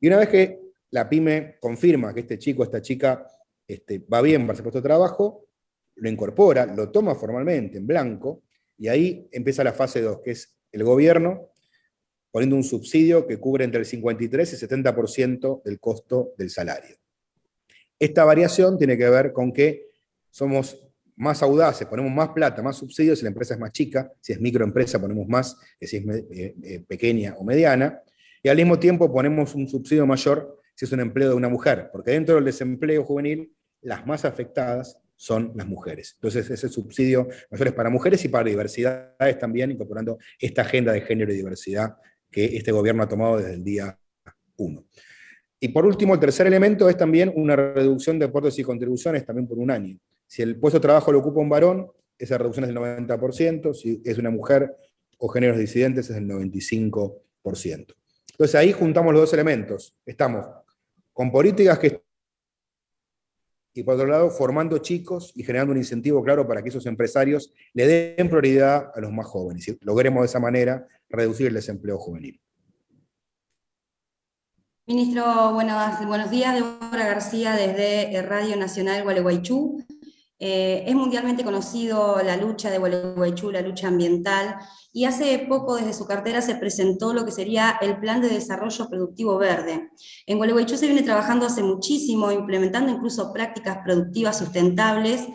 Y 0.00 0.08
una 0.08 0.18
vez 0.18 0.28
que 0.28 0.60
la 0.90 1.08
pyme 1.08 1.56
confirma 1.60 2.12
que 2.12 2.20
este 2.20 2.38
chico, 2.38 2.62
esta 2.62 2.80
chica 2.82 3.26
este, 3.66 3.98
va 3.98 4.20
bien 4.22 4.46
para 4.46 4.54
ese 4.54 4.62
puesto 4.62 4.78
de 4.78 4.88
trabajo, 4.88 5.46
lo 5.96 6.08
incorpora, 6.08 6.66
lo 6.66 6.90
toma 6.90 7.14
formalmente 7.14 7.78
en 7.78 7.86
blanco, 7.86 8.42
y 8.78 8.88
ahí 8.88 9.28
empieza 9.32 9.64
la 9.64 9.72
fase 9.72 10.02
2, 10.02 10.20
que 10.22 10.32
es 10.32 10.58
el 10.72 10.84
gobierno 10.84 11.50
poniendo 12.30 12.56
un 12.56 12.64
subsidio 12.64 13.26
que 13.26 13.38
cubre 13.38 13.64
entre 13.64 13.80
el 13.80 13.86
53 13.86 14.52
y 14.52 14.66
70% 14.66 15.62
del 15.62 15.80
costo 15.80 16.34
del 16.36 16.50
salario. 16.50 16.96
Esta 17.98 18.24
variación 18.24 18.78
tiene 18.78 18.96
que 18.96 19.08
ver 19.08 19.32
con 19.32 19.52
que 19.52 19.86
somos 20.30 20.86
más 21.16 21.42
audaces, 21.42 21.86
ponemos 21.86 22.12
más 22.12 22.28
plata, 22.28 22.62
más 22.62 22.76
subsidios 22.76 23.18
si 23.18 23.24
la 23.24 23.30
empresa 23.30 23.54
es 23.54 23.60
más 23.60 23.72
chica, 23.72 24.12
si 24.20 24.32
es 24.32 24.40
microempresa 24.40 25.00
ponemos 25.00 25.26
más 25.26 25.56
que 25.80 25.86
si 25.86 25.96
es 25.96 26.06
eh, 26.06 26.54
eh, 26.62 26.84
pequeña 26.86 27.34
o 27.38 27.44
mediana, 27.44 28.02
y 28.42 28.48
al 28.48 28.56
mismo 28.56 28.78
tiempo 28.78 29.10
ponemos 29.10 29.54
un 29.54 29.66
subsidio 29.66 30.06
mayor 30.06 30.60
si 30.74 30.84
es 30.84 30.92
un 30.92 31.00
empleo 31.00 31.30
de 31.30 31.34
una 31.34 31.48
mujer, 31.48 31.88
porque 31.90 32.10
dentro 32.10 32.34
del 32.34 32.44
desempleo 32.44 33.02
juvenil 33.02 33.50
las 33.80 34.06
más 34.06 34.26
afectadas 34.26 34.98
son 35.16 35.52
las 35.56 35.66
mujeres. 35.66 36.12
Entonces 36.16 36.50
ese 36.50 36.68
subsidio 36.68 37.28
mayor 37.50 37.68
es 37.68 37.72
para 37.72 37.88
mujeres 37.88 38.22
y 38.26 38.28
para 38.28 38.48
diversidades 38.48 39.38
también, 39.38 39.70
incorporando 39.70 40.18
esta 40.38 40.62
agenda 40.62 40.92
de 40.92 41.00
género 41.00 41.32
y 41.32 41.36
diversidad 41.36 41.96
que 42.30 42.56
este 42.56 42.72
gobierno 42.72 43.02
ha 43.02 43.08
tomado 43.08 43.38
desde 43.38 43.54
el 43.54 43.64
día 43.64 43.98
1. 44.56 44.84
Y 45.66 45.70
por 45.70 45.84
último, 45.84 46.14
el 46.14 46.20
tercer 46.20 46.46
elemento 46.46 46.88
es 46.88 46.96
también 46.96 47.32
una 47.34 47.56
reducción 47.56 48.20
de 48.20 48.26
aportes 48.26 48.56
y 48.60 48.62
contribuciones 48.62 49.26
también 49.26 49.48
por 49.48 49.58
un 49.58 49.72
año. 49.72 49.98
Si 50.24 50.40
el 50.40 50.60
puesto 50.60 50.78
de 50.78 50.82
trabajo 50.82 51.10
lo 51.10 51.18
ocupa 51.18 51.40
un 51.40 51.48
varón, 51.48 51.90
esa 52.16 52.38
reducción 52.38 52.66
es 52.66 52.68
del 52.72 52.78
90%, 52.78 53.74
si 53.74 54.00
es 54.04 54.16
una 54.16 54.30
mujer 54.30 54.76
o 55.18 55.26
géneros 55.26 55.58
disidentes 55.58 56.08
es 56.08 56.14
del 56.14 56.28
95%. 56.28 57.16
Entonces 57.42 58.54
ahí 58.54 58.70
juntamos 58.70 59.12
los 59.12 59.22
dos 59.22 59.32
elementos. 59.32 59.96
Estamos 60.06 60.46
con 61.12 61.32
políticas 61.32 61.80
que 61.80 62.00
y 63.74 63.82
por 63.82 63.94
otro 63.94 64.06
lado, 64.06 64.30
formando 64.30 64.78
chicos 64.78 65.32
y 65.34 65.42
generando 65.42 65.72
un 65.72 65.78
incentivo 65.78 66.22
claro 66.22 66.46
para 66.46 66.62
que 66.62 66.68
esos 66.68 66.86
empresarios 66.86 67.52
le 67.74 67.88
den 67.88 68.28
prioridad 68.28 68.92
a 68.94 69.00
los 69.00 69.10
más 69.10 69.26
jóvenes 69.26 69.66
y 69.66 69.76
logremos 69.82 70.22
de 70.22 70.26
esa 70.26 70.38
manera 70.38 70.86
reducir 71.08 71.48
el 71.48 71.54
desempleo 71.54 71.98
juvenil. 71.98 72.40
Ministro, 74.88 75.52
buenos, 75.52 76.06
buenos 76.06 76.30
días. 76.30 76.54
Débora 76.54 77.08
García 77.08 77.54
desde 77.54 78.22
Radio 78.22 78.56
Nacional 78.56 79.02
Gualeguaychú. 79.02 79.84
Eh, 80.38 80.84
es 80.86 80.94
mundialmente 80.94 81.42
conocido 81.42 82.22
la 82.22 82.36
lucha 82.36 82.70
de 82.70 82.78
Gualeguaychú, 82.78 83.50
la 83.50 83.62
lucha 83.62 83.88
ambiental, 83.88 84.54
y 84.92 85.04
hace 85.04 85.44
poco 85.48 85.74
desde 85.74 85.92
su 85.92 86.06
cartera 86.06 86.40
se 86.40 86.54
presentó 86.54 87.12
lo 87.12 87.24
que 87.24 87.32
sería 87.32 87.78
el 87.80 87.98
Plan 87.98 88.20
de 88.20 88.28
Desarrollo 88.28 88.88
Productivo 88.88 89.36
Verde. 89.38 89.90
En 90.24 90.36
Gualeguaychú 90.36 90.76
se 90.76 90.86
viene 90.86 91.02
trabajando 91.02 91.46
hace 91.46 91.64
muchísimo, 91.64 92.30
implementando 92.30 92.92
incluso 92.92 93.32
prácticas 93.32 93.78
productivas 93.84 94.38
sustentables 94.38 95.26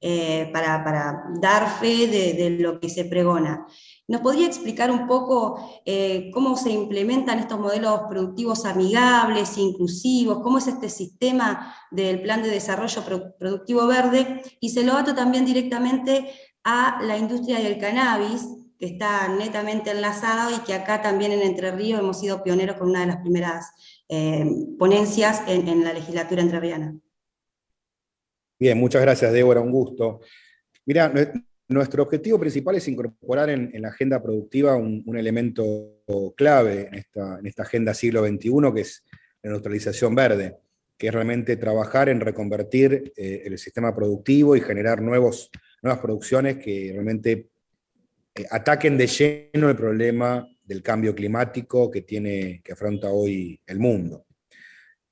eh, 0.00 0.50
para, 0.52 1.24
dar 1.40 1.80
fe 1.80 2.06
de, 2.06 2.50
lo 2.60 2.78
que 2.78 2.88
se 2.88 3.06
pregona. 3.06 3.66
¿Nos 4.08 4.20
podría 4.20 4.46
explicar 4.46 4.90
un 4.92 5.08
poco 5.08 5.82
eh, 5.84 6.30
cómo 6.32 6.56
se 6.56 6.70
implementan 6.70 7.40
estos 7.40 7.58
modelos 7.58 8.02
productivos 8.08 8.64
amigables, 8.64 9.58
inclusivos? 9.58 10.42
¿Cómo 10.44 10.58
es 10.58 10.68
este 10.68 10.88
sistema 10.88 11.74
del 11.90 12.22
Plan 12.22 12.42
de 12.42 12.50
Desarrollo 12.50 13.02
Productivo 13.38 13.86
Verde? 13.88 14.42
Y 14.60 14.68
se 14.68 14.84
lo 14.84 14.92
ato 14.92 15.14
también 15.14 15.44
directamente 15.44 16.30
a 16.62 17.00
la 17.02 17.18
industria 17.18 17.58
del 17.58 17.78
cannabis, 17.78 18.46
que 18.78 18.86
está 18.86 19.28
netamente 19.28 19.90
enlazada 19.90 20.54
y 20.54 20.60
que 20.60 20.74
acá 20.74 21.02
también 21.02 21.32
en 21.32 21.42
Entre 21.42 21.72
Ríos 21.72 21.98
hemos 21.98 22.20
sido 22.20 22.44
pioneros 22.44 22.76
con 22.76 22.90
una 22.90 23.00
de 23.00 23.06
las 23.06 23.16
primeras 23.16 23.72
eh, 24.08 24.44
ponencias 24.78 25.42
en, 25.48 25.82
la 25.82 25.92
legislatura 25.92 26.42
entrerriana. 26.42 26.96
Bien, 28.58 28.78
muchas 28.78 29.02
gracias, 29.02 29.32
Débora, 29.32 29.60
un 29.60 29.72
gusto. 29.72 30.20
Mira, 30.84 31.12
nuestro 31.68 32.02
objetivo 32.02 32.38
principal 32.38 32.76
es 32.76 32.88
incorporar 32.88 33.50
en, 33.50 33.70
la 33.80 33.88
agenda 33.88 34.22
productiva 34.22 34.76
un, 34.76 35.04
elemento 35.16 36.02
clave 36.36 36.88
en 36.88 36.94
esta, 36.94 37.38
en 37.38 37.46
esta, 37.46 37.62
agenda 37.62 37.94
siglo 37.94 38.24
XXI, 38.24 38.72
que 38.74 38.80
es 38.80 39.04
la 39.42 39.50
neutralización 39.50 40.14
verde, 40.14 40.56
que 40.96 41.08
es 41.08 41.14
realmente 41.14 41.56
trabajar 41.56 42.08
en 42.08 42.20
reconvertir 42.20 43.12
eh, 43.16 43.42
el 43.44 43.58
sistema 43.58 43.94
productivo 43.94 44.56
y 44.56 44.60
generar 44.60 45.02
nuevos, 45.02 45.50
nuevas 45.82 46.00
producciones 46.00 46.58
que 46.58 46.90
realmente 46.92 47.48
eh, 48.34 48.46
ataquen 48.50 48.96
de 48.96 49.06
lleno 49.06 49.68
el 49.68 49.76
problema 49.76 50.48
del 50.64 50.82
cambio 50.82 51.14
climático 51.14 51.90
que, 51.90 52.02
tiene, 52.02 52.60
que 52.64 52.72
afronta 52.72 53.10
hoy 53.10 53.60
el 53.66 53.78
mundo. 53.78 54.24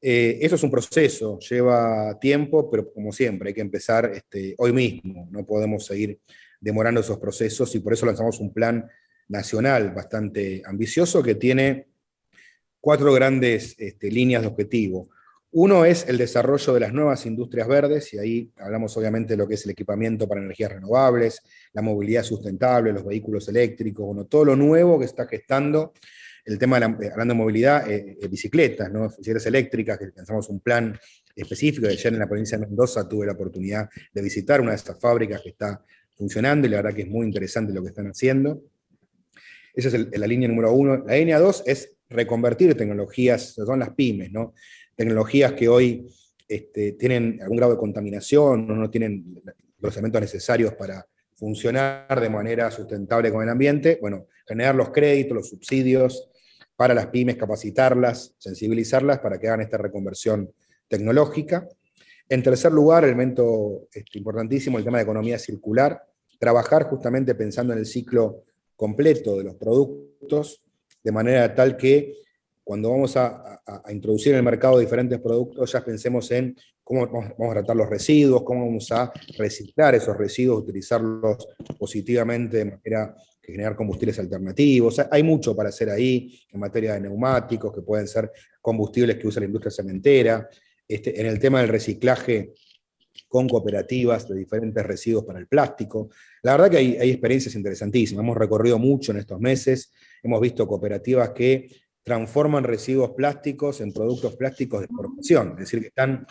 Eh, 0.07 0.39
eso 0.43 0.57
es 0.57 0.63
un 0.63 0.71
proceso, 0.71 1.39
lleva 1.39 2.19
tiempo, 2.21 2.71
pero 2.71 2.93
como 2.93 3.11
siempre, 3.11 3.49
hay 3.49 3.55
que 3.55 3.63
empezar 3.63 4.11
este, 4.15 4.55
hoy 4.59 4.71
mismo, 4.73 5.29
no 5.31 5.47
podemos 5.47 5.87
seguir 5.87 6.19
demorando 6.65 7.03
esos 7.03 7.19
procesos 7.19 7.75
y 7.75 7.81
por 7.81 7.93
eso 7.93 8.07
lanzamos 8.07 8.41
un 8.41 8.53
plan 8.53 8.89
nacional 9.29 9.91
bastante 9.91 10.63
ambicioso 10.65 11.23
que 11.23 11.35
tiene 11.35 11.89
cuatro 12.81 13.13
grandes 13.13 13.77
este, 13.79 14.11
líneas 14.11 14.43
de 14.43 14.49
objetivo. 14.49 15.11
Uno 15.53 15.85
es 15.85 16.09
el 16.09 16.19
desarrollo 16.19 16.73
de 16.75 16.81
las 16.81 16.93
nuevas 16.93 17.27
industrias 17.27 17.69
verdes, 17.69 18.13
y 18.13 18.19
ahí 18.19 18.53
hablamos 18.57 18.97
obviamente 18.97 19.35
de 19.35 19.37
lo 19.37 19.47
que 19.47 19.55
es 19.55 19.65
el 19.65 19.71
equipamiento 19.71 20.27
para 20.27 20.41
energías 20.41 20.73
renovables, 20.73 21.43
la 21.73 21.83
movilidad 21.83 22.25
sustentable, 22.25 22.93
los 22.93 23.05
vehículos 23.05 23.47
eléctricos, 23.49 24.05
bueno, 24.05 24.25
todo 24.25 24.47
lo 24.47 24.57
nuevo 24.57 24.99
que 24.99 25.05
está 25.05 25.27
gestando 25.27 25.93
el 26.45 26.59
tema, 26.59 26.79
eh, 26.79 27.11
hablando 27.11 27.35
de 27.35 27.39
movilidad, 27.39 27.91
eh, 27.91 28.19
eh, 28.21 28.29
bicicletas, 28.29 28.91
¿no? 28.91 29.11
eléctricas, 29.47 29.99
que 29.99 30.11
lanzamos 30.15 30.49
un 30.49 30.61
plan 30.61 30.99
específico. 31.35 31.87
Ayer 31.87 32.13
en 32.13 32.19
la 32.19 32.27
provincia 32.27 32.59
de 32.59 32.67
Mendoza 32.67 33.09
tuve 33.09 33.27
la 33.27 33.33
oportunidad 33.33 33.89
de 34.13 34.23
visitar 34.23 34.61
una 34.61 34.71
de 34.71 34.77
estas 34.77 35.01
fábricas 35.01 35.41
que 35.41 35.51
está 35.51 35.83
funcionando 36.17 36.67
y 36.67 36.71
la 36.71 36.79
verdad 36.79 36.95
que 36.95 37.03
es 37.03 37.09
muy 37.09 37.27
interesante 37.27 37.73
lo 37.73 37.83
que 37.83 37.89
están 37.89 38.07
haciendo. 38.07 38.63
Esa 39.75 39.89
es 39.89 40.19
la 40.19 40.27
línea 40.27 40.49
número 40.49 40.73
uno. 40.73 41.05
La 41.07 41.17
línea 41.17 41.39
dos 41.39 41.63
es 41.67 41.93
reconvertir 42.09 42.75
tecnologías, 42.77 43.55
son 43.55 43.81
las 43.81 43.91
pymes, 43.91 44.31
¿no? 44.31 44.55
Tecnologías 44.95 45.53
que 45.53 45.69
hoy 45.69 46.07
este, 46.49 46.93
tienen 46.93 47.41
algún 47.43 47.57
grado 47.57 47.73
de 47.73 47.79
contaminación, 47.79 48.67
no, 48.67 48.77
no 48.77 48.91
tienen 48.91 49.43
los 49.81 49.95
elementos 49.95 50.21
necesarios 50.21 50.75
para 50.75 51.07
funcionar 51.35 52.21
de 52.21 52.31
manera 52.31 52.71
sustentable 52.71 53.33
con 53.33 53.43
el 53.43 53.49
ambiente. 53.49 53.99
Bueno, 54.01 54.29
generar 54.47 54.75
los 54.75 54.91
créditos, 54.91 55.35
los 55.35 55.49
subsidios 55.49 56.31
para 56.77 56.95
las 56.95 57.07
pymes, 57.09 57.37
capacitarlas, 57.37 58.35
sensibilizarlas 58.39 59.19
para 59.19 59.39
que 59.39 59.49
hagan 59.49 59.61
esta 59.61 59.79
reconversión 59.79 60.53
tecnológica. 60.89 61.69
En 62.29 62.43
tercer 62.43 62.73
lugar, 62.73 63.05
elemento 63.05 63.89
este, 63.93 64.19
importantísimo, 64.19 64.79
el 64.79 64.85
tema 64.85 64.99
de 64.99 65.05
economía 65.05 65.39
circular, 65.39 66.03
trabajar 66.39 66.85
justamente 66.85 67.35
pensando 67.35 67.73
en 67.73 67.81
el 67.81 67.87
ciclo 67.87 68.45
completo 68.77 69.37
de 69.39 69.45
los 69.45 69.55
productos, 69.57 70.63
de 71.03 71.13
manera 71.13 71.55
tal 71.55 71.77
que 71.77 72.15
cuando 72.65 72.91
vamos 72.91 73.17
a, 73.17 73.61
introducir 73.91 74.33
en 74.33 74.39
el 74.39 74.43
mercado 74.43 74.79
diferentes 74.79 75.19
productos, 75.21 75.71
ya 75.73 75.85
pensemos 75.85 76.31
en 76.31 76.57
cómo 76.83 77.07
vamos 77.07 77.51
a 77.51 77.55
tratar 77.55 77.77
los 77.77 77.89
residuos, 77.89 78.43
cómo 78.43 78.67
vamos 78.67 78.91
a 78.93 79.13
reciclar 79.39 79.95
esos 79.95 80.17
residuos, 80.17 80.63
utilizarlos 80.63 81.47
positivamente 81.79 82.59
de 82.59 82.65
manera 82.65 83.15
que 83.41 83.53
generar 83.53 83.77
combustibles 83.77 84.19
alternativos. 84.19 85.01
Hay 85.11 85.23
mucho 85.23 85.55
para 85.55 85.69
hacer 85.69 85.91
ahí 85.91 86.41
en 86.51 86.61
materia 86.61 86.95
de 86.95 87.01
neumáticos, 87.03 87.73
que 87.75 87.83
pueden 87.83 88.09
ser 88.09 88.31
combustibles 88.61 89.17
que 89.17 89.27
usa 89.27 89.41
la 89.41 89.47
industria 89.47 89.71
cementera, 89.71 90.49
este, 90.87 91.21
en 91.21 91.27
el 91.27 91.39
tema 91.39 91.61
del 91.61 91.69
reciclaje 91.69 92.53
con 93.29 93.49
cooperativas 93.49 94.29
de 94.29 94.37
diferentes 94.37 94.85
residuos 94.85 95.25
para 95.25 95.39
el 95.39 95.47
plástico. 95.47 96.11
La 96.43 96.53
verdad 96.53 96.71
que 96.71 96.77
hay, 96.77 97.11
experiencias 97.11 97.55
interesantísimas. 97.55 98.23
Hemos 98.23 98.37
recorrido 98.37 98.79
mucho 98.79 99.13
en 99.13 99.19
estos 99.19 99.41
meses, 99.41 99.93
hemos 100.23 100.41
visto 100.41 100.67
cooperativas 100.67 101.31
que 101.31 101.69
transforman 102.03 102.65
residuos 102.65 103.11
plásticos 103.11 103.81
en 103.81 103.93
productos 103.93 104.37
plásticos 104.37 104.81
de 104.81 104.87
exportación, 104.87 105.53
es 105.53 105.59
decir, 105.59 105.81
que 105.81 105.89
están, 105.89 106.27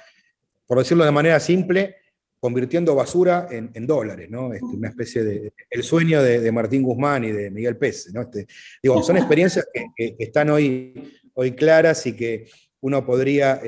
por 0.68 0.78
decirlo 0.78 1.04
de 1.04 1.12
manera 1.12 1.40
simple, 1.40 1.96
convirtiendo 2.40 2.94
basura 2.94 3.48
en, 3.50 3.88
dólares, 3.88 4.30
¿no? 4.30 4.54
Este, 4.54 4.66
una 4.66 4.90
especie 4.90 5.24
de, 5.24 5.54
el 5.70 5.84
sueño 5.84 6.22
de, 6.22 6.52
Martín 6.52 6.84
Guzmán 6.84 7.24
y 7.24 7.32
de 7.32 7.50
Miguel 7.50 7.78
Pérez, 7.78 8.14
¿no? 8.14 8.22
Este, 8.22 8.48
digo, 8.82 9.02
son 9.02 9.18
experiencias 9.18 9.66
que, 9.96 10.16
están 10.20 10.50
hoy, 10.50 10.94
hoy 11.34 11.54
claras 11.54 12.06
y 12.06 12.16
que 12.16 12.48
uno 12.82 13.06
podría 13.06 13.62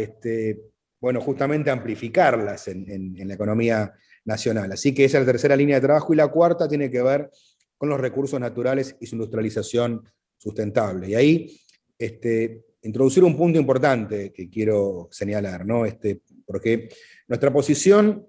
bueno, 1.00 1.22
justamente 1.22 1.70
amplificarlas 1.70 2.68
en, 2.68 3.16
la 3.28 3.34
economía 3.34 3.94
nacional. 4.24 4.72
Así 4.72 4.94
que 4.94 5.06
esa 5.06 5.20
es 5.20 5.26
la 5.26 5.32
tercera 5.32 5.56
línea 5.56 5.76
de 5.76 5.86
trabajo 5.86 6.14
y 6.14 6.18
la 6.18 6.28
cuarta 6.28 6.68
tiene 6.68 6.90
que 6.90 7.02
ver 7.02 7.30
con 7.78 7.90
los 7.90 8.00
recursos 8.00 8.40
naturales 8.40 8.96
y 9.00 9.06
su 9.06 9.16
industrialización 9.16 10.04
sustentable. 10.38 11.10
Y 11.10 11.16
ahí 11.16 11.62
este, 11.98 12.66
introducir 12.82 13.24
un 13.24 13.38
punto 13.38 13.60
importante 13.60 14.32
que 14.32 14.50
quiero 14.50 15.08
señalar, 15.12 15.66
¿no? 15.66 15.86
Este, 15.86 16.22
porque 16.46 16.90
nuestra 17.28 17.52
posición 17.52 18.28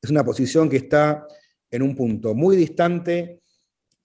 es 0.00 0.10
una 0.10 0.24
posición 0.24 0.68
que 0.68 0.76
está 0.76 1.26
en 1.70 1.82
un 1.82 1.94
punto 1.96 2.34
muy 2.34 2.56
distante 2.56 3.40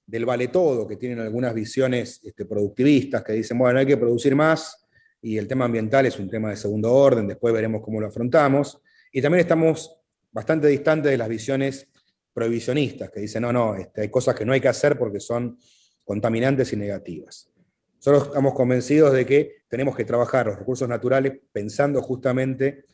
del 0.06 0.26
vale 0.26 0.48
todo, 0.48 0.88
que 0.88 0.96
tienen 0.96 1.20
algunas 1.20 1.54
visiones 1.54 2.20
este, 2.24 2.46
productivistas 2.46 3.24
que 3.24 3.34
dicen, 3.34 3.60
bueno, 3.60 3.80
hay 3.80 3.86
que 3.86 3.98
producir 3.98 4.36
más, 4.36 4.79
y 5.22 5.38
el 5.38 5.48
tema 5.48 5.66
ambiental 5.66 6.06
es 6.06 6.20
un 6.20 6.30
tema 6.30 6.50
de 6.50 6.58
segundo 6.58 6.94
orden, 6.94 7.28
después 7.28 7.54
veremos 7.54 7.82
cómo 7.82 8.00
lo 8.00 8.08
afrontamos. 8.08 8.82
Y 9.12 9.22
también 9.22 9.42
estamos 9.42 9.98
bastante 10.32 10.68
distantes 10.68 11.12
de 11.12 11.18
las 11.18 11.28
visiones 11.28 11.88
prohibicionistas, 12.34 13.10
que 13.10 13.20
dicen, 13.20 13.42
no, 13.42 13.52
no, 13.52 13.76
este, 13.76 14.02
hay 14.02 14.10
cosas 14.10 14.36
que 14.36 14.46
no 14.46 14.54
hay 14.54 14.62
que 14.62 14.68
hacer 14.68 14.98
porque 14.98 15.20
son 15.20 15.58
contaminantes 16.06 16.72
y 16.74 16.78
negativas. 16.78 17.50
Nosotros 17.98 18.28
estamos 18.28 18.54
convencidos 18.54 19.12
de 19.12 19.26
que 19.26 19.64
tenemos 19.68 19.96
que 19.96 20.06
trabajar 20.06 20.46
los 20.46 20.58
recursos 20.58 20.88
naturales 20.88 21.34
pensando 21.52 22.02
justamente 22.02 22.86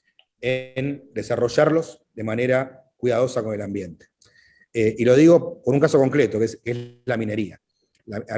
en 0.41 1.09
desarrollarlos 1.13 2.05
de 2.13 2.23
manera 2.23 2.89
cuidadosa 2.97 3.43
con 3.43 3.53
el 3.53 3.61
ambiente. 3.61 4.07
Eh, 4.73 4.95
y 4.97 5.05
lo 5.05 5.15
digo 5.15 5.61
por 5.61 5.73
un 5.73 5.79
caso 5.79 5.99
concreto, 5.99 6.39
que 6.39 6.45
es 6.45 6.59
la 7.05 7.17
minería. 7.17 7.61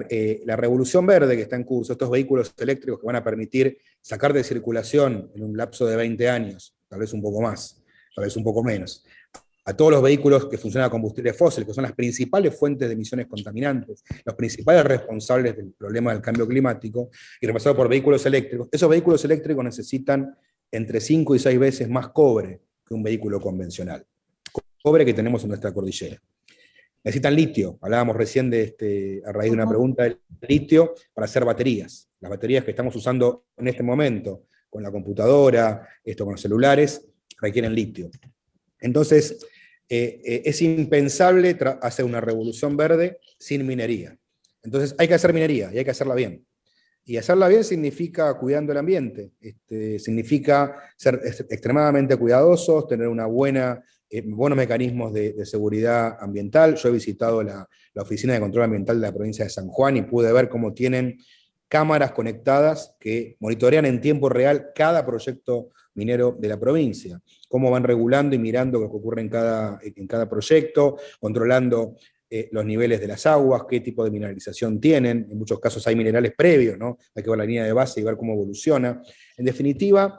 Eh, 0.10 0.42
la, 0.46 0.56
revolución 0.56 1.06
verde 1.06 1.36
que 1.36 1.42
está 1.42 1.58
en 1.58 1.66
curso, 1.66 1.92
estos 1.92 2.10
vehículos 2.10 2.54
eléctricos 2.58 3.02
que 3.02 3.06
van 3.06 3.18
a 3.18 3.24
permitir 3.24 3.78
sacar 4.02 4.32
de 4.32 4.44
circulación 4.44 5.30
en 5.36 5.44
un 5.44 5.58
lapso 5.58 5.86
de 5.86 5.98
20 5.98 6.30
años, 6.30 6.74
tal 6.88 7.00
vez 7.00 7.12
un 7.12 7.22
poco 7.22 7.42
más, 7.42 7.84
tal 8.16 8.24
vez 8.24 8.38
un 8.38 8.46
poco 8.46 8.64
menos, 8.64 9.04
a 9.66 9.76
todos 9.76 9.92
los 9.92 10.02
vehículos 10.02 10.46
que 10.46 10.58
funcionan 10.58 10.88
a 10.88 10.90
combustible 10.90 11.34
fósil, 11.34 11.66
que 11.66 11.74
son 11.74 11.82
las 11.82 11.92
principales 11.92 12.58
fuentes 12.58 12.88
de 12.88 12.94
emisiones 12.94 13.28
contaminantes, 13.28 14.06
los 14.24 14.36
principales 14.36 14.86
responsables 14.86 15.58
del 15.58 15.74
problema 15.74 16.14
del 16.14 16.22
cambio 16.22 16.48
climático, 16.48 17.10
y 17.42 17.46
reemplazado 17.46 17.76
por 17.76 17.90
vehículos 17.90 18.26
eléctricos, 18.26 18.70
esos 18.72 18.90
vehículos 18.90 19.26
eléctricos 19.26 19.66
necesitan 19.66 20.34
entre 20.72 21.02
5 21.02 21.36
y 21.36 21.40
6 21.40 21.60
veces 21.60 21.90
más 21.90 22.08
cobre 22.10 22.62
que 22.86 22.94
un 22.94 23.04
vehículo 23.04 23.42
convencional. 23.42 24.06
Cobre 24.82 25.04
que 25.04 25.14
tenemos 25.14 25.44
en 25.44 25.50
nuestra 25.50 25.74
cordillera 25.74 26.22
necesitan 27.04 27.36
litio. 27.36 27.78
Hablábamos 27.82 28.16
recién 28.16 28.50
de 28.50 28.64
este, 28.64 29.22
a 29.26 29.32
raíz 29.32 29.52
de 29.52 29.56
una 29.56 29.68
pregunta 29.68 30.04
del 30.04 30.20
litio 30.48 30.94
para 31.14 31.26
hacer 31.26 31.46
baterías. 31.46 32.10
Las 32.20 32.30
baterías 32.30 32.64
que 32.64 32.72
estamos 32.72 32.96
usando 32.96 33.46
en 33.58 33.68
este 33.68 33.84
momento 33.84 34.48
con 34.70 34.84
la 34.84 34.92
computadora, 34.92 35.88
esto 36.04 36.26
con 36.26 36.34
los 36.34 36.42
celulares, 36.42 37.08
requieren 37.40 37.74
litio. 37.74 38.10
Entonces, 38.80 39.38
eh, 39.90 40.22
eh, 40.26 40.42
es 40.46 40.62
impensable 40.62 41.58
hacer 41.82 42.06
una 42.06 42.20
revolución 42.20 42.76
verde 42.76 43.20
sin 43.40 43.66
minería. 43.66 44.18
Entonces, 44.64 44.96
hay 44.98 45.08
que 45.08 45.14
hacer 45.14 45.34
minería 45.34 45.72
y 45.74 45.78
hay 45.78 45.86
que 45.86 45.92
hacerla 45.92 46.16
bien. 46.16 46.46
Y 47.06 47.16
hacerla 47.16 47.48
bien 47.48 47.64
significa 47.64 48.34
cuidando 48.38 48.74
el 48.74 48.80
ambiente, 48.80 49.32
este, 49.40 49.98
significa 49.98 50.76
ser 50.98 51.22
extremadamente 51.50 52.18
cuidadosos, 52.18 52.86
tener 52.86 53.08
una 53.08 53.26
buena, 53.26 53.82
eh, 54.10 54.24
buenos 54.26 54.58
mecanismos 54.58 55.14
de, 55.14 55.46
seguridad 55.46 56.18
ambiental. 56.20 56.76
Yo 56.76 56.90
he 56.90 56.92
visitado 56.92 57.44
la, 57.44 57.68
Oficina 57.96 58.34
de 58.34 58.40
Control 58.40 58.66
Ambiental 58.66 59.02
de 59.02 59.08
la 59.08 59.14
provincia 59.14 59.44
de 59.44 59.50
San 59.50 59.68
Juan 59.70 59.98
y 59.98 60.04
pude 60.04 60.32
ver 60.32 60.50
cómo 60.50 60.74
tienen 60.74 61.18
cámaras 61.68 62.12
conectadas 62.12 62.96
que 63.00 63.36
monitorean 63.40 63.86
en 63.86 64.00
tiempo 64.00 64.30
real 64.30 64.68
cada 64.76 65.04
proyecto 65.04 65.72
minero 65.96 66.38
de 66.40 66.48
la 66.48 66.60
provincia, 66.60 67.20
cómo 67.50 67.72
van 67.72 67.84
regulando 67.84 68.36
y 68.36 68.40
mirando 68.40 68.80
lo 68.80 68.90
que 68.90 68.98
ocurre 68.98 69.22
en 69.22 69.30
cada, 69.30 69.80
en 69.84 70.06
cada 70.06 70.30
proyecto, 70.30 70.98
controlando 71.20 71.96
eh, 72.30 72.50
los 72.52 72.66
niveles 72.66 73.00
de 73.00 73.08
las 73.08 73.26
aguas, 73.26 73.64
qué 73.70 73.80
tipo 73.80 74.04
de 74.04 74.12
mineralización 74.12 74.82
tienen, 74.82 75.28
en 75.32 75.38
muchos 75.38 75.62
casos 75.62 75.88
hay 75.88 75.96
minerales 75.96 76.34
previos, 76.36 76.78
¿no? 76.78 76.98
hay 77.16 77.24
que 77.24 77.30
ver 77.30 77.40
la 77.40 77.46
línea 77.46 77.64
de 77.64 77.72
base 77.72 78.02
y 78.02 78.04
ver 78.04 78.18
cómo 78.18 78.34
evoluciona. 78.34 79.02
En 79.38 79.46
definitiva, 79.46 80.18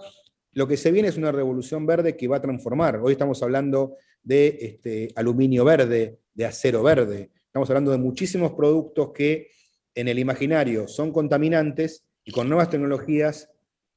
lo 0.53 0.67
que 0.67 0.77
se 0.77 0.91
viene 0.91 1.09
es 1.09 1.17
una 1.17 1.33
revolución 1.33 1.87
verde 1.87 2.17
que 2.17 2.29
va 2.29 2.39
a 2.39 2.43
transformar. 2.43 3.01
Hoy 3.03 3.13
estamos 3.13 3.43
hablando 3.43 3.97
de 4.23 4.59
este, 4.61 5.09
aluminio 5.15 5.65
verde, 5.65 6.19
de 6.35 6.45
acero 6.45 6.83
verde, 6.83 7.31
estamos 7.47 7.69
hablando 7.71 7.91
de 7.91 7.99
muchísimos 7.99 8.53
productos 8.53 9.11
que 9.13 9.49
en 9.95 10.09
el 10.09 10.19
imaginario 10.19 10.87
son 10.87 11.13
contaminantes 11.13 12.05
y 12.25 12.33
con 12.33 12.49
nuevas 12.49 12.71
tecnologías 12.71 13.51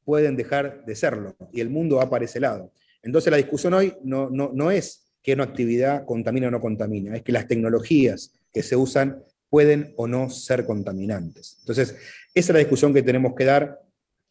pueden 0.04 0.36
dejar 0.36 0.84
de 0.86 0.96
serlo, 0.96 1.36
y 1.52 1.62
el 1.62 1.70
mundo 1.70 1.98
va 1.98 2.10
para 2.10 2.26
ese 2.26 2.40
lado. 2.40 2.72
Entonces 3.04 3.30
la 3.30 3.38
discusión 3.38 3.74
hoy 3.74 3.94
no, 4.04 4.30
no, 4.30 4.72
es 4.72 5.14
que 5.22 5.34
una 5.34 5.44
actividad 5.44 6.06
contamina 6.06 6.48
o 6.48 6.52
no 6.52 6.62
contamina, 6.62 7.16
es 7.16 7.24
que 7.24 7.32
las 7.32 7.48
tecnologías 7.48 8.34
que 8.52 8.64
se 8.64 8.76
usan 8.76 9.24
pueden 9.50 9.94
o 9.98 10.08
no 10.08 10.30
ser 10.30 10.66
contaminantes. 10.66 11.58
Entonces, 11.60 11.96
esa 12.34 12.52
es 12.52 12.54
la 12.54 12.60
discusión 12.60 12.94
que 12.94 13.04
tenemos 13.04 13.36
que 13.36 13.46
dar 13.46 13.82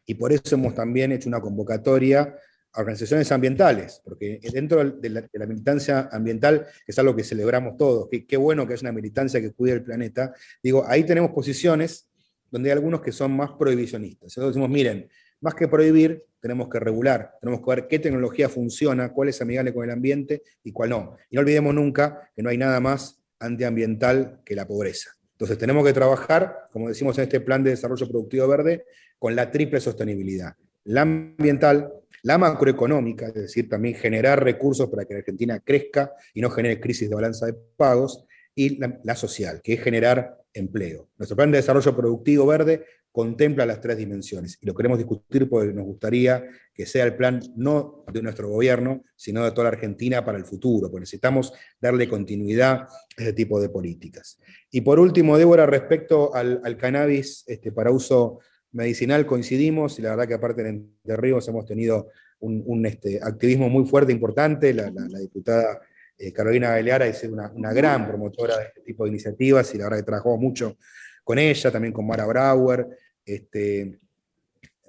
y 0.06 0.14
por 0.14 0.32
eso 0.32 0.54
hemos 0.54 0.74
también 0.74 1.12
hecho 1.12 1.28
una 1.28 1.40
convocatoria 1.40 2.36
a 2.72 2.80
organizaciones 2.80 3.30
ambientales, 3.32 4.00
porque 4.04 4.40
dentro 4.52 4.84
de 4.84 5.08
la, 5.08 5.46
militancia 5.46 6.08
ambiental, 6.12 6.66
que 6.84 6.92
es 6.92 6.98
algo 6.98 7.16
que 7.16 7.24
celebramos 7.24 7.76
todos, 7.76 8.08
que 8.08 8.26
qué 8.26 8.36
bueno 8.36 8.66
que 8.66 8.74
es 8.74 8.82
una 8.82 8.92
militancia 8.92 9.40
que 9.40 9.52
cuide 9.52 9.74
el 9.74 9.82
planeta, 9.82 10.32
digo, 10.62 10.84
ahí 10.86 11.04
tenemos 11.04 11.32
posiciones 11.32 12.08
donde 12.50 12.70
hay 12.70 12.76
algunos 12.76 13.00
que 13.00 13.12
son 13.12 13.32
más 13.32 13.50
prohibicionistas. 13.52 14.36
Entonces 14.36 14.54
decimos, 14.54 14.70
miren, 14.70 15.08
más 15.40 15.54
que 15.54 15.68
prohibir, 15.68 16.24
tenemos 16.40 16.68
que 16.68 16.80
regular, 16.80 17.36
tenemos 17.40 17.60
que 17.60 17.66
ver 17.66 17.88
qué 17.88 17.98
tecnología 17.98 18.48
funciona, 18.48 19.12
cuál 19.12 19.28
es 19.28 19.40
amigable 19.42 19.74
con 19.74 19.84
el 19.84 19.90
ambiente 19.90 20.42
y 20.64 20.72
cuál 20.72 20.90
no. 20.90 21.16
Y 21.28 21.36
no 21.36 21.42
olvidemos 21.42 21.74
nunca 21.74 22.30
que 22.34 22.42
no 22.42 22.50
hay 22.50 22.56
nada 22.56 22.80
más 22.80 23.20
antiambiental 23.38 24.40
que 24.44 24.54
la 24.54 24.66
pobreza. 24.66 25.10
Entonces 25.32 25.58
tenemos 25.58 25.84
que 25.86 25.92
trabajar, 25.92 26.68
como 26.72 26.88
decimos 26.88 27.16
en 27.18 27.24
este 27.24 27.40
plan 27.40 27.62
de 27.64 27.70
desarrollo 27.70 28.08
productivo 28.08 28.46
verde, 28.46 28.84
con 29.20 29.36
la 29.36 29.52
triple 29.52 29.78
sostenibilidad. 29.78 30.56
La 30.84 31.02
ambiental, 31.02 31.92
la 32.22 32.38
macroeconómica, 32.38 33.28
es 33.28 33.34
decir, 33.34 33.68
también 33.68 33.94
generar 33.94 34.42
recursos 34.42 34.88
para 34.88 35.04
que 35.04 35.14
la 35.14 35.20
Argentina 35.20 35.60
crezca 35.60 36.12
y 36.34 36.40
no 36.40 36.50
genere 36.50 36.80
crisis 36.80 37.08
de 37.08 37.14
balanza 37.14 37.46
de 37.46 37.54
pagos, 37.76 38.24
y 38.54 38.78
la, 38.78 39.14
social, 39.14 39.60
que 39.62 39.74
es 39.74 39.80
generar 39.82 40.36
empleo. 40.52 41.08
Nuestro 41.16 41.36
plan 41.36 41.50
de 41.50 41.58
desarrollo 41.58 41.96
productivo 41.96 42.46
verde 42.46 42.84
contempla 43.12 43.66
las 43.66 43.80
tres 43.80 43.96
dimensiones 43.96 44.58
y 44.60 44.66
lo 44.66 44.74
queremos 44.74 44.98
discutir 44.98 45.48
porque 45.48 45.72
nos 45.72 45.84
gustaría 45.84 46.44
que 46.74 46.86
sea 46.86 47.04
el 47.04 47.16
plan 47.16 47.40
no 47.56 48.04
de 48.12 48.22
nuestro 48.22 48.48
gobierno, 48.48 49.04
sino 49.16 49.44
de 49.44 49.50
toda 49.52 49.64
la 49.64 49.76
Argentina 49.76 50.24
para 50.24 50.38
el 50.38 50.44
futuro, 50.44 50.90
porque 50.90 51.02
necesitamos 51.02 51.52
darle 51.80 52.08
continuidad 52.08 52.82
a 52.82 52.88
ese 53.16 53.32
tipo 53.32 53.60
de 53.60 53.68
políticas. 53.68 54.38
Y 54.70 54.80
por 54.82 54.98
último, 54.98 55.38
Débora, 55.38 55.66
respecto 55.66 56.34
al, 56.34 56.76
cannabis 56.76 57.44
este, 57.46 57.72
para 57.72 57.90
uso 57.90 58.40
medicinal, 58.72 59.26
coincidimos 59.26 59.98
y 59.98 60.02
la 60.02 60.10
verdad 60.10 60.28
que 60.28 60.34
aparte 60.34 60.62
en 60.62 60.68
Entre 60.68 61.16
Ríos 61.16 61.46
hemos 61.48 61.66
tenido 61.66 62.08
un, 62.40 62.86
este, 62.86 63.20
activismo 63.22 63.68
muy 63.68 63.86
fuerte, 63.86 64.12
importante, 64.12 64.72
la, 64.72 64.90
diputada 65.20 65.80
eh, 66.16 66.32
Carolina 66.32 66.70
Galeara 66.70 67.06
es 67.06 67.22
una, 67.24 67.50
una 67.54 67.72
gran 67.72 68.06
promotora 68.06 68.56
de 68.58 68.64
este 68.64 68.80
tipo 68.82 69.04
de 69.04 69.10
iniciativas 69.10 69.74
y 69.74 69.78
la 69.78 69.84
verdad 69.84 69.98
que 69.98 70.04
trabajamos 70.04 70.38
mucho 70.38 70.76
con 71.24 71.38
ella, 71.38 71.70
también 71.70 71.92
con 71.92 72.06
Mara 72.06 72.26
Brauer. 72.26 72.86
Este, 73.24 74.00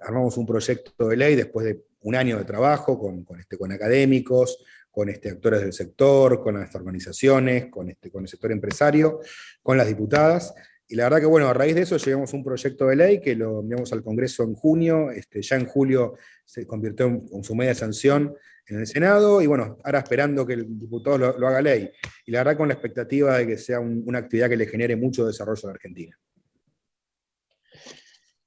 armamos 0.01 0.35
un 0.37 0.45
proyecto 0.45 1.07
de 1.07 1.15
ley 1.15 1.35
después 1.35 1.65
de 1.65 1.83
un 2.01 2.15
año 2.15 2.37
de 2.37 2.45
trabajo 2.45 2.99
con, 2.99 3.25
este, 3.39 3.57
con 3.57 3.71
académicos, 3.71 4.63
con 4.89 5.09
este, 5.09 5.29
actores 5.29 5.61
del 5.61 5.73
sector, 5.73 6.41
con 6.41 6.59
las 6.59 6.73
organizaciones, 6.75 7.67
con, 7.67 7.89
este, 7.89 8.09
con 8.09 8.23
el 8.23 8.27
sector 8.27 8.51
empresario, 8.51 9.19
con 9.61 9.77
las 9.77 9.87
diputadas. 9.87 10.53
Y 10.91 10.95
la 10.95 11.05
verdad 11.05 11.21
que, 11.21 11.25
bueno, 11.25 11.47
a 11.47 11.53
raíz 11.53 11.73
de 11.73 11.83
eso 11.83 11.95
llegamos 11.95 12.33
a 12.33 12.35
un 12.35 12.43
proyecto 12.43 12.85
de 12.87 12.97
ley 12.97 13.21
que 13.21 13.33
lo 13.33 13.61
enviamos 13.61 13.93
al 13.93 14.03
Congreso 14.03 14.43
en 14.43 14.55
junio, 14.55 15.09
este, 15.09 15.41
ya 15.41 15.55
en 15.55 15.65
julio 15.65 16.15
se 16.43 16.67
convirtió 16.67 17.05
en, 17.05 17.43
su 17.45 17.55
media 17.55 17.73
sanción 17.73 18.35
en 18.67 18.79
el 18.81 18.85
Senado, 18.85 19.41
y 19.41 19.47
bueno, 19.47 19.77
ahora 19.85 19.99
esperando 19.99 20.45
que 20.45 20.51
el 20.51 20.77
diputado 20.77 21.17
lo, 21.17 21.47
haga 21.47 21.61
ley. 21.61 21.89
Y 22.25 22.31
la 22.31 22.39
verdad 22.39 22.57
con 22.57 22.67
la 22.67 22.73
expectativa 22.73 23.37
de 23.37 23.47
que 23.47 23.57
sea 23.57 23.79
una 23.79 24.19
actividad 24.19 24.49
que 24.49 24.57
le 24.57 24.67
genere 24.67 24.97
mucho 24.97 25.25
desarrollo 25.25 25.69
a 25.69 25.71
Argentina. 25.71 26.19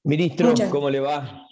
Ministro, 0.03 0.53
¿cómo 0.69 0.91
le 0.91 1.01
va? 1.01 1.47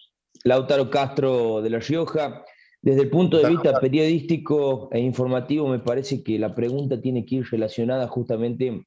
Lautaro 0.45 0.91
Castro 0.91 1.63
de 1.63 1.71
La 1.71 1.79
Rioja. 1.79 2.45
Desde 2.83 3.01
el 3.01 3.09
punto 3.09 3.39
de 3.39 3.49
vista 3.49 3.81
periodístico 3.81 4.91
e 4.93 5.01
informativo, 5.01 5.69
me 5.69 5.79
parece 5.79 6.23
que 6.23 6.39
la 6.39 6.55
pregunta 6.55 7.01
tiene 7.01 7.25
que 7.25 7.37
ir 7.37 7.47
relacionada 7.51 8.09
justamente 8.09 8.87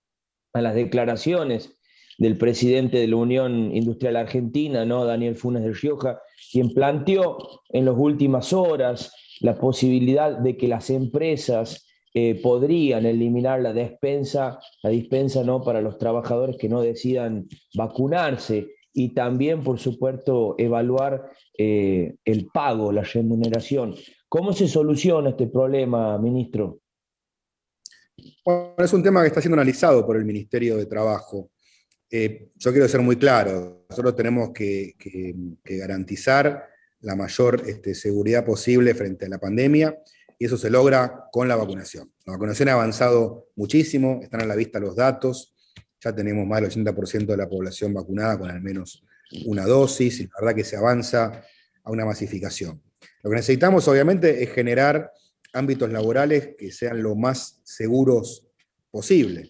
a 0.53 0.61
las 0.61 0.75
declaraciones 0.75 1.75
del 2.17 2.37
presidente 2.37 2.97
de 2.97 3.07
la 3.07 3.17
Unión 3.17 3.75
Industrial 3.75 4.15
Argentina, 4.15 4.85
¿no? 4.85 5.05
Daniel 5.05 5.35
Funes 5.35 5.63
de 5.63 5.73
Rioja, 5.73 6.19
quien 6.51 6.73
planteó 6.73 7.37
en 7.69 7.85
las 7.85 7.95
últimas 7.97 8.53
horas 8.53 9.13
la 9.41 9.55
posibilidad 9.55 10.37
de 10.37 10.55
que 10.57 10.67
las 10.67 10.89
empresas 10.89 11.85
eh, 12.13 12.39
podrían 12.41 13.05
eliminar 13.05 13.61
la 13.61 13.73
despensa, 13.73 14.59
la 14.83 14.89
dispensa 14.89 15.43
¿no? 15.43 15.61
para 15.61 15.81
los 15.81 15.97
trabajadores 15.97 16.55
que 16.57 16.69
no 16.69 16.81
decidan 16.81 17.45
vacunarse 17.75 18.69
y 18.93 19.13
también, 19.13 19.61
por 19.61 19.77
supuesto, 19.77 20.55
evaluar 20.57 21.29
eh, 21.57 22.15
el 22.23 22.47
pago, 22.53 22.93
la 22.93 23.01
remuneración. 23.01 23.95
¿Cómo 24.29 24.53
se 24.53 24.69
soluciona 24.69 25.31
este 25.31 25.47
problema, 25.47 26.17
ministro? 26.17 26.79
Bueno, 28.45 28.75
es 28.77 28.93
un 28.93 29.03
tema 29.03 29.21
que 29.21 29.27
está 29.27 29.41
siendo 29.41 29.55
analizado 29.55 30.05
por 30.05 30.15
el 30.15 30.23
Ministerio 30.23 30.77
de 30.77 30.85
Trabajo. 30.85 31.49
Eh, 32.11 32.49
yo 32.55 32.71
quiero 32.71 32.87
ser 32.87 33.01
muy 33.01 33.15
claro, 33.15 33.85
nosotros 33.89 34.15
tenemos 34.15 34.51
que, 34.51 34.95
garantizar 35.63 36.67
la 37.01 37.15
mayor 37.15 37.63
este, 37.67 37.93
seguridad 37.93 38.45
posible 38.45 38.93
frente 38.95 39.25
a 39.25 39.29
la 39.29 39.39
pandemia 39.39 39.97
y 40.37 40.45
eso 40.45 40.57
se 40.57 40.69
logra 40.69 41.25
con 41.31 41.47
la 41.47 41.55
vacunación. 41.55 42.11
La 42.25 42.33
vacunación 42.33 42.69
ha 42.69 42.73
avanzado 42.73 43.49
muchísimo, 43.55 44.19
están 44.23 44.41
a 44.41 44.45
la 44.45 44.55
vista 44.55 44.79
los 44.79 44.95
datos, 44.95 45.55
ya 46.03 46.13
tenemos 46.13 46.45
más 46.45 46.61
del 46.61 46.71
80% 46.71 47.25
de 47.25 47.37
la 47.37 47.49
población 47.49 47.93
vacunada 47.93 48.37
con 48.37 48.49
al 48.49 48.61
menos 48.61 49.03
una 49.45 49.65
dosis, 49.65 50.19
y 50.19 50.23
la 50.23 50.33
verdad 50.39 50.55
que 50.55 50.63
se 50.63 50.77
avanza 50.77 51.43
a 51.83 51.91
una 51.91 52.05
masificación. 52.05 52.81
Lo 53.23 53.29
que 53.29 53.37
necesitamos, 53.37 53.87
obviamente, 53.87 54.43
es 54.43 54.51
generar 54.51 55.11
ámbitos 55.53 55.89
laborales 55.91 56.55
que 56.57 56.71
sean 56.71 57.01
lo 57.01 57.15
más 57.15 57.61
seguros 57.63 58.47
posible. 58.91 59.49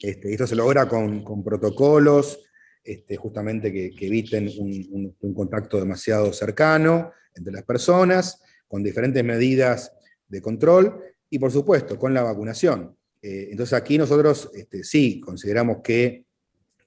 Este, 0.00 0.32
esto 0.32 0.46
se 0.46 0.56
logra 0.56 0.88
con, 0.88 1.44
protocolos, 1.44 2.40
este, 2.82 3.16
justamente 3.16 3.70
que, 3.72 3.92
eviten 4.00 4.50
un, 4.58 5.34
contacto 5.34 5.78
demasiado 5.78 6.32
cercano 6.32 7.12
entre 7.34 7.52
las 7.52 7.64
personas, 7.64 8.40
con 8.66 8.82
diferentes 8.82 9.22
medidas 9.22 9.92
de 10.26 10.40
control 10.40 11.02
y, 11.28 11.38
por 11.38 11.52
supuesto, 11.52 11.98
con 11.98 12.14
la 12.14 12.22
vacunación. 12.22 12.96
Eh, 13.20 13.48
entonces 13.50 13.74
aquí 13.74 13.98
nosotros 13.98 14.50
este, 14.54 14.82
sí 14.84 15.20
consideramos 15.20 15.78
que 15.82 16.24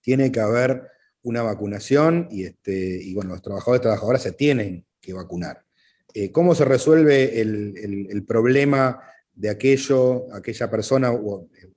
tiene 0.01 0.31
que 0.31 0.39
haber 0.39 0.89
una 1.21 1.43
vacunación 1.43 2.27
y, 2.31 3.13
bueno, 3.13 3.31
los 3.31 3.41
trabajadores 3.41 3.79
y 3.79 3.83
trabajadoras 3.83 4.23
se 4.23 4.31
tienen 4.31 4.85
que 4.99 5.13
vacunar. 5.13 5.63
Eh, 6.13 6.31
¿Cómo 6.31 6.55
se 6.55 6.65
resuelve 6.65 7.39
el, 7.39 8.23
problema 8.27 8.99
de 9.33 9.49
aquello, 9.49 10.33
aquella 10.33 10.69
persona, 10.69 11.11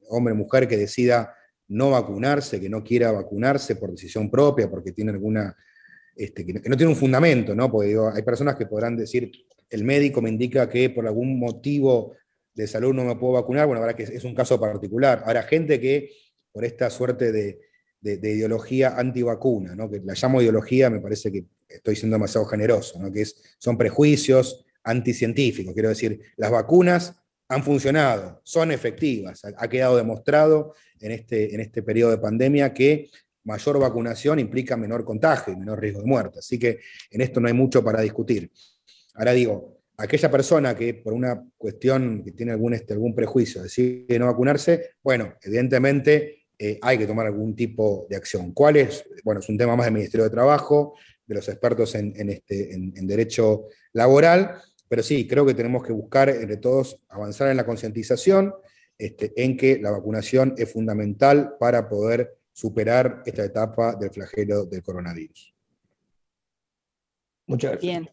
hombre 0.08 0.32
o 0.32 0.36
mujer, 0.36 0.68
que 0.68 0.76
decida 0.76 1.34
no 1.68 1.90
vacunarse, 1.90 2.60
que 2.60 2.68
no 2.68 2.84
quiera 2.84 3.12
vacunarse 3.12 3.76
por 3.76 3.90
decisión 3.90 4.30
propia, 4.30 4.70
porque 4.70 4.92
tiene 4.92 5.10
alguna, 5.10 5.56
este, 6.14 6.46
que, 6.46 6.52
no, 6.54 6.76
tiene 6.76 6.92
un 6.92 6.96
fundamento, 6.96 7.54
¿no? 7.54 7.70
Porque 7.70 7.96
hay 8.14 8.22
personas 8.22 8.56
que 8.56 8.66
podrán 8.66 8.96
decir, 8.96 9.30
el 9.68 9.84
médico 9.84 10.22
me 10.22 10.30
indica 10.30 10.68
que 10.68 10.90
por 10.90 11.06
algún 11.06 11.38
motivo 11.38 12.14
de 12.54 12.66
salud 12.66 12.94
no 12.94 13.04
me 13.04 13.16
puedo 13.16 13.34
vacunar, 13.34 13.66
bueno, 13.66 13.82
verdad 13.82 13.96
que 13.96 14.04
es 14.04 14.24
un 14.24 14.34
caso 14.34 14.58
particular. 14.60 15.22
Ahora, 15.26 15.42
gente 15.42 15.80
que 15.80 16.10
por 16.52 16.64
esta 16.64 16.88
suerte 16.88 17.32
de, 17.32 17.60
ideología 18.02 18.96
antivacuna, 18.96 19.74
¿no? 19.74 19.90
que 19.90 20.00
la 20.04 20.14
llamo 20.14 20.40
ideología, 20.40 20.88
me 20.88 21.00
parece 21.00 21.32
que 21.32 21.44
estoy 21.68 21.96
siendo 21.96 22.14
demasiado 22.14 22.46
generoso, 22.46 22.98
¿no? 23.00 23.12
que 23.12 23.22
es, 23.22 23.42
son 23.58 23.76
prejuicios 23.76 24.64
anticientíficos. 24.84 25.74
Quiero 25.74 25.88
decir, 25.88 26.20
las 26.36 26.50
vacunas 26.50 27.14
han 27.48 27.62
funcionado, 27.62 28.40
son 28.44 28.72
efectivas. 28.72 29.42
Ha 29.44 29.68
quedado 29.68 29.96
demostrado 29.96 30.74
en 31.00 31.12
este, 31.12 31.54
en 31.54 31.60
este 31.60 31.82
periodo 31.82 32.10
de 32.10 32.18
pandemia 32.18 32.72
que 32.72 33.10
mayor 33.44 33.78
vacunación 33.78 34.38
implica 34.38 34.76
menor 34.76 35.04
contagio 35.04 35.52
y 35.52 35.56
menor 35.56 35.80
riesgo 35.80 36.00
de 36.00 36.06
muerte. 36.06 36.38
Así 36.40 36.58
que 36.58 36.80
en 37.10 37.20
esto 37.20 37.40
no 37.40 37.46
hay 37.46 37.54
mucho 37.54 37.84
para 37.84 38.00
discutir. 38.00 38.50
Ahora 39.14 39.32
digo, 39.32 39.78
aquella 39.96 40.30
persona 40.30 40.74
que 40.74 40.94
por 40.94 41.12
una 41.12 41.42
cuestión 41.56 42.22
que 42.24 42.32
tiene 42.32 42.52
algún, 42.52 42.74
este, 42.74 42.92
algún 42.92 43.14
prejuicio 43.14 43.62
decide 43.62 44.18
no 44.18 44.26
vacunarse, 44.26 44.90
bueno, 45.02 45.34
evidentemente 45.42 46.46
eh, 46.58 46.78
hay 46.82 46.98
que 46.98 47.06
tomar 47.06 47.26
algún 47.26 47.54
tipo 47.54 48.06
de 48.10 48.16
acción. 48.16 48.52
¿Cuál 48.52 48.76
es? 48.76 49.04
Bueno, 49.22 49.40
es 49.40 49.48
un 49.48 49.56
tema 49.56 49.76
más 49.76 49.86
del 49.86 49.94
Ministerio 49.94 50.24
de 50.24 50.30
Trabajo, 50.30 50.94
de 51.24 51.34
los 51.34 51.48
expertos 51.48 51.94
en, 51.94 52.28
este, 52.30 52.72
en 52.72 53.06
derecho 53.06 53.66
laboral, 53.92 54.60
pero 54.88 55.02
sí, 55.02 55.26
creo 55.26 55.44
que 55.44 55.54
tenemos 55.54 55.82
que 55.82 55.92
buscar 55.92 56.28
entre 56.28 56.56
todos 56.56 57.00
avanzar 57.08 57.48
en 57.50 57.56
la 57.56 57.66
concientización, 57.66 58.54
este, 58.98 59.32
en 59.42 59.56
que 59.56 59.78
la 59.78 59.90
vacunación 59.90 60.54
es 60.56 60.72
fundamental 60.72 61.54
para 61.58 61.88
poder 61.88 62.38
superar 62.52 63.22
esta 63.26 63.44
etapa 63.44 63.94
del 63.94 64.10
flagelo 64.10 64.64
del 64.64 64.82
coronavirus. 64.82 65.54
Muchas 67.46 67.72
gracias. 67.72 68.06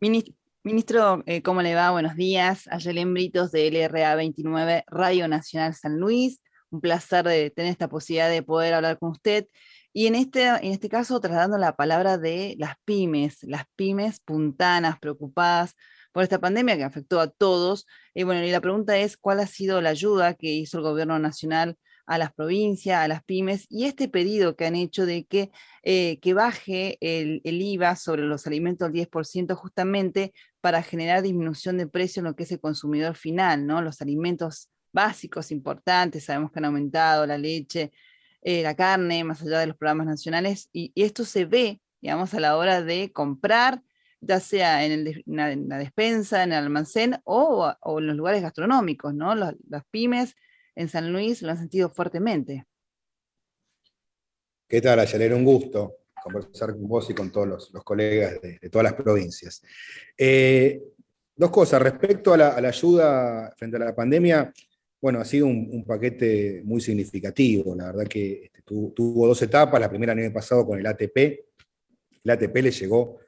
Bien. 0.00 0.24
Ministro, 0.64 1.22
eh, 1.26 1.42
¿cómo 1.42 1.62
le 1.62 1.74
va? 1.74 1.90
Buenos 1.92 2.16
días. 2.16 2.68
Ayelen 2.70 3.14
Britos 3.14 3.52
de 3.52 3.70
LRA 3.70 4.16
29, 4.16 4.84
Radio 4.88 5.28
Nacional 5.28 5.74
San 5.74 5.98
Luis. 5.98 6.40
Un 6.70 6.80
placer 6.80 7.24
de 7.24 7.50
tener 7.50 7.70
esta 7.70 7.88
posibilidad 7.88 8.28
de 8.28 8.42
poder 8.42 8.74
hablar 8.74 8.98
con 8.98 9.10
usted. 9.10 9.46
Y 9.92 10.06
en 10.06 10.14
este, 10.14 10.46
en 10.46 10.72
este 10.72 10.88
caso, 10.88 11.20
trasladando 11.20 11.58
la 11.58 11.76
palabra 11.76 12.18
de 12.18 12.56
las 12.58 12.76
pymes, 12.84 13.42
las 13.42 13.64
pymes 13.76 14.20
puntanas, 14.20 14.98
preocupadas 14.98 15.74
por 16.12 16.22
esta 16.22 16.38
pandemia 16.38 16.76
que 16.76 16.84
afectó 16.84 17.20
a 17.20 17.30
todos. 17.30 17.86
Y 18.14 18.22
bueno, 18.22 18.44
y 18.44 18.50
la 18.50 18.60
pregunta 18.60 18.96
es, 18.98 19.16
¿cuál 19.16 19.40
ha 19.40 19.46
sido 19.46 19.80
la 19.80 19.90
ayuda 19.90 20.34
que 20.34 20.48
hizo 20.48 20.78
el 20.78 20.84
gobierno 20.84 21.18
nacional 21.18 21.76
a 22.08 22.18
las 22.18 22.32
provincias, 22.32 22.98
a 22.98 23.08
las 23.08 23.22
pymes, 23.22 23.66
y 23.68 23.84
este 23.84 24.08
pedido 24.08 24.56
que 24.56 24.64
han 24.64 24.74
hecho 24.76 25.04
de 25.04 25.26
que, 25.26 25.50
eh, 25.82 26.18
que 26.20 26.32
baje 26.32 26.96
el, 27.02 27.42
el, 27.44 27.60
IVA 27.60 27.96
sobre 27.96 28.22
los 28.22 28.46
alimentos 28.46 28.86
al 28.86 28.94
10% 28.94 29.54
justamente 29.54 30.32
para 30.62 30.82
generar 30.82 31.22
disminución 31.22 31.76
de 31.76 31.86
precio 31.86 32.20
en 32.20 32.24
lo 32.24 32.34
que 32.34 32.44
es 32.44 32.52
el 32.52 32.60
consumidor 32.60 33.14
final, 33.14 33.66
¿no? 33.66 33.82
Los 33.82 34.00
alimentos 34.00 34.70
básicos 34.90 35.50
importantes, 35.52 36.24
sabemos 36.24 36.50
que 36.50 36.60
han 36.60 36.64
aumentado 36.64 37.26
la 37.26 37.36
leche, 37.36 37.92
eh, 38.42 38.62
la 38.62 38.74
carne, 38.74 39.24
más 39.24 39.42
allá 39.42 39.60
de 39.60 39.66
los 39.66 39.76
programas 39.76 40.06
nacionales, 40.06 40.68
y, 40.72 40.92
esto 40.94 41.24
se 41.24 41.44
ve, 41.44 41.80
digamos, 42.00 42.34
a 42.34 42.40
la 42.40 42.56
hora 42.56 42.82
de 42.82 43.12
comprar, 43.12 43.82
ya 44.20 44.40
sea 44.40 44.84
en, 44.84 45.04
la 45.26 45.78
despensa, 45.78 46.42
en 46.42 46.52
el 46.52 46.58
almacén 46.58 47.20
o, 47.24 47.72
en 47.98 48.06
los 48.06 48.16
lugares 48.16 48.42
gastronómicos, 48.42 49.14
¿no? 49.14 49.34
las 49.34 49.54
pymes 49.90 50.34
en 50.74 50.88
San 50.88 51.12
Luis 51.12 51.42
lo 51.42 51.50
han 51.50 51.58
sentido 51.58 51.90
fuertemente. 51.90 52.66
¿Qué 54.68 54.80
tal, 54.80 55.00
Ayalera? 55.00 55.34
Un 55.34 55.44
gusto 55.44 55.98
conversar 56.22 56.72
con 56.72 56.86
vos 56.86 57.08
y 57.10 57.14
con 57.14 57.30
todos 57.30 57.70
los, 57.72 57.84
colegas 57.84 58.40
de, 58.40 58.58
todas 58.70 58.84
las 58.84 58.94
provincias. 58.94 59.62
Eh, 60.16 60.80
dos 61.34 61.50
cosas. 61.50 61.80
Respecto 61.80 62.34
a 62.34 62.36
la, 62.36 62.56
ayuda 62.56 63.52
frente 63.56 63.76
a 63.76 63.80
la 63.80 63.94
pandemia, 63.94 64.52
bueno, 65.00 65.20
ha 65.20 65.24
sido 65.24 65.46
un, 65.46 65.84
paquete 65.84 66.62
muy 66.64 66.80
significativo. 66.80 67.74
La 67.76 67.86
verdad 67.86 68.06
que 68.06 68.44
este, 68.44 68.62
tuvo, 68.62 69.26
dos 69.26 69.40
etapas. 69.42 69.80
La 69.80 69.88
primera 69.88 70.12
el 70.12 70.18
año 70.18 70.32
pasado 70.32 70.66
con 70.66 70.78
el 70.78 70.86
ATP. 70.86 71.16
El 72.24 72.30
ATP 72.30 72.56
le 72.56 72.70
llegó 72.72 73.18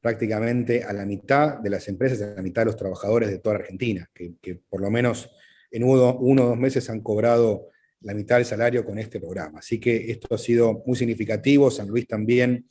prácticamente 0.00 0.84
a 0.84 0.92
la 0.92 1.04
mitad 1.04 1.58
de 1.58 1.70
las 1.70 1.88
empresas, 1.88 2.22
a 2.22 2.34
la 2.36 2.42
mitad 2.42 2.62
de 2.62 2.66
los 2.66 2.76
trabajadores 2.76 3.28
de 3.28 3.38
toda 3.38 3.56
Argentina, 3.56 4.08
que, 4.14 4.60
por 4.68 4.80
lo 4.80 4.90
menos 4.90 5.28
en 5.72 5.82
uno, 5.82 6.16
o 6.20 6.34
dos 6.34 6.56
meses 6.56 6.88
han 6.90 7.00
cobrado 7.00 7.70
la 8.02 8.14
mitad 8.14 8.36
del 8.36 8.44
salario 8.44 8.84
con 8.84 8.98
este 8.98 9.18
programa. 9.18 9.58
Así 9.58 9.80
que 9.80 10.12
esto 10.12 10.32
ha 10.32 10.38
sido 10.38 10.84
muy 10.86 10.96
significativo. 10.96 11.72
San 11.72 11.88
Luis 11.88 12.06
también 12.06 12.68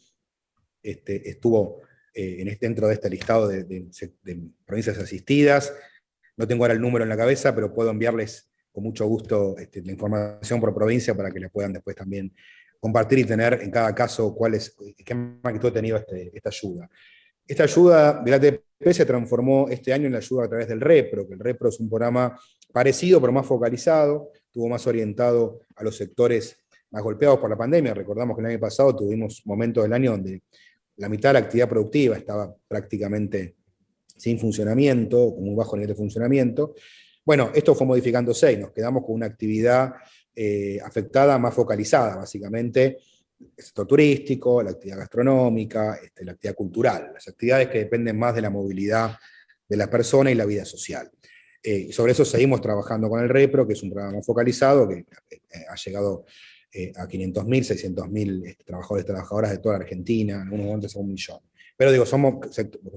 este, 0.81 1.29
estuvo 1.29 1.81
eh, 2.13 2.37
en 2.39 2.47
este, 2.47 2.67
dentro 2.67 2.87
de 2.87 2.93
este 2.93 3.09
listado 3.09 3.49
de 3.49 3.91
provincias 4.65 4.97
asistidas. 4.97 5.73
No 6.37 6.47
tengo 6.47 6.63
ahora 6.63 6.73
el 6.73 6.81
número 6.81 7.03
en 7.03 7.09
la 7.09 7.17
cabeza, 7.17 7.53
pero 7.55 7.73
puedo 7.73 7.89
enviarles 7.89 8.49
con 8.71 8.83
mucho 8.83 9.05
gusto 9.05 9.57
este, 9.57 9.81
la 9.81 9.91
información 9.91 10.59
por 10.59 10.73
provincia 10.73 11.15
para 11.15 11.31
que 11.31 11.39
la 11.39 11.49
puedan 11.49 11.71
después 11.71 11.95
también 11.95 12.33
compartir 12.79 13.19
y 13.19 13.23
tener 13.23 13.61
en 13.61 13.71
cada 13.71 13.95
caso 13.95 14.35
cuál 14.35 14.55
es, 14.55 14.75
qué 15.03 15.15
magnitud 15.15 15.69
ha 15.69 15.73
tenido 15.73 15.97
este, 15.97 16.31
esta 16.35 16.49
ayuda. 16.49 16.89
Esta 17.47 17.63
ayuda 17.63 18.21
del 18.23 18.33
ATP 18.33 18.91
se 18.91 19.05
transformó 19.05 19.67
este 19.69 19.93
año 19.93 20.07
en 20.07 20.11
la 20.11 20.17
ayuda 20.17 20.45
a 20.45 20.49
través 20.49 20.67
del 20.67 20.81
REPRO, 20.81 21.27
que 21.27 21.35
el 21.35 21.39
REPRO 21.39 21.69
es 21.69 21.79
un 21.79 21.89
programa 21.89 22.37
parecido 22.73 23.21
pero 23.21 23.31
más 23.31 23.45
focalizado, 23.45 24.31
estuvo 24.33 24.67
más 24.67 24.85
orientado 24.87 25.61
a 25.75 25.83
los 25.83 25.95
sectores 25.95 26.57
más 26.91 27.01
golpeados 27.01 27.39
por 27.39 27.49
la 27.49 27.57
pandemia. 27.57 27.93
Recordamos 27.93 28.35
que 28.35 28.41
el 28.41 28.47
año 28.47 28.59
pasado 28.59 28.95
tuvimos 28.95 29.41
momentos 29.45 29.83
del 29.83 29.93
año 29.93 30.11
donde 30.11 30.43
la 30.97 31.09
mitad 31.09 31.29
de 31.29 31.33
la 31.33 31.39
actividad 31.39 31.69
productiva 31.69 32.17
estaba 32.17 32.53
prácticamente 32.67 33.55
sin 34.15 34.39
funcionamiento, 34.39 35.35
con 35.35 35.47
un 35.47 35.55
bajo 35.55 35.75
nivel 35.75 35.89
de 35.89 35.95
funcionamiento. 35.95 36.75
Bueno, 37.25 37.51
esto 37.53 37.73
fue 37.75 37.87
modificándose 37.87 38.53
y 38.53 38.57
nos 38.57 38.71
quedamos 38.71 39.03
con 39.03 39.15
una 39.15 39.25
actividad 39.25 39.93
eh, 40.35 40.79
afectada 40.83 41.37
más 41.37 41.53
focalizada, 41.53 42.17
básicamente, 42.17 42.97
el 43.57 43.63
sector 43.63 43.87
turístico, 43.87 44.61
la 44.61 44.71
actividad 44.71 44.99
gastronómica, 44.99 45.95
este, 45.95 46.23
la 46.23 46.33
actividad 46.33 46.55
cultural, 46.55 47.11
las 47.13 47.27
actividades 47.27 47.69
que 47.69 47.79
dependen 47.79 48.17
más 48.17 48.35
de 48.35 48.41
la 48.41 48.49
movilidad 48.49 49.17
de 49.67 49.77
la 49.77 49.89
persona 49.89 50.31
y 50.31 50.35
la 50.35 50.45
vida 50.45 50.65
social. 50.65 51.09
Eh, 51.63 51.91
sobre 51.91 52.11
eso 52.11 52.23
seguimos 52.23 52.61
trabajando 52.61 53.09
con 53.09 53.21
el 53.21 53.29
REPRO, 53.29 53.65
que 53.65 53.73
es 53.73 53.81
un 53.81 53.91
programa 53.91 54.21
focalizado, 54.21 54.87
que 54.87 54.99
eh, 54.99 55.65
ha 55.67 55.75
llegado 55.75 56.25
a 56.97 57.07
500.000, 57.07 57.95
600.000 57.95 58.47
este, 58.47 58.63
trabajadores 58.65 59.05
y 59.05 59.07
trabajadoras 59.07 59.51
de 59.51 59.57
toda 59.59 59.77
la 59.77 59.83
Argentina, 59.83 60.35
en 60.35 60.41
algunos 60.41 60.65
momentos 60.65 60.95
a 60.95 60.99
un 60.99 61.09
millón. 61.09 61.39
Pero 61.77 61.91
digo, 61.91 62.05
somos 62.05 62.35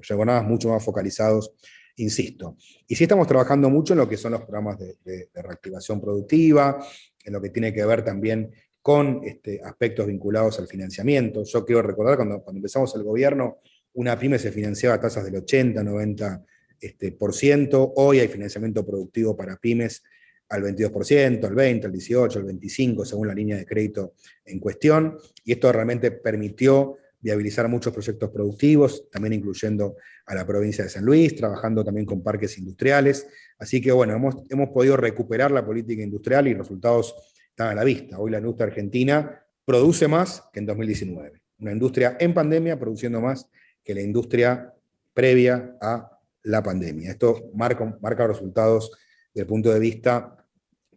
jornadas 0.08 0.44
mucho 0.44 0.68
más 0.68 0.84
focalizados, 0.84 1.52
insisto. 1.96 2.56
Y 2.86 2.94
sí 2.94 3.04
estamos 3.04 3.26
trabajando 3.26 3.68
mucho 3.70 3.94
en 3.94 3.98
lo 3.98 4.08
que 4.08 4.16
son 4.16 4.32
los 4.32 4.42
programas 4.42 4.78
de, 4.78 5.28
reactivación 5.34 6.00
productiva, 6.00 6.78
en 7.24 7.32
lo 7.32 7.40
que 7.40 7.50
tiene 7.50 7.72
que 7.72 7.84
ver 7.84 8.04
también 8.04 8.52
con 8.80 9.20
este, 9.24 9.60
aspectos 9.62 10.06
vinculados 10.06 10.58
al 10.58 10.66
financiamiento. 10.66 11.42
Yo 11.44 11.64
quiero 11.64 11.82
recordar 11.82 12.16
cuando, 12.16 12.42
cuando 12.42 12.58
empezamos 12.58 12.94
el 12.94 13.02
gobierno, 13.02 13.58
una 13.94 14.18
pyme 14.18 14.38
se 14.38 14.52
financiaba 14.52 14.96
a 14.96 15.00
tasas 15.00 15.24
del 15.24 15.36
80, 15.36 15.82
90%, 15.82 16.44
este, 16.80 17.10
por 17.10 17.34
ciento. 17.34 17.92
hoy 17.96 18.20
hay 18.20 18.28
financiamiento 18.28 18.86
productivo 18.86 19.36
para 19.36 19.56
pymes 19.56 20.04
al 20.48 20.62
22%, 20.62 21.44
al 21.44 21.54
20%, 21.54 21.84
al 21.84 21.92
18%, 21.92 22.36
al 22.36 22.46
25%, 22.46 23.04
según 23.04 23.26
la 23.26 23.34
línea 23.34 23.56
de 23.56 23.66
crédito 23.66 24.14
en 24.44 24.60
cuestión, 24.60 25.18
y 25.44 25.52
esto 25.52 25.70
realmente 25.72 26.10
permitió 26.10 26.96
viabilizar 27.20 27.68
muchos 27.68 27.92
proyectos 27.92 28.30
productivos, 28.30 29.10
también 29.10 29.34
incluyendo 29.34 29.96
a 30.26 30.34
la 30.34 30.46
provincia 30.46 30.84
de 30.84 30.90
San 30.90 31.04
Luis, 31.04 31.34
trabajando 31.34 31.84
también 31.84 32.06
con 32.06 32.22
parques 32.22 32.58
industriales. 32.58 33.26
Así 33.58 33.80
que 33.80 33.90
bueno, 33.92 34.14
hemos, 34.14 34.36
hemos 34.50 34.70
podido 34.70 34.96
recuperar 34.96 35.50
la 35.50 35.64
política 35.64 36.02
industrial 36.02 36.48
y 36.48 36.54
resultados 36.54 37.14
están 37.50 37.68
a 37.68 37.74
la 37.74 37.84
vista. 37.84 38.18
Hoy 38.18 38.30
la 38.30 38.38
industria 38.38 38.68
argentina 38.68 39.44
produce 39.64 40.06
más 40.06 40.44
que 40.52 40.60
en 40.60 40.66
2019. 40.66 41.42
Una 41.58 41.72
industria 41.72 42.16
en 42.20 42.32
pandemia 42.32 42.78
produciendo 42.78 43.20
más 43.20 43.48
que 43.82 43.94
la 43.94 44.00
industria 44.00 44.72
previa 45.12 45.76
a 45.80 46.20
la 46.44 46.62
pandemia. 46.62 47.10
Esto 47.10 47.50
marca, 47.54 47.98
marca 48.00 48.26
resultados 48.26 48.92
desde 49.34 49.42
el 49.42 49.46
punto 49.46 49.72
de 49.72 49.80
vista 49.80 50.36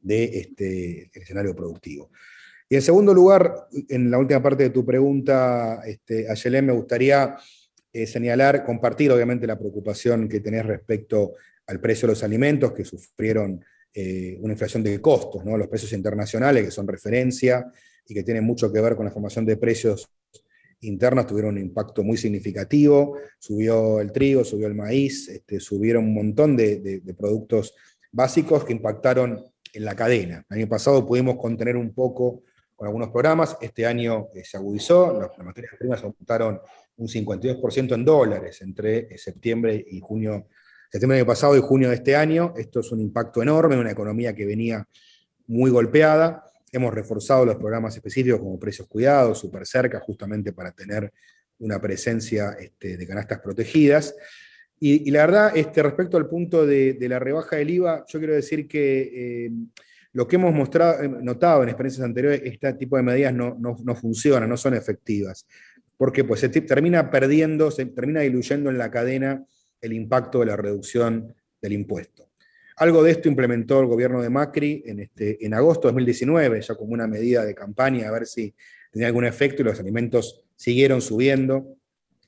de 0.01 0.23
este, 0.39 1.09
escenario 1.13 1.55
productivo. 1.55 2.11
Y 2.71 2.75
en 2.75 2.81
segundo 2.81 3.13
lugar, 3.13 3.67
en 3.89 4.09
la 4.09 4.17
última 4.17 4.41
parte 4.41 4.63
de 4.63 4.69
tu 4.69 4.85
pregunta, 4.85 5.81
este, 5.85 6.31
Ayelén, 6.31 6.67
me 6.67 6.71
gustaría 6.71 7.35
eh, 7.91 8.07
señalar, 8.07 8.63
compartir 8.63 9.11
obviamente 9.11 9.45
la 9.45 9.59
preocupación 9.59 10.29
que 10.29 10.39
tenés 10.39 10.65
respecto 10.65 11.33
al 11.67 11.81
precio 11.81 12.07
de 12.07 12.13
los 12.13 12.23
alimentos 12.23 12.71
que 12.71 12.85
sufrieron 12.85 13.61
eh, 13.93 14.37
una 14.39 14.53
inflación 14.53 14.83
de 14.83 15.01
costos, 15.01 15.43
los 15.43 15.67
precios 15.67 15.91
internacionales 15.91 16.63
que 16.63 16.71
son 16.71 16.87
referencia 16.87 17.69
y 18.07 18.13
que 18.13 18.23
tienen 18.23 18.45
mucho 18.45 18.71
que 18.71 18.79
ver 18.79 18.95
con 18.95 19.03
la 19.03 19.11
formación 19.11 19.45
de 19.45 19.57
precios 19.57 20.09
internos 20.79 21.27
tuvieron 21.27 21.55
un 21.55 21.61
impacto 21.61 22.05
muy 22.05 22.15
significativo, 22.15 23.17
subió 23.37 23.99
el 23.99 24.13
trigo, 24.13 24.45
subió 24.45 24.67
el 24.67 24.75
maíz, 24.75 25.27
este, 25.27 25.59
subieron 25.59 26.05
un 26.05 26.13
montón 26.13 26.55
de, 26.55 26.79
de, 26.79 27.13
productos 27.15 27.75
básicos 28.13 28.63
que 28.63 28.71
impactaron 28.71 29.43
en 29.73 29.83
la 29.83 29.93
cadena. 29.93 30.45
El 30.49 30.59
año 30.59 30.69
pasado 30.69 31.05
pudimos 31.05 31.35
contener 31.35 31.75
un 31.75 31.93
poco 31.93 32.43
con 32.81 32.87
algunos 32.87 33.09
programas. 33.09 33.57
Este 33.61 33.85
año 33.85 34.29
eh, 34.33 34.41
se 34.43 34.57
agudizó, 34.57 35.19
las, 35.21 35.45
materias 35.45 35.75
primas 35.77 36.01
aumentaron 36.01 36.59
un 36.97 37.07
52% 37.07 37.93
en 37.93 38.03
dólares 38.03 38.59
entre 38.63 38.97
eh, 39.01 39.19
septiembre 39.19 39.85
y 39.87 39.99
junio, 39.99 40.47
septiembre 40.91 41.17
del 41.17 41.25
año 41.25 41.27
pasado 41.31 41.55
y 41.55 41.59
junio 41.61 41.89
de 41.89 41.95
este 41.95 42.15
año. 42.15 42.55
Esto 42.57 42.79
es 42.79 42.91
un 42.91 42.99
impacto 42.99 43.43
enorme 43.43 43.75
en 43.75 43.81
una 43.81 43.91
economía 43.91 44.33
que 44.33 44.47
venía 44.47 44.87
muy 45.45 45.69
golpeada. 45.69 46.43
Hemos 46.71 46.91
reforzado 46.91 47.45
los 47.45 47.57
programas 47.57 47.95
específicos 47.95 48.39
como 48.39 48.57
precios 48.57 48.87
cuidados, 48.87 49.37
super 49.37 49.67
cerca, 49.67 49.99
justamente 49.99 50.51
para 50.51 50.71
tener 50.71 51.13
una 51.59 51.79
presencia 51.79 52.53
este, 52.59 52.97
de 52.97 53.05
canastas 53.05 53.41
protegidas. 53.41 54.15
Y, 54.79 55.11
la 55.11 55.27
verdad, 55.27 55.55
este, 55.55 55.83
respecto 55.83 56.17
al 56.17 56.27
punto 56.27 56.65
de, 56.65 56.97
la 57.01 57.19
rebaja 57.19 57.57
del 57.57 57.69
IVA, 57.69 58.05
yo 58.07 58.17
quiero 58.17 58.33
decir 58.33 58.67
que 58.67 59.45
eh, 59.45 59.51
lo 60.13 60.27
que 60.27 60.35
hemos 60.35 60.53
mostrado, 60.53 61.01
eh, 61.01 61.09
notado 61.09 61.63
en 61.63 61.69
experiencias 61.69 62.05
anteriores, 62.05 62.41
este 62.43 62.73
tipo 62.73 62.97
de 62.97 63.03
medidas 63.03 63.33
no, 63.33 63.57
no, 63.59 63.95
funcionan, 63.95 64.49
no 64.49 64.57
son 64.57 64.73
efectivas. 64.73 65.47
Porque 65.97 66.23
pues, 66.23 66.39
se 66.39 66.49
termina 66.49 67.09
perdiendo, 67.09 67.71
se 67.71 67.85
termina 67.85 68.21
diluyendo 68.21 68.69
en 68.69 68.77
la 68.77 68.89
cadena 68.91 69.45
el 69.79 69.93
impacto 69.93 70.39
de 70.39 70.47
la 70.47 70.57
reducción 70.57 71.33
del 71.61 71.73
impuesto. 71.73 72.29
Algo 72.77 73.03
de 73.03 73.11
esto 73.11 73.29
implementó 73.29 73.79
el 73.79 73.85
gobierno 73.85 74.21
de 74.21 74.29
Macri 74.29 74.83
en, 74.85 75.01
este, 75.01 75.45
en 75.45 75.53
agosto 75.53 75.87
de 75.87 75.93
2019, 75.93 76.61
ya 76.61 76.75
como 76.75 76.93
una 76.93 77.07
medida 77.07 77.45
de 77.45 77.53
campaña, 77.53 78.07
a 78.07 78.11
ver 78.11 78.25
si 78.25 78.55
tenía 78.91 79.07
algún 79.07 79.25
efecto 79.25 79.61
y 79.61 79.65
los 79.65 79.79
alimentos 79.79 80.43
siguieron 80.55 81.01
subiendo 81.01 81.77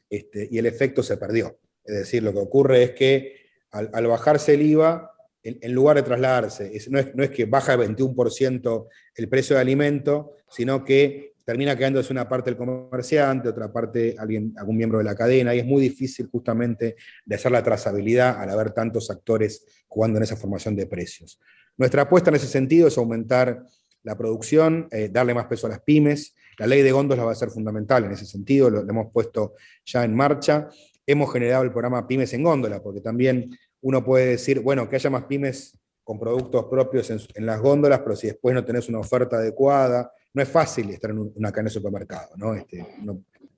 este, 0.09 0.47
y 0.51 0.59
el 0.59 0.67
efecto 0.67 1.01
se 1.01 1.17
perdió. 1.17 1.57
Es 1.83 1.95
decir, 1.95 2.23
lo 2.23 2.33
que 2.33 2.39
ocurre 2.39 2.83
es 2.83 2.91
que 2.91 3.43
al, 3.71 4.07
bajarse 4.07 4.53
el 4.53 4.61
IVA, 4.61 5.12
en, 5.43 5.73
lugar 5.73 5.97
de 5.97 6.03
trasladarse, 6.03 6.71
no, 6.89 6.99
es, 6.99 7.29
que 7.29 7.45
baja 7.45 7.73
el 7.73 7.95
21% 7.95 8.87
el 9.15 9.29
precio 9.29 9.55
de 9.55 9.61
alimento, 9.61 10.37
sino 10.49 10.83
que 10.83 11.33
termina 11.45 11.77
quedándose 11.77 12.13
una 12.13 12.29
parte 12.29 12.49
del 12.49 12.57
comerciante, 12.57 13.49
otra 13.49 13.71
parte 13.71 14.15
alguien, 14.17 14.53
algún 14.57 14.77
miembro 14.77 14.99
de 14.99 15.03
la 15.03 15.15
cadena, 15.15 15.53
y 15.53 15.59
es 15.59 15.65
muy 15.65 15.81
difícil 15.81 16.29
justamente 16.31 16.95
de 17.25 17.35
hacer 17.35 17.51
la 17.51 17.61
trazabilidad 17.61 18.39
al 18.39 18.49
haber 18.49 18.71
tantos 18.71 19.11
actores 19.11 19.65
jugando 19.87 20.17
en 20.17 20.23
esa 20.23 20.37
formación 20.37 20.75
de 20.75 20.87
precios. 20.87 21.39
Nuestra 21.77 22.03
apuesta 22.03 22.29
en 22.29 22.37
ese 22.37 22.47
sentido 22.47 22.87
es 22.87 22.97
aumentar 22.97 23.63
la 24.03 24.17
producción, 24.17 24.87
eh, 24.91 25.09
darle 25.11 25.33
más 25.33 25.47
peso 25.47 25.67
a 25.67 25.71
las 25.71 25.81
pymes. 25.81 26.35
La 26.57 26.67
ley 26.67 26.81
de 26.81 26.91
góndolas 26.91 27.25
va 27.25 27.31
a 27.31 27.35
ser 27.35 27.49
fundamental 27.49 28.05
en 28.05 28.11
ese 28.11 28.25
sentido, 28.25 28.69
lo 28.69 28.81
hemos 28.81 29.11
puesto 29.11 29.55
ya 29.85 30.03
en 30.03 30.15
marcha 30.15 30.69
hemos 31.05 31.31
generado 31.31 31.63
el 31.63 31.71
programa 31.71 32.07
Pymes 32.07 32.33
en 32.33 32.43
Góndola, 32.43 32.81
porque 32.81 33.01
también 33.01 33.57
uno 33.83 34.03
puede 34.03 34.27
decir, 34.27 34.61
bueno, 34.61 34.89
que 34.89 34.95
haya 34.95 35.09
más 35.09 35.25
pymes 35.25 35.77
con 36.03 36.19
productos 36.19 36.65
propios 36.65 37.09
en, 37.09 37.45
las 37.45 37.61
góndolas, 37.61 37.99
pero 37.99 38.15
si 38.15 38.27
después 38.27 38.55
no 38.55 38.65
tenés 38.65 38.89
una 38.89 38.99
oferta 38.99 39.37
adecuada, 39.37 40.11
no 40.33 40.41
es 40.41 40.49
fácil 40.49 40.89
estar 40.89 41.11
en 41.11 41.31
una 41.35 41.51
cadena 41.51 41.69
de 41.69 41.73
supermercado, 41.73 42.29
¿no? 42.37 42.55
Este, 42.55 42.85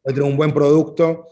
puede 0.02 0.16
tener 0.16 0.24
un 0.24 0.38
buen 0.38 0.54
producto, 0.54 1.30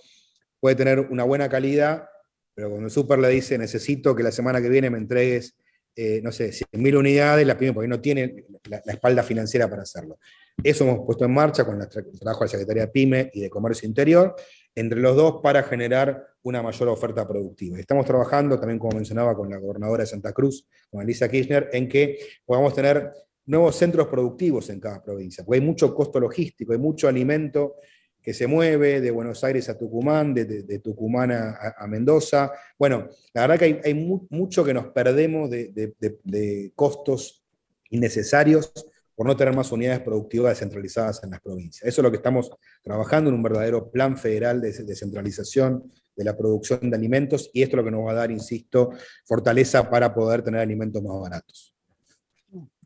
puede 0.59 0.75
tener 0.75 0.99
una 0.99 1.23
buena 1.23 1.49
calidad, 1.49 2.07
pero 2.55 2.69
cuando 2.69 2.85
el 2.85 2.91
super 2.91 3.19
le 3.19 3.29
dice, 3.29 3.57
necesito 3.57 4.15
que 4.15 4.23
la 4.23 4.31
semana 4.31 4.61
que 4.61 4.69
viene 4.69 4.89
me 4.89 4.99
entregues, 4.99 5.55
eh, 5.95 6.21
no 6.23 6.31
sé, 6.31 6.51
100.000 6.51 6.97
unidades, 6.97 7.45
la 7.45 7.57
pyme 7.57 7.73
porque 7.73 7.87
no 7.87 7.99
tiene 7.99 8.45
la, 8.69 8.77
espalda 8.85 9.23
financiera 9.23 9.67
para 9.69 9.83
hacerlo. 9.83 10.19
Eso 10.63 10.83
hemos 10.83 11.05
puesto 11.05 11.25
en 11.25 11.33
marcha 11.33 11.65
con 11.65 11.81
el 11.81 11.89
trabajo 11.89 12.41
de 12.41 12.45
la 12.45 12.47
Secretaría 12.47 12.91
PYME 12.91 13.31
y 13.33 13.41
de 13.41 13.49
Comercio 13.49 13.87
Interior, 13.87 14.35
entre 14.75 14.99
los 14.99 15.15
dos 15.15 15.39
para 15.41 15.63
generar 15.63 16.27
una 16.43 16.61
mayor 16.61 16.89
oferta 16.89 17.27
productiva. 17.27 17.79
Estamos 17.79 18.05
trabajando 18.05 18.59
también, 18.59 18.79
como 18.79 18.95
mencionaba, 18.95 19.35
con 19.35 19.49
la 19.49 19.57
gobernadora 19.57 20.03
de 20.03 20.07
Santa 20.07 20.33
Cruz, 20.33 20.67
con 20.89 21.01
Alicia 21.01 21.29
Kirchner, 21.29 21.69
en 21.71 21.87
que 21.87 22.17
podamos 22.45 22.73
tener 22.73 23.11
nuevos 23.45 23.75
centros 23.75 24.07
productivos 24.07 24.69
en 24.69 24.79
cada 24.79 25.03
provincia, 25.03 25.43
porque 25.43 25.59
hay 25.59 25.65
mucho 25.65 25.93
costo 25.93 26.19
logístico, 26.19 26.73
hay 26.73 26.79
mucho 26.79 27.07
alimento 27.07 27.75
que 28.21 28.33
se 28.33 28.47
mueve 28.47 29.01
de 29.01 29.11
Buenos 29.11 29.43
Aires 29.43 29.67
a 29.67 29.77
Tucumán, 29.77 30.33
de, 30.33 30.79
Tucumán 30.79 31.31
a, 31.31 31.85
Mendoza. 31.87 32.53
Bueno, 32.79 33.09
la 33.33 33.41
verdad 33.41 33.59
que 33.59 33.81
hay, 33.83 33.93
mucho 34.29 34.63
que 34.63 34.73
nos 34.73 34.87
perdemos 34.87 35.49
de 35.49 36.71
costos 36.73 37.43
innecesarios 37.89 38.71
por 39.15 39.27
no 39.27 39.35
tener 39.35 39.55
más 39.55 39.71
unidades 39.71 40.01
productivas 40.01 40.51
descentralizadas 40.51 41.23
en 41.23 41.31
las 41.31 41.41
provincias. 41.41 41.87
Eso 41.87 42.01
es 42.01 42.03
lo 42.03 42.11
que 42.11 42.17
estamos 42.17 42.51
trabajando 42.81 43.29
en 43.29 43.35
un 43.35 43.43
verdadero 43.43 43.91
plan 43.91 44.17
federal 44.17 44.61
de 44.61 44.71
descentralización 44.71 45.91
de 46.15 46.23
la 46.23 46.35
producción 46.35 46.89
de 46.89 46.95
alimentos 46.95 47.49
y 47.53 47.63
esto 47.63 47.75
es 47.75 47.77
lo 47.77 47.83
que 47.83 47.91
nos 47.91 48.05
va 48.05 48.11
a 48.11 48.15
dar, 48.15 48.31
insisto, 48.31 48.91
fortaleza 49.25 49.89
para 49.89 50.13
poder 50.13 50.43
tener 50.43 50.61
alimentos 50.61 51.01
más 51.01 51.19
baratos. 51.19 51.73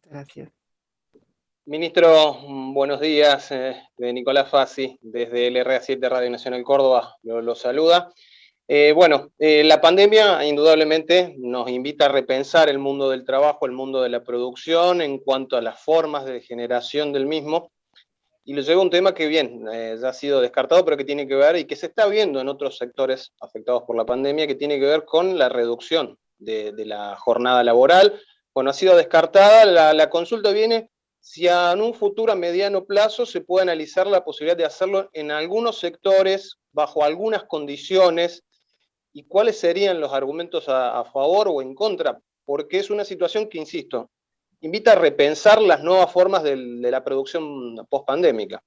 Gracias. 0.05 0.49
Ministro, 1.65 2.37
buenos 2.73 3.01
días. 3.01 3.51
Eh, 3.51 3.75
de 3.97 4.13
Nicolás 4.13 4.49
Fassi, 4.49 4.97
desde 5.01 5.47
el 5.47 5.55
RA7 5.57 6.09
Radio 6.09 6.29
Nacional 6.29 6.63
Córdoba, 6.63 7.17
lo 7.23 7.55
saluda. 7.55 8.09
Eh, 8.69 8.91
bueno, 8.91 9.31
eh, 9.39 9.63
la 9.63 9.79
pandemia 9.79 10.43
indudablemente 10.45 11.35
nos 11.37 11.69
invita 11.69 12.05
a 12.05 12.09
repensar 12.09 12.67
el 12.67 12.79
mundo 12.79 13.09
del 13.09 13.23
trabajo, 13.23 13.65
el 13.65 13.71
mundo 13.71 14.01
de 14.01 14.09
la 14.09 14.25
producción 14.25 14.99
en 14.99 15.19
cuanto 15.19 15.55
a 15.55 15.61
las 15.61 15.81
formas 15.81 16.25
de 16.25 16.41
generación 16.41 17.13
del 17.13 17.27
mismo. 17.27 17.71
Y 18.43 18.53
lo 18.53 18.61
lleva 18.61 18.81
un 18.81 18.89
tema 18.89 19.13
que 19.13 19.27
bien, 19.27 19.65
eh, 19.71 19.95
ya 20.01 20.09
ha 20.09 20.13
sido 20.13 20.41
descartado, 20.41 20.83
pero 20.83 20.97
que 20.97 21.05
tiene 21.05 21.27
que 21.27 21.35
ver 21.35 21.55
y 21.55 21.65
que 21.65 21.77
se 21.77 21.85
está 21.85 22.07
viendo 22.07 22.41
en 22.41 22.49
otros 22.49 22.77
sectores 22.77 23.31
afectados 23.39 23.83
por 23.83 23.95
la 23.95 24.05
pandemia, 24.05 24.47
que 24.47 24.55
tiene 24.55 24.79
que 24.79 24.85
ver 24.85 25.05
con 25.05 25.37
la 25.37 25.47
reducción 25.47 26.17
de, 26.37 26.73
la 26.85 27.15
jornada 27.15 27.63
laboral. 27.63 28.19
Bueno, 28.53 28.71
ha 28.71 28.73
sido 28.73 28.97
descartada, 28.97 29.63
la, 29.63 29.93
la 29.93 30.09
consulta 30.09 30.51
viene 30.51 30.89
si 31.21 31.47
en 31.47 31.81
un 31.81 31.93
futuro 31.93 32.33
a 32.33 32.35
mediano 32.35 32.85
plazo 32.85 33.25
se 33.25 33.41
puede 33.41 33.63
analizar 33.63 34.07
la 34.07 34.23
posibilidad 34.23 34.57
de 34.57 34.65
hacerlo 34.65 35.09
en 35.13 35.31
algunos 35.31 35.79
sectores, 35.79 36.57
bajo 36.71 37.03
algunas 37.03 37.43
condiciones, 37.43 38.43
y 39.17 39.23
cuáles 39.23 39.59
serían 39.59 39.99
los 39.99 40.13
argumentos 40.13 40.65
a, 40.67 41.03
favor 41.05 41.47
o 41.49 41.63
en 41.63 41.73
contra, 41.73 42.21
porque 42.45 42.77
es 42.77 42.91
una 42.91 43.03
situación 43.03 43.49
que, 43.49 43.57
insisto, 43.57 44.11
invita 44.61 44.91
a 44.91 44.95
repensar 44.95 45.59
las 45.59 45.83
nuevas 45.83 46.11
formas 46.11 46.43
de 46.43 46.55
la 46.55 47.03
producción 47.03 47.75
post-pandémica. 47.89 48.61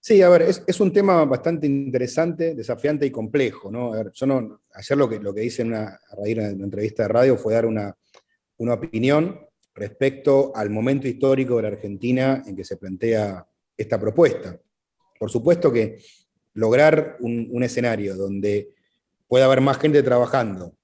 Sí, 0.00 0.22
a 0.22 0.30
ver, 0.30 0.40
es, 0.66 0.80
un 0.80 0.90
tema 0.90 1.22
bastante 1.26 1.66
interesante, 1.66 2.54
desafiante 2.54 3.04
y 3.04 3.10
complejo. 3.10 3.70
¿no? 3.70 3.92
yo 4.10 4.26
no, 4.26 4.62
ayer 4.72 4.96
lo 4.96 5.06
que, 5.06 5.18
lo 5.18 5.34
que 5.34 5.44
hice 5.44 5.60
en 5.60 5.68
una, 5.68 5.88
a 5.88 6.16
raíz 6.16 6.36
de 6.38 6.54
una 6.54 6.64
entrevista 6.64 7.02
de 7.02 7.08
radio 7.10 7.36
fue 7.36 7.52
dar 7.52 7.66
una, 7.66 7.94
una 8.56 8.72
opinión 8.72 9.38
respecto 9.74 10.52
al 10.56 10.70
momento 10.70 11.06
histórico 11.06 11.56
de 11.56 11.62
la 11.62 11.68
Argentina 11.68 12.42
en 12.46 12.56
que 12.56 12.64
se 12.64 12.78
plantea 12.78 13.46
esta 13.76 14.00
propuesta. 14.00 14.58
Por 15.18 15.30
supuesto 15.30 15.70
que 15.70 15.98
lograr 16.56 17.18
un, 17.20 17.62
escenario 17.62 18.16
donde 18.16 18.70
pueda 19.28 19.44
haber 19.44 19.60
más 19.60 19.78
gente 19.78 20.02
trabajando 20.02 20.74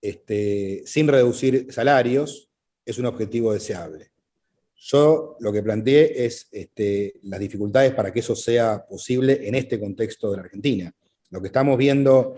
este, 0.00 0.82
sin 0.86 1.06
reducir 1.06 1.72
salarios 1.72 2.50
es 2.84 2.98
un 2.98 3.06
objetivo 3.06 3.52
deseable. 3.52 4.10
Yo 4.74 5.36
lo 5.38 5.52
que 5.52 5.62
planteé 5.62 6.24
es 6.24 6.48
este, 6.50 7.14
las 7.22 7.38
dificultades 7.38 7.92
para 7.92 8.12
que 8.12 8.20
eso 8.20 8.34
sea 8.34 8.84
posible 8.84 9.46
en 9.46 9.54
este 9.54 9.78
contexto 9.78 10.30
de 10.30 10.38
la 10.38 10.42
Argentina. 10.44 10.92
Lo 11.30 11.40
que 11.40 11.48
estamos 11.48 11.76
viendo 11.76 12.36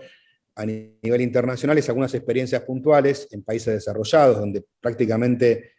a 0.53 0.65
nivel 0.65 1.21
internacional 1.21 1.77
es 1.77 1.87
algunas 1.87 2.13
experiencias 2.13 2.61
puntuales 2.63 3.27
en 3.31 3.41
países 3.41 3.73
desarrollados, 3.73 4.37
donde 4.37 4.63
prácticamente 4.81 5.71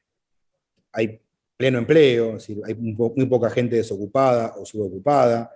hay 0.92 1.20
pleno 1.56 1.78
empleo, 1.78 2.38
hay 2.64 2.74
muy 2.74 3.26
poca 3.26 3.50
gente 3.50 3.76
desocupada 3.76 4.54
o 4.56 4.64
subocupada, 4.64 5.52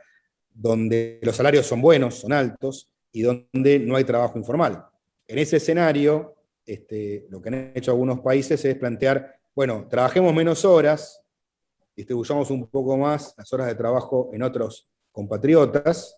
donde 0.52 1.18
los 1.22 1.36
salarios 1.36 1.66
son 1.66 1.80
buenos, 1.80 2.16
son 2.16 2.32
altos, 2.32 2.90
y 3.12 3.22
donde 3.22 3.78
no 3.78 3.96
hay 3.96 4.04
trabajo 4.04 4.38
informal. 4.38 4.84
En 5.26 5.38
ese 5.38 5.56
escenario, 5.56 6.34
este, 6.64 7.26
lo 7.30 7.40
que 7.40 7.48
han 7.48 7.72
hecho 7.74 7.90
algunos 7.90 8.20
países 8.20 8.64
es 8.64 8.76
plantear, 8.76 9.36
bueno, 9.54 9.86
trabajemos 9.88 10.34
menos 10.34 10.64
horas, 10.64 11.22
distribuyamos 11.96 12.50
un 12.50 12.68
poco 12.68 12.96
más 12.96 13.34
las 13.36 13.52
horas 13.52 13.66
de 13.66 13.74
trabajo 13.74 14.30
en 14.32 14.42
otros 14.42 14.88
compatriotas 15.12 16.16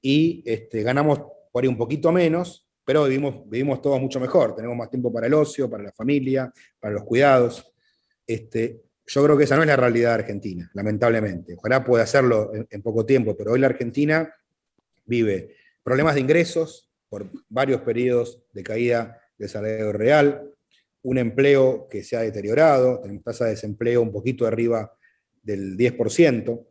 y 0.00 0.42
este, 0.46 0.82
ganamos 0.82 1.20
por 1.52 1.64
ahí 1.64 1.68
un 1.68 1.76
poquito 1.76 2.12
menos, 2.12 2.66
pero 2.84 3.04
vivimos, 3.04 3.82
todos 3.82 4.00
mucho 4.00 4.18
mejor, 4.18 4.54
tenemos 4.54 4.76
más 4.76 4.90
tiempo 4.90 5.12
para 5.12 5.26
el 5.26 5.34
ocio, 5.34 5.68
para 5.68 5.84
la 5.84 5.92
familia, 5.92 6.52
para 6.78 6.94
los 6.94 7.04
cuidados. 7.04 7.72
Este, 8.26 8.82
yo 9.10 9.24
creo 9.24 9.36
que 9.36 9.42
esa 9.42 9.56
no 9.56 9.62
es 9.62 9.68
la 9.68 9.74
realidad 9.74 10.14
argentina, 10.14 10.70
lamentablemente. 10.72 11.54
Ojalá 11.54 11.82
pueda 11.82 12.04
hacerlo 12.04 12.52
en, 12.70 12.80
poco 12.80 13.04
tiempo, 13.04 13.36
pero 13.36 13.52
hoy 13.52 13.58
la 13.58 13.66
Argentina 13.66 14.32
vive 15.04 15.56
problemas 15.82 16.14
de 16.14 16.20
ingresos 16.20 16.88
por 17.08 17.28
varios 17.48 17.80
periodos 17.80 18.40
de 18.52 18.62
caída 18.62 19.20
del 19.36 19.48
salario 19.48 19.92
real, 19.92 20.48
un 21.02 21.18
empleo 21.18 21.88
que 21.90 22.04
se 22.04 22.16
ha 22.16 22.20
deteriorado, 22.20 23.00
tenemos 23.00 23.24
tasa 23.24 23.46
de 23.46 23.52
desempleo 23.52 24.00
un 24.00 24.12
poquito 24.12 24.46
arriba 24.46 24.94
del 25.42 25.76
10%. 25.76 26.66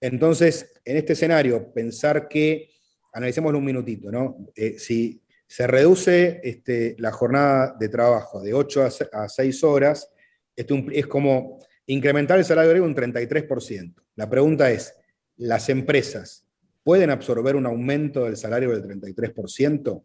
Entonces, 0.00 0.72
en 0.84 0.96
este 0.96 1.12
escenario, 1.12 1.72
pensar 1.72 2.26
que, 2.26 2.68
analicémoslo 3.12 3.58
un 3.58 3.64
minutito, 3.64 4.10
¿no? 4.10 4.48
Eh, 4.56 4.76
si 4.76 5.22
se 5.46 5.68
reduce 5.68 6.40
este, 6.42 6.96
la 6.98 7.12
jornada 7.12 7.76
de 7.78 7.88
trabajo 7.88 8.42
de 8.42 8.54
8 8.54 8.88
a 9.12 9.28
6 9.28 9.62
horas, 9.62 10.10
esto 10.56 10.74
es 10.90 11.06
como 11.06 11.60
incrementar 11.86 12.38
el 12.38 12.44
salario 12.44 12.70
griego 12.70 12.86
un 12.86 12.94
33%. 12.94 13.94
La 14.16 14.28
pregunta 14.28 14.70
es, 14.70 14.94
¿las 15.36 15.68
empresas 15.68 16.46
pueden 16.82 17.10
absorber 17.10 17.56
un 17.56 17.66
aumento 17.66 18.24
del 18.24 18.36
salario 18.36 18.70
del 18.70 19.00
33%? 19.00 20.02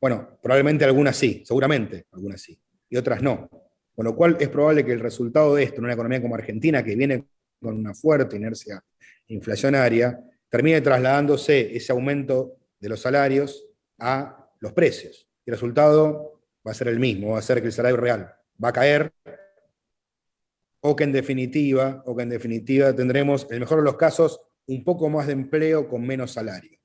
Bueno, 0.00 0.38
probablemente 0.42 0.84
algunas 0.84 1.16
sí, 1.16 1.42
seguramente 1.44 2.06
algunas 2.12 2.40
sí, 2.40 2.58
y 2.88 2.96
otras 2.96 3.22
no. 3.22 3.48
Con 3.94 4.04
lo 4.04 4.16
cual 4.16 4.36
es 4.40 4.48
probable 4.48 4.84
que 4.84 4.92
el 4.92 5.00
resultado 5.00 5.54
de 5.54 5.64
esto 5.64 5.76
en 5.78 5.84
una 5.84 5.92
economía 5.92 6.22
como 6.22 6.34
Argentina, 6.34 6.82
que 6.82 6.96
viene 6.96 7.26
con 7.60 7.76
una 7.76 7.92
fuerte 7.92 8.36
inercia 8.36 8.82
inflacionaria, 9.26 10.18
termine 10.48 10.80
trasladándose 10.80 11.76
ese 11.76 11.92
aumento 11.92 12.56
de 12.78 12.88
los 12.88 13.00
salarios 13.00 13.66
a 13.98 14.48
los 14.60 14.72
precios. 14.72 15.28
El 15.44 15.52
resultado 15.54 16.40
va 16.66 16.72
a 16.72 16.74
ser 16.74 16.88
el 16.88 16.98
mismo, 16.98 17.32
va 17.32 17.38
a 17.38 17.42
ser 17.42 17.60
que 17.60 17.66
el 17.66 17.72
salario 17.72 17.96
real 17.96 18.34
va 18.62 18.70
a 18.70 18.72
caer, 18.72 19.12
o 20.80 20.96
que 20.96 21.04
en 21.04 21.12
definitiva, 21.12 22.02
o 22.06 22.16
que 22.16 22.22
en 22.22 22.30
definitiva 22.30 22.94
tendremos, 22.94 23.46
en 23.48 23.54
el 23.54 23.60
mejor 23.60 23.78
de 23.78 23.84
los 23.84 23.96
casos, 23.96 24.40
un 24.66 24.84
poco 24.84 25.08
más 25.08 25.26
de 25.26 25.34
empleo 25.34 25.88
con 25.88 26.06
menos 26.06 26.32
salario. 26.32 26.78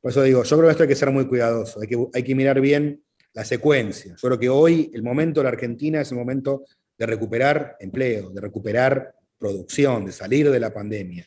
Por 0.00 0.12
eso 0.12 0.22
digo, 0.22 0.42
yo 0.42 0.56
creo 0.56 0.68
que 0.68 0.72
esto 0.72 0.82
hay 0.84 0.88
que 0.88 0.94
ser 0.94 1.10
muy 1.10 1.26
cuidadoso, 1.26 1.80
hay 1.80 1.88
que, 1.88 2.06
hay 2.14 2.22
que 2.22 2.34
mirar 2.34 2.60
bien 2.60 3.02
la 3.32 3.44
secuencia. 3.44 4.14
Yo 4.16 4.28
creo 4.28 4.38
que 4.38 4.48
hoy 4.48 4.90
el 4.94 5.02
momento 5.02 5.40
de 5.40 5.44
la 5.44 5.50
Argentina 5.50 6.00
es 6.00 6.10
el 6.10 6.18
momento 6.18 6.64
de 6.96 7.06
recuperar 7.06 7.76
empleo, 7.80 8.30
de 8.30 8.40
recuperar 8.40 9.14
producción, 9.38 10.04
de 10.04 10.12
salir 10.12 10.50
de 10.50 10.60
la 10.60 10.72
pandemia. 10.72 11.26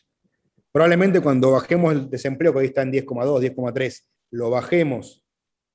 Probablemente 0.70 1.20
cuando 1.20 1.52
bajemos 1.52 1.92
el 1.92 2.10
desempleo, 2.10 2.52
que 2.52 2.58
hoy 2.60 2.66
está 2.66 2.82
en 2.82 2.92
10,2, 2.92 3.54
10,3, 3.54 4.04
lo 4.30 4.50
bajemos 4.50 5.22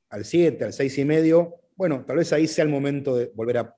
al 0.10 0.26
7, 0.26 0.66
al 0.66 0.72
6,5, 0.72 1.56
bueno, 1.80 2.04
tal 2.06 2.18
vez 2.18 2.34
ahí 2.34 2.46
sea 2.46 2.66
el 2.66 2.70
momento 2.70 3.16
de 3.16 3.32
volver 3.34 3.60
a, 3.60 3.74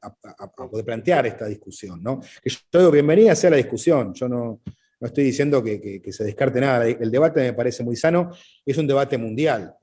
poder 0.56 0.84
plantear 0.84 1.28
esta 1.28 1.45
discusión. 1.45 2.02
¿no? 2.02 2.20
yo 2.43 2.80
digo, 2.80 2.89
bienvenida 2.89 3.36
sea 3.36 3.52
la 3.52 3.58
discusión, 3.58 4.12
yo 4.16 4.28
no, 4.28 4.60
no 4.99 5.08
estoy 5.08 5.26
diciendo 5.26 5.64
que, 5.64 6.02
se 6.12 6.24
descarte 6.24 6.60
nada, 6.60 6.88
el 6.88 7.12
debate 7.12 7.41
me 7.41 7.54
parece 7.54 7.84
muy 7.84 7.95
sano, 7.95 8.32
es 8.66 8.76
un 8.76 8.88
debate 8.88 9.20
mundial, 9.20 9.76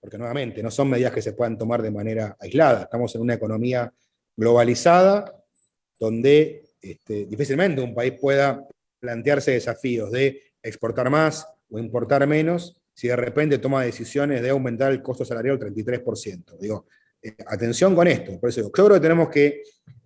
porque 0.00 0.18
nuevamente 0.18 0.64
no 0.64 0.70
son 0.72 0.90
medidas 0.90 1.12
que 1.12 1.22
se 1.22 1.32
puedan 1.32 1.56
tomar 1.56 1.80
de 1.80 1.92
manera 1.92 2.36
aislada, 2.40 2.82
estamos 2.82 3.14
en 3.14 3.20
una 3.20 3.34
economía 3.34 3.94
globalizada 4.36 5.32
donde 5.96 6.64
este, 6.82 7.26
difícilmente 7.26 7.80
un 7.80 7.94
país 7.94 8.14
pueda 8.20 8.66
plantearse 8.98 9.52
desafíos 9.52 10.10
de 10.10 10.42
exportar 10.60 11.08
más 11.08 11.46
o 11.70 11.78
importar 11.78 12.26
menos 12.26 12.76
si 12.94 13.06
de 13.06 13.14
repente 13.14 13.58
toma 13.58 13.84
decisiones 13.84 14.42
de 14.42 14.50
aumentar 14.50 14.90
el 14.90 15.02
costo 15.02 15.24
salarial 15.24 15.56
al 15.62 15.72
33%. 15.72 16.58
Digo, 16.58 16.86
eh, 17.22 17.34
atención 17.46 17.94
con 17.94 18.06
esto, 18.08 18.38
por 18.38 18.50
eso 18.50 18.60
digo, 18.60 18.68
yo 18.68 18.84
creo 18.84 18.94
que 18.96 19.00
tenemos 19.00 19.28
que 19.28 19.62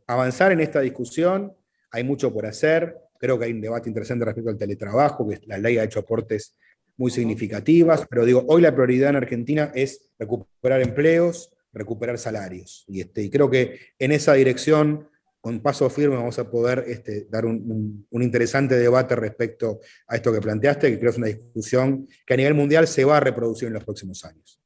avanzar 0.06 0.52
en 0.52 0.60
esta 0.60 0.80
discusión, 0.80 1.52
hay 1.90 2.04
mucho 2.04 2.32
por 2.32 2.46
hacer, 2.46 3.04
Creo 3.24 3.38
que 3.38 3.46
hay 3.46 3.52
un 3.52 3.62
debate 3.62 3.88
interesante 3.88 4.22
respecto 4.26 4.50
al 4.50 4.58
teletrabajo, 4.58 5.26
que 5.26 5.40
la 5.46 5.56
ley 5.56 5.78
ha 5.78 5.84
hecho 5.84 6.00
aportes 6.00 6.54
muy 6.98 7.10
significativas, 7.10 8.06
pero 8.06 8.26
digo, 8.26 8.44
hoy 8.48 8.60
la 8.60 8.74
prioridad 8.74 9.08
en 9.08 9.16
Argentina 9.16 9.72
es 9.74 10.10
recuperar 10.18 10.82
empleos, 10.82 11.50
recuperar 11.72 12.18
salarios. 12.18 12.84
Y, 12.86 13.00
este, 13.00 13.22
y 13.22 13.30
creo 13.30 13.48
que 13.48 13.80
en 13.98 14.12
esa 14.12 14.34
dirección, 14.34 15.08
con 15.40 15.60
paso 15.60 15.88
firme, 15.88 16.16
vamos 16.16 16.38
a 16.38 16.50
poder 16.50 16.84
este, 16.86 17.26
dar 17.30 17.46
un, 17.46 18.06
un, 18.10 18.22
interesante 18.22 18.76
debate 18.76 19.16
respecto 19.16 19.80
a 20.06 20.16
esto 20.16 20.30
que 20.30 20.42
planteaste, 20.42 20.90
que 20.90 20.98
creo 20.98 21.10
que 21.10 21.14
es 21.14 21.18
una 21.18 21.26
discusión 21.28 22.06
que 22.26 22.34
a 22.34 22.36
nivel 22.36 22.52
mundial 22.52 22.86
se 22.86 23.06
va 23.06 23.16
a 23.16 23.20
reproducir 23.20 23.68
en 23.68 23.74
los 23.74 23.84
próximos 23.84 24.22
años. 24.26 24.60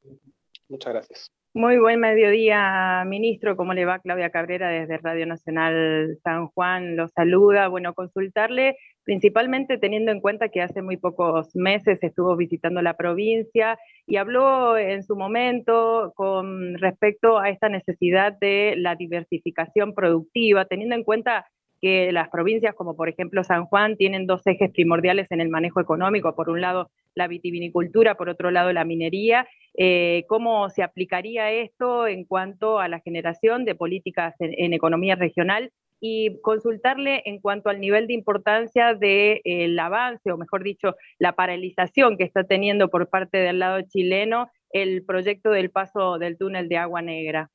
Muchas 0.69 0.93
gracias. 0.93 1.38
Muy 1.59 1.77
buen 1.77 1.99
mediodía, 1.99 3.03
ministro. 3.05 3.57
¿Cómo 3.57 3.75
le 3.75 3.85
va? 3.85 3.99
Claudia 3.99 4.31
Cabrera 4.31 4.69
desde 4.69 4.99
Radio 4.99 5.27
Nacional 5.27 6.17
San 6.23 6.47
Juan 6.47 6.95
lo 6.95 7.09
saluda. 7.09 7.67
Bueno, 7.67 7.95
consultarle 7.95 8.77
principalmente 9.03 9.77
teniendo 9.77 10.13
en 10.13 10.21
cuenta 10.21 10.51
que 10.51 10.63
hace 10.63 10.83
muy 10.83 10.99
pocos 10.99 11.57
meses 11.57 11.99
estuvo 12.01 12.37
visitando 12.37 12.81
la 12.81 12.95
provincia 12.95 13.77
y 14.07 14.19
habló 14.19 14.79
en 14.79 15.03
su 15.03 15.17
momento 15.17 16.13
con 16.15 16.79
respecto 16.79 17.41
a 17.41 17.49
esta 17.49 17.69
necesidad 17.69 18.39
de 18.41 18.75
la 18.77 18.95
diversificación 18.95 19.95
productiva, 19.95 20.65
teniendo 20.67 20.95
en 20.95 21.03
cuenta 21.03 21.45
que 21.81 22.13
las 22.13 22.29
provincias 22.29 22.77
como 22.77 22.95
por 22.95 23.09
ejemplo 23.09 23.43
San 23.43 23.65
Juan 23.65 23.97
tienen 23.97 24.27
dos 24.27 24.47
ejes 24.47 24.71
primordiales 24.71 25.27
en 25.31 25.41
el 25.41 25.49
manejo 25.49 25.81
económico, 25.81 26.37
por 26.37 26.51
un 26.51 26.61
lado 26.61 26.89
la 27.19 27.29
vitivinicultura, 27.29 28.15
por 28.15 28.31
otro 28.31 28.51
lado 28.51 28.73
la 28.73 28.87
minería, 28.87 29.47
eh, 29.77 30.25
cómo 30.29 30.71
se 30.71 30.83
aplicaría 30.83 31.53
esto 31.53 32.07
en 32.07 32.25
cuanto 32.25 32.79
a 32.79 32.89
la 32.89 33.01
generación 33.01 33.67
de 33.67 33.75
políticas 33.75 34.35
en, 34.39 34.73
economía 34.73 35.15
regional 35.15 35.71
y 36.01 36.41
consultarle 36.41 37.23
en 37.27 37.41
cuanto 37.41 37.69
al 37.69 37.81
nivel 37.81 38.07
de 38.07 38.15
importancia 38.15 38.95
del 38.95 39.41
de, 39.43 39.77
avance, 39.81 40.33
o 40.33 40.39
mejor 40.39 40.63
dicho, 40.63 40.95
la 41.19 41.33
paralización 41.33 42.17
que 42.17 42.25
está 42.25 42.45
teniendo 42.45 42.89
por 42.89 43.09
parte 43.09 43.39
del 43.39 43.59
lado 43.59 43.83
chileno 43.83 44.49
el 44.71 45.05
proyecto 45.05 45.51
del 45.51 45.71
paso 45.71 46.19
del 46.19 46.39
túnel 46.39 46.69
de 46.69 46.77
Agua 46.77 47.03
Negra. 47.03 47.51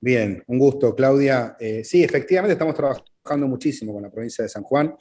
Bien, 0.00 0.42
un 0.46 0.58
gusto, 0.58 0.94
Claudia. 0.94 1.56
Eh, 1.60 1.84
sí, 1.84 2.02
efectivamente 2.02 2.54
estamos 2.54 2.74
trabajando 2.74 3.46
muchísimo 3.46 3.92
con 3.92 4.02
la 4.02 4.10
provincia 4.10 4.42
de 4.42 4.48
San 4.48 4.64
Juan. 4.64 4.96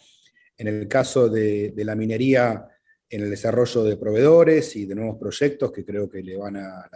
En 0.62 0.68
el 0.68 0.88
caso 0.88 1.28
de, 1.28 1.74
la 1.76 1.96
minería, 1.96 2.68
en 3.10 3.24
el 3.24 3.32
desarrollo 3.32 3.84
de 3.84 3.98
proveedores 3.98 4.76
y 4.76 4.86
de 4.86 4.94
nuevos 4.94 5.18
proyectos 5.18 5.72
que 5.72 5.84
creo 5.84 6.08
que 6.08 6.22
le 6.22 6.38
van 6.38 6.56
a, 6.58 6.88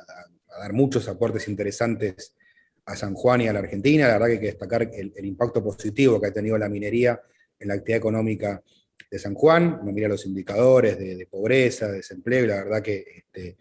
dar 0.60 0.72
muchos 0.72 1.08
aportes 1.08 1.48
interesantes 1.48 2.36
a 2.86 2.96
San 2.96 3.16
Juan 3.16 3.42
y 3.42 3.48
a 3.48 3.54
la 3.54 3.60
Argentina. 3.60 4.08
La 4.08 4.14
verdad 4.14 4.28
que 4.28 4.34
hay 4.34 4.40
que 4.40 4.46
destacar 4.46 4.84
el, 4.94 5.26
impacto 5.26 5.64
positivo 5.64 6.22
que 6.22 6.28
ha 6.28 6.32
tenido 6.32 6.60
la 6.60 6.70
minería 6.70 7.20
en 7.58 7.70
la 7.70 7.74
actividad 7.74 7.98
económica 7.98 8.62
de 9.10 9.18
San 9.18 9.34
Juan. 9.34 9.80
Uno 9.82 9.92
mira 9.92 10.08
los 10.10 10.28
indicadores 10.28 11.00
de, 11.00 11.26
pobreza, 11.26 11.88
de 11.88 11.98
desempleo, 11.98 12.44
y 12.44 12.48
la 12.48 12.64
verdad 12.64 12.84
que 12.84 13.04
este, 13.18 13.58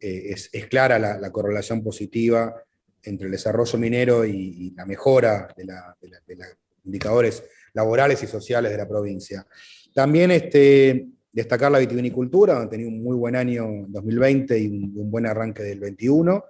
eh, 0.00 0.34
es, 0.50 0.66
clara 0.66 0.98
la 0.98 1.30
correlación 1.30 1.80
positiva 1.80 2.60
entre 3.04 3.26
el 3.26 3.32
desarrollo 3.32 3.78
minero 3.78 4.24
y, 4.24 4.72
la 4.76 4.84
mejora 4.84 5.46
de, 5.56 5.64
los 5.64 6.56
indicadores 6.84 7.44
laborales 7.74 8.22
y 8.22 8.26
sociales 8.26 8.72
de 8.72 8.78
la 8.78 8.88
provincia. 8.88 9.46
También 9.92 10.30
este, 10.30 11.06
destacar 11.32 11.70
la 11.70 11.78
vitivinicultura, 11.78 12.54
donde 12.54 12.70
tenido 12.70 12.88
un 12.88 13.02
muy 13.02 13.16
buen 13.16 13.36
año 13.36 13.66
2020 13.88 14.58
y 14.58 14.66
un, 14.68 15.10
buen 15.10 15.26
arranque 15.26 15.62
del 15.62 15.80
21. 15.80 16.44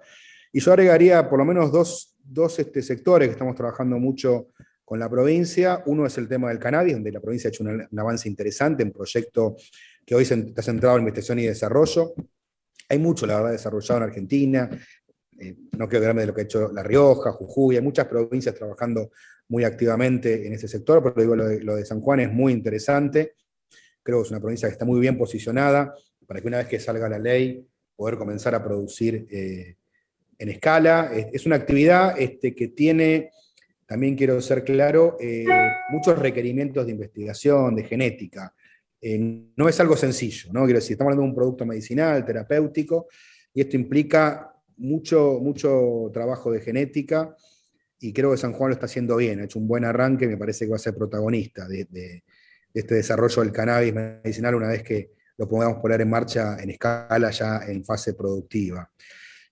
Y 0.53 0.59
yo 0.59 0.71
agregaría 0.71 1.29
por 1.29 1.39
lo 1.39 1.45
menos 1.45 1.71
dos, 1.71 2.59
este, 2.59 2.81
sectores 2.81 3.27
que 3.27 3.33
estamos 3.33 3.55
trabajando 3.55 3.97
mucho 3.97 4.49
con 4.85 4.99
la 4.99 5.09
provincia. 5.09 5.83
Uno 5.87 6.05
es 6.05 6.17
el 6.17 6.27
tema 6.27 6.49
del 6.49 6.59
cannabis, 6.59 6.93
donde 6.93 7.11
la 7.11 7.19
provincia 7.19 7.47
ha 7.47 7.49
hecho 7.49 7.63
un, 7.63 7.85
un 7.91 7.99
avance 7.99 8.29
interesante, 8.29 8.83
un 8.83 8.91
proyecto 8.91 9.57
que 10.05 10.15
hoy 10.15 10.23
está 10.23 10.61
centrado 10.61 10.95
en 10.95 11.01
investigación 11.01 11.39
y 11.39 11.47
desarrollo. 11.47 12.13
Hay 12.87 12.99
mucho, 12.99 13.25
la 13.25 13.37
verdad, 13.37 13.51
desarrollado 13.51 13.97
en 13.97 14.03
Argentina. 14.03 14.69
Eh, 15.39 15.55
no 15.73 15.89
quiero 15.89 16.03
quedarme 16.03 16.21
de 16.21 16.27
lo 16.27 16.33
que 16.33 16.41
ha 16.41 16.43
hecho 16.43 16.71
La 16.71 16.83
Rioja, 16.83 17.31
Jujuy, 17.31 17.75
hay 17.75 17.81
muchas 17.81 18.05
provincias 18.05 18.55
trabajando 18.55 19.11
muy 19.47 19.63
activamente 19.63 20.47
en 20.47 20.53
ese 20.53 20.67
sector, 20.67 21.01
pero 21.03 21.21
digo, 21.21 21.35
lo 21.35 21.75
de, 21.75 21.85
San 21.85 22.01
Juan 22.01 22.19
es 22.21 22.31
muy 22.31 22.53
interesante. 22.53 23.35
Creo 24.01 24.19
que 24.19 24.25
es 24.25 24.31
una 24.31 24.39
provincia 24.39 24.67
que 24.67 24.73
está 24.73 24.85
muy 24.85 24.99
bien 24.99 25.17
posicionada 25.17 25.93
para 26.25 26.41
que 26.41 26.47
una 26.47 26.57
vez 26.57 26.67
que 26.67 26.79
salga 26.79 27.07
la 27.07 27.19
ley, 27.19 27.67
poder 27.95 28.17
comenzar 28.17 28.55
a 28.55 28.63
producir 28.63 29.27
eh, 29.29 29.75
en 30.37 30.49
escala. 30.49 31.11
Es, 31.13 31.45
una 31.45 31.55
actividad 31.55 32.19
este, 32.19 32.55
que 32.55 32.69
tiene, 32.69 33.31
también 33.85 34.15
quiero 34.15 34.41
ser 34.41 34.63
claro, 34.63 35.17
eh, 35.19 35.45
muchos 35.91 36.17
requerimientos 36.17 36.85
de 36.85 36.91
investigación, 36.91 37.75
de 37.75 37.83
genética. 37.83 38.53
no 39.55 39.69
es 39.69 39.79
algo 39.79 39.95
sencillo, 39.95 40.51
¿no? 40.51 40.65
Quiero 40.65 40.79
decir, 40.79 40.93
estamos 40.93 41.11
hablando 41.11 41.23
de 41.23 41.29
un 41.29 41.35
producto 41.35 41.65
medicinal, 41.65 42.25
terapéutico, 42.25 43.07
y 43.53 43.61
esto 43.61 43.75
implica 43.75 44.51
mucho, 44.77 45.39
mucho 45.39 46.09
trabajo 46.11 46.51
de 46.51 46.61
genética 46.61 47.35
y 47.99 48.13
creo 48.13 48.31
que 48.31 48.37
San 48.37 48.53
Juan 48.53 48.69
lo 48.69 48.73
está 48.73 48.85
haciendo 48.85 49.15
bien, 49.17 49.39
ha 49.39 49.45
hecho 49.45 49.59
un 49.59 49.67
buen 49.67 49.85
arranque, 49.85 50.27
me 50.27 50.37
parece 50.37 50.65
que 50.65 50.71
va 50.71 50.75
a 50.75 50.79
ser 50.79 50.95
protagonista 50.95 51.67
de, 51.67 52.23
este 52.73 52.95
desarrollo 52.95 53.41
del 53.41 53.51
cannabis 53.51 53.93
medicinal 53.93 54.55
una 54.55 54.67
vez 54.67 54.83
que 54.83 55.11
lo 55.37 55.47
podamos 55.47 55.79
poner 55.81 56.01
en 56.01 56.09
marcha 56.09 56.57
en 56.61 56.71
escala 56.71 57.31
ya 57.31 57.61
en 57.67 57.85
fase 57.85 58.13
productiva. 58.13 58.89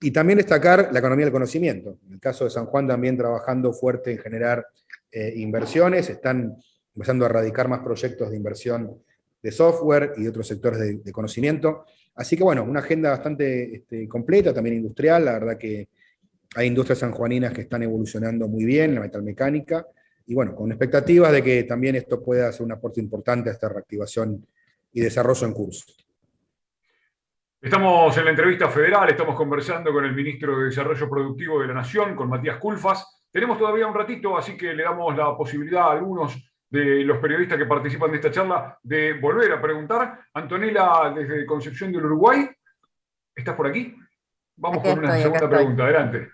Y 0.02 0.12
también 0.12 0.38
destacar 0.38 0.90
la 0.92 1.00
economía 1.00 1.26
del 1.26 1.32
conocimiento. 1.32 2.00
En 2.06 2.14
el 2.14 2.20
caso 2.20 2.44
de 2.44 2.50
San 2.50 2.66
Juan 2.66 2.88
también 2.88 3.18
trabajando 3.18 3.72
fuerte 3.72 4.12
en 4.12 4.18
generar 4.18 4.66
eh, 5.10 5.34
inversiones, 5.38 6.10
están 6.10 6.58
empezando 6.94 7.26
a 7.26 7.30
radicar 7.30 7.70
más 7.70 7.80
proyectos 7.80 8.30
de 8.30 8.36
inversión 8.36 9.02
de 9.42 9.52
software 9.52 10.14
y 10.18 10.24
de 10.24 10.30
otros 10.30 10.48
sectores 10.48 11.04
de 11.04 11.12
conocimiento. 11.12 11.86
Así 12.16 12.38
que 12.38 12.44
bueno, 12.44 12.64
una 12.64 12.80
agenda 12.80 13.10
bastante 13.10 13.76
este, 13.76 14.08
completa, 14.08 14.54
también 14.54 14.78
industrial, 14.78 15.26
la 15.26 15.34
verdad 15.34 15.58
que 15.58 15.90
hay 16.56 16.68
industrias 16.68 17.00
sanjuaninas 17.00 17.54
que 17.54 17.62
están 17.62 17.84
evolucionando 17.84 18.48
muy 18.48 18.66
bien, 18.66 18.96
la 18.96 19.02
metalmecánica, 19.02 19.86
y 20.26 20.34
bueno, 20.34 20.56
con 20.56 20.72
expectativas 20.72 21.32
de 21.32 21.44
que 21.44 21.64
también 21.64 21.96
esto 21.96 22.24
pueda 22.24 22.52
ser 22.52 22.66
un 22.66 22.72
aporte 22.72 23.02
importante 23.02 23.50
a 23.50 23.54
esta 23.54 23.70
reactivación 23.70 24.46
y 24.94 25.02
desarrollo 25.02 25.48
en 25.48 25.54
curso. 25.54 25.86
Estamos 27.62 28.18
en 28.18 28.26
la 28.26 28.32
entrevista 28.32 28.70
federal, 28.70 29.10
estamos 29.10 29.36
conversando 29.36 29.92
con 29.92 30.04
el 30.04 30.14
ministro 30.14 30.60
de 30.60 30.66
Desarrollo 30.66 31.10
Productivo 31.10 31.62
de 31.62 31.68
la 31.68 31.74
Nación, 31.74 32.16
con 32.16 32.30
Matías 32.30 32.58
Culfas. 32.58 33.24
Tenemos 33.32 33.58
todavía 33.58 33.88
un 33.88 33.94
ratito, 33.94 34.38
así 34.38 34.58
que 34.58 34.74
le 34.74 34.84
damos 34.84 35.16
la 35.16 35.36
posibilidad 35.36 35.84
a 35.84 35.92
algunos 35.94 36.38
de 36.70 37.04
los 37.04 37.20
periodistas 37.20 37.58
que 37.58 37.66
participan 37.66 38.12
de 38.12 38.18
esta 38.18 38.32
charla 38.32 38.78
de 38.84 39.14
volver 39.14 39.52
a 39.54 39.62
preguntar. 39.62 40.26
Antonella, 40.34 41.14
desde 41.16 41.46
Concepción 41.46 41.92
del 41.92 42.06
Uruguay, 42.06 42.50
¿estás 43.36 43.56
por 43.56 43.68
aquí? 43.68 43.96
Vamos 44.56 44.84
con 44.84 45.00
una 45.00 45.18
segunda 45.18 45.50
pregunta, 45.50 45.84
adelante. 45.84 46.30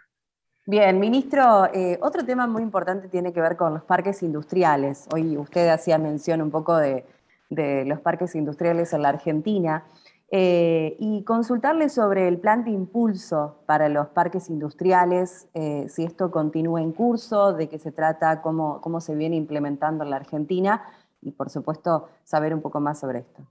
Bien, 0.66 1.00
ministro, 1.00 1.66
eh, 1.74 1.98
otro 2.02 2.24
tema 2.24 2.46
muy 2.46 2.62
importante 2.62 3.08
tiene 3.08 3.34
que 3.34 3.42
ver 3.42 3.58
con 3.58 3.74
los 3.74 3.84
parques 3.84 4.22
industriales. 4.22 5.08
Hoy 5.14 5.38
usted 5.38 5.68
hacía 5.70 5.98
mención 5.98 6.42
un 6.42 6.52
poco 6.52 6.78
de, 6.78 7.06
de 7.50 7.86
los 7.86 8.00
parques 8.02 8.36
industriales 8.36 8.94
en 8.94 9.02
la 9.02 9.10
Argentina. 9.10 9.86
Eh, 10.32 10.96
y 11.00 11.24
consultarle 11.24 11.90
sobre 11.90 12.28
el 12.28 12.38
plan 12.38 12.64
de 12.64 12.70
impulso 12.70 13.64
para 13.66 13.90
los 13.90 14.10
parques 14.10 14.50
industriales, 14.52 15.48
eh, 15.56 15.88
si 15.90 16.04
esto 16.04 16.30
continúa 16.30 16.82
en 16.82 16.92
curso, 16.92 17.54
de 17.54 17.68
qué 17.68 17.80
se 17.80 17.92
trata, 17.92 18.44
cómo, 18.44 18.80
cómo 18.80 19.02
se 19.02 19.16
viene 19.16 19.36
implementando 19.36 20.04
en 20.04 20.12
la 20.12 20.18
Argentina 20.18 20.84
y 21.22 21.32
por 21.32 21.50
supuesto 21.50 22.10
saber 22.24 22.54
un 22.54 22.62
poco 22.62 22.80
más 22.80 23.00
sobre 23.00 23.20
esto. 23.20 23.42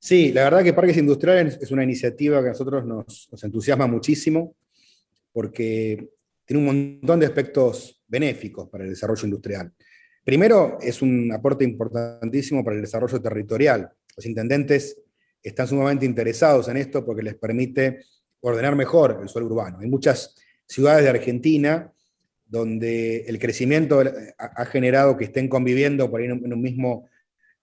Sí, 0.00 0.32
la 0.32 0.44
verdad 0.44 0.62
que 0.62 0.72
Parques 0.72 0.96
Industriales 0.96 1.58
es 1.60 1.70
una 1.70 1.82
iniciativa 1.82 2.40
que 2.40 2.46
a 2.46 2.52
nosotros 2.52 2.84
nos, 2.84 3.28
nos 3.30 3.44
entusiasma 3.44 3.86
muchísimo 3.86 4.54
porque 5.32 6.08
tiene 6.44 6.60
un 6.60 6.98
montón 7.00 7.20
de 7.20 7.26
aspectos 7.26 8.02
benéficos 8.06 8.68
para 8.68 8.84
el 8.84 8.90
desarrollo 8.90 9.24
industrial. 9.24 9.72
Primero, 10.24 10.78
es 10.80 11.02
un 11.02 11.32
aporte 11.32 11.64
importantísimo 11.64 12.64
para 12.64 12.76
el 12.76 12.82
desarrollo 12.82 13.20
territorial. 13.20 13.90
Los 14.16 14.26
intendentes 14.26 15.00
están 15.42 15.66
sumamente 15.66 16.06
interesados 16.06 16.68
en 16.68 16.76
esto 16.76 17.04
porque 17.04 17.22
les 17.22 17.34
permite 17.34 18.00
ordenar 18.40 18.76
mejor 18.76 19.18
el 19.22 19.28
suelo 19.28 19.46
urbano. 19.46 19.78
Hay 19.80 19.88
muchas 19.88 20.34
ciudades 20.66 21.04
de 21.04 21.10
Argentina 21.10 21.92
donde 22.46 23.20
el 23.26 23.38
crecimiento 23.38 24.02
ha 24.38 24.64
generado 24.66 25.16
que 25.16 25.24
estén 25.24 25.48
conviviendo 25.48 26.10
por 26.10 26.20
ahí 26.20 26.26
en 26.26 26.52
un 26.52 26.62
mismo 26.62 27.08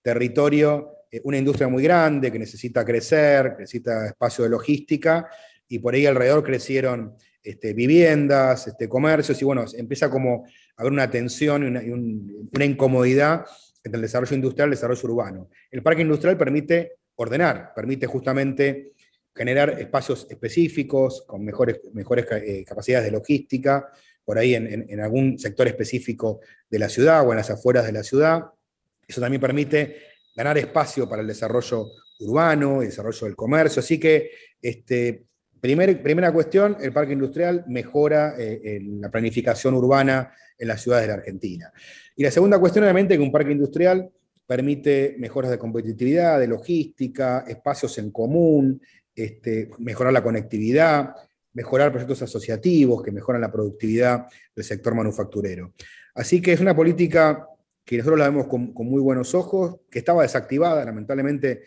territorio 0.02 0.95
una 1.24 1.38
industria 1.38 1.68
muy 1.68 1.84
grande 1.84 2.32
que 2.32 2.40
necesita 2.40 2.84
crecer, 2.84 3.56
necesita 3.60 4.08
espacio 4.08 4.44
de 4.44 4.50
logística, 4.50 5.28
y 5.68 5.80
por 5.80 5.94
ahí 5.94 6.06
alrededor 6.06 6.44
crecieron 6.44 7.16
este, 7.44 7.74
viviendas, 7.74 8.68
este, 8.68 8.90
comercios, 8.90 9.42
y 9.42 9.46
bueno, 9.46 9.66
empieza 9.78 10.10
como 10.10 10.46
a 10.76 10.82
haber 10.82 10.92
una 10.92 11.10
tensión 11.10 11.64
y 11.64 11.90
una, 11.90 12.66
incomodidad 12.66 13.46
entre 13.84 13.98
el 13.98 14.02
desarrollo 14.02 14.36
industrial 14.36 14.68
y 14.68 14.72
el 14.72 14.76
desarrollo 14.76 15.08
urbano. 15.10 15.50
El 15.70 15.84
parque 15.84 16.02
industrial 16.02 16.38
permite 16.38 16.94
ordenar, 17.16 17.74
permite 17.76 18.08
justamente 18.08 18.94
generar 19.36 19.80
espacios 19.80 20.28
específicos 20.30 21.24
con 21.28 21.44
mejores, 21.44 21.82
mejores 21.94 22.26
eh, 22.32 22.64
capacidades 22.66 23.06
de 23.06 23.12
logística, 23.12 23.90
por 24.26 24.40
ahí 24.40 24.56
en, 24.56 25.00
algún 25.00 25.38
sector 25.38 25.68
específico 25.68 26.40
de 26.68 26.80
la 26.80 26.90
ciudad 26.90 27.26
o 27.26 27.32
en 27.32 27.38
las 27.38 27.52
afueras 27.52 27.86
de 27.86 27.92
la 27.92 28.04
ciudad. 28.04 28.46
Eso 29.08 29.22
también 29.22 29.40
permite 29.40 29.98
ganar 30.36 30.58
espacio 30.58 31.08
para 31.08 31.22
el 31.22 31.28
desarrollo 31.28 31.88
urbano 32.20 32.84
y 32.84 32.88
desarrollo 32.88 33.26
del 33.28 33.36
comercio. 33.36 33.80
Así 33.80 34.00
que, 34.00 34.32
este, 34.62 35.26
primera 35.60 36.32
cuestión, 36.32 36.78
el 36.80 36.94
parque 36.94 37.14
industrial 37.14 37.64
mejora 37.68 38.36
eh, 38.38 38.80
la 38.84 39.10
planificación 39.10 39.74
urbana 39.74 40.32
en 40.58 40.68
las 40.68 40.82
ciudades 40.82 41.08
de 41.08 41.14
la 41.14 41.20
Argentina. 41.20 41.72
Y 42.16 42.24
la 42.24 42.32
segunda 42.32 42.60
cuestión, 42.60 42.84
obviamente, 42.84 43.16
que 43.16 43.24
un 43.24 43.32
parque 43.32 43.52
industrial 43.52 44.10
permite 44.46 45.16
mejoras 45.18 45.52
de 45.52 45.58
competitividad, 45.58 46.40
de 46.40 46.48
logística, 46.48 47.46
espacios 47.48 47.98
en 47.98 48.12
común, 48.12 48.82
este, 49.16 49.70
mejorar 49.80 50.14
la 50.14 50.24
conectividad, 50.24 51.16
mejorar 51.54 51.92
proyectos 51.92 52.22
asociativos 52.22 53.02
que 53.02 53.12
mejoran 53.12 53.42
la 53.42 53.52
productividad 53.52 54.28
del 54.56 54.66
sector 54.66 54.94
manufacturero. 54.94 55.74
Así 56.14 56.42
que 56.42 56.54
es 56.54 56.60
una 56.60 56.76
política 56.76 57.48
que 57.86 57.98
nosotros 57.98 58.20
la 58.20 58.30
vemos 58.30 58.48
con, 58.48 58.74
muy 58.74 59.00
buenos 59.00 59.36
ojos, 59.36 59.78
que 59.92 60.00
estaba 60.00 60.24
desactivada, 60.24 60.84
lamentablemente 60.84 61.64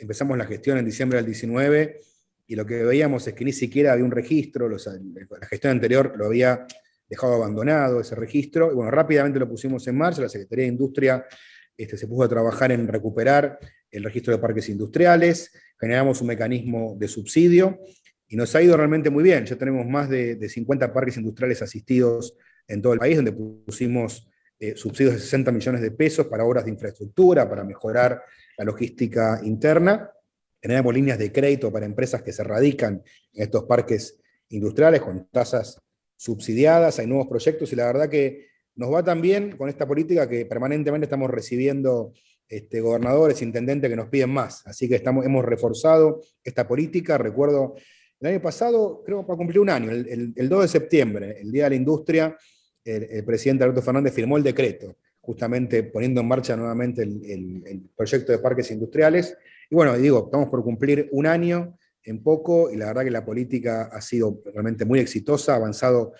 empezamos 0.00 0.36
la 0.38 0.46
gestión 0.46 0.78
en 0.78 0.84
diciembre 0.84 1.18
del 1.18 1.26
19 1.26 2.00
y 2.46 2.56
lo 2.56 2.64
que 2.64 2.82
veíamos 2.82 3.26
es 3.28 3.34
que 3.34 3.44
ni 3.44 3.52
siquiera 3.52 3.92
había 3.92 4.04
un 4.04 4.10
registro, 4.10 4.68
la 4.68 5.46
gestión 5.46 5.72
anterior 5.72 6.14
lo 6.16 6.26
había 6.26 6.66
dejado 7.06 7.34
abandonado 7.34 8.00
ese 8.00 8.14
registro, 8.14 8.72
y 8.72 8.74
bueno, 8.74 8.90
rápidamente 8.90 9.38
lo 9.38 9.48
pusimos 9.48 9.86
en 9.86 9.96
marcha, 9.96 10.22
la 10.22 10.28
Secretaría 10.28 10.64
de 10.64 10.72
Industria 10.72 11.26
este, 11.76 11.98
se 11.98 12.06
puso 12.08 12.22
a 12.24 12.28
trabajar 12.28 12.72
en 12.72 12.88
recuperar 12.88 13.58
el 13.90 14.04
registro 14.04 14.32
de 14.32 14.38
parques 14.38 14.68
industriales, 14.70 15.52
generamos 15.78 16.20
un 16.22 16.28
mecanismo 16.28 16.96
de 16.98 17.08
subsidio 17.08 17.78
y 18.26 18.36
nos 18.36 18.54
ha 18.54 18.62
ido 18.62 18.76
realmente 18.76 19.10
muy 19.10 19.22
bien, 19.22 19.44
ya 19.44 19.56
tenemos 19.56 19.86
más 19.86 20.08
de, 20.08 20.36
de 20.36 20.48
50 20.48 20.92
parques 20.92 21.18
industriales 21.18 21.60
asistidos 21.60 22.34
en 22.66 22.80
todo 22.80 22.94
el 22.94 22.98
país, 22.98 23.16
donde 23.16 23.32
pusimos 23.32 24.28
eh, 24.60 24.74
subsidios 24.76 25.14
de 25.14 25.20
60 25.20 25.52
millones 25.52 25.80
de 25.80 25.92
pesos 25.92 26.26
para 26.26 26.44
obras 26.44 26.64
de 26.64 26.70
infraestructura, 26.70 27.48
para 27.48 27.62
mejorar 27.62 28.22
la 28.56 28.64
logística 28.64 29.40
interna. 29.44 30.10
Tenemos 30.60 30.92
líneas 30.92 31.18
de 31.18 31.30
crédito 31.30 31.72
para 31.72 31.86
empresas 31.86 32.22
que 32.22 32.32
se 32.32 32.42
radican 32.42 33.02
en 33.32 33.42
estos 33.42 33.64
parques 33.64 34.18
industriales 34.48 35.00
con 35.00 35.28
tasas 35.30 35.80
subsidiadas, 36.16 36.98
hay 36.98 37.06
nuevos 37.06 37.28
proyectos 37.28 37.72
y 37.72 37.76
la 37.76 37.86
verdad 37.86 38.08
que 38.08 38.48
nos 38.74 38.92
va 38.92 39.04
tan 39.04 39.20
bien 39.20 39.56
con 39.56 39.68
esta 39.68 39.86
política 39.86 40.28
que 40.28 40.44
permanentemente 40.46 41.04
estamos 41.04 41.30
recibiendo 41.30 42.12
este, 42.48 42.80
gobernadores, 42.80 43.42
intendentes 43.42 43.88
que 43.88 43.96
nos 43.96 44.08
piden 44.08 44.30
más. 44.30 44.66
Así 44.66 44.88
que 44.88 44.96
estamos, 44.96 45.24
hemos 45.24 45.44
reforzado 45.44 46.20
esta 46.42 46.66
política. 46.66 47.18
Recuerdo, 47.18 47.76
el 48.20 48.28
año 48.28 48.42
pasado, 48.42 49.02
creo 49.04 49.20
que 49.20 49.26
para 49.26 49.36
cumplir 49.36 49.60
un 49.60 49.70
año, 49.70 49.90
el, 49.90 50.32
el 50.34 50.48
2 50.48 50.62
de 50.62 50.68
septiembre, 50.68 51.40
el 51.40 51.52
Día 51.52 51.64
de 51.64 51.70
la 51.70 51.76
Industria, 51.76 52.36
el, 52.88 53.24
presidente 53.24 53.64
Alberto 53.64 53.82
Fernández 53.82 54.14
firmó 54.14 54.36
el 54.36 54.42
decreto, 54.42 54.96
justamente 55.20 55.82
poniendo 55.82 56.20
en 56.20 56.28
marcha 56.28 56.56
nuevamente 56.56 57.02
el, 57.02 57.88
proyecto 57.96 58.32
de 58.32 58.38
parques 58.38 58.70
industriales. 58.70 59.36
Y 59.70 59.74
bueno, 59.74 59.96
digo, 59.96 60.24
estamos 60.26 60.48
por 60.48 60.62
cumplir 60.62 61.08
un 61.12 61.26
año 61.26 61.76
en 62.04 62.22
poco 62.22 62.70
y 62.70 62.76
la 62.76 62.86
verdad 62.86 63.04
que 63.04 63.10
la 63.10 63.24
política 63.24 63.90
ha 63.92 64.00
sido 64.00 64.40
realmente 64.52 64.84
muy 64.84 65.00
exitosa, 65.00 65.52
ha 65.52 65.56
avanzado 65.56 66.14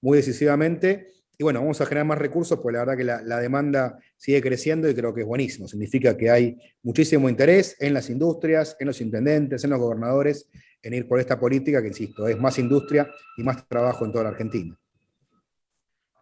muy 0.00 0.18
decisivamente. 0.18 1.06
Y 1.38 1.44
bueno, 1.44 1.60
vamos 1.60 1.80
a 1.80 1.86
generar 1.86 2.06
más 2.06 2.18
recursos, 2.18 2.58
pues 2.60 2.72
la 2.72 2.80
verdad 2.80 2.96
que 2.96 3.04
la, 3.04 3.22
la, 3.22 3.38
demanda 3.40 3.98
sigue 4.16 4.40
creciendo 4.42 4.88
y 4.88 4.94
creo 4.94 5.14
que 5.14 5.22
es 5.22 5.26
buenísimo. 5.26 5.66
Significa 5.68 6.16
que 6.16 6.30
hay 6.30 6.58
muchísimo 6.82 7.28
interés 7.28 7.76
en 7.80 7.94
las 7.94 8.10
industrias, 8.10 8.76
en 8.78 8.88
los 8.88 9.00
intendentes, 9.00 9.64
en 9.64 9.70
los 9.70 9.78
gobernadores, 9.78 10.48
en 10.82 10.94
ir 10.94 11.08
por 11.08 11.20
esta 11.20 11.38
política 11.38 11.80
que, 11.80 11.88
insisto, 11.88 12.28
es 12.28 12.38
más 12.38 12.58
industria 12.58 13.08
y 13.36 13.42
más 13.42 13.66
trabajo 13.66 14.04
en 14.04 14.12
toda 14.12 14.24
la 14.24 14.30
Argentina. 14.30 14.76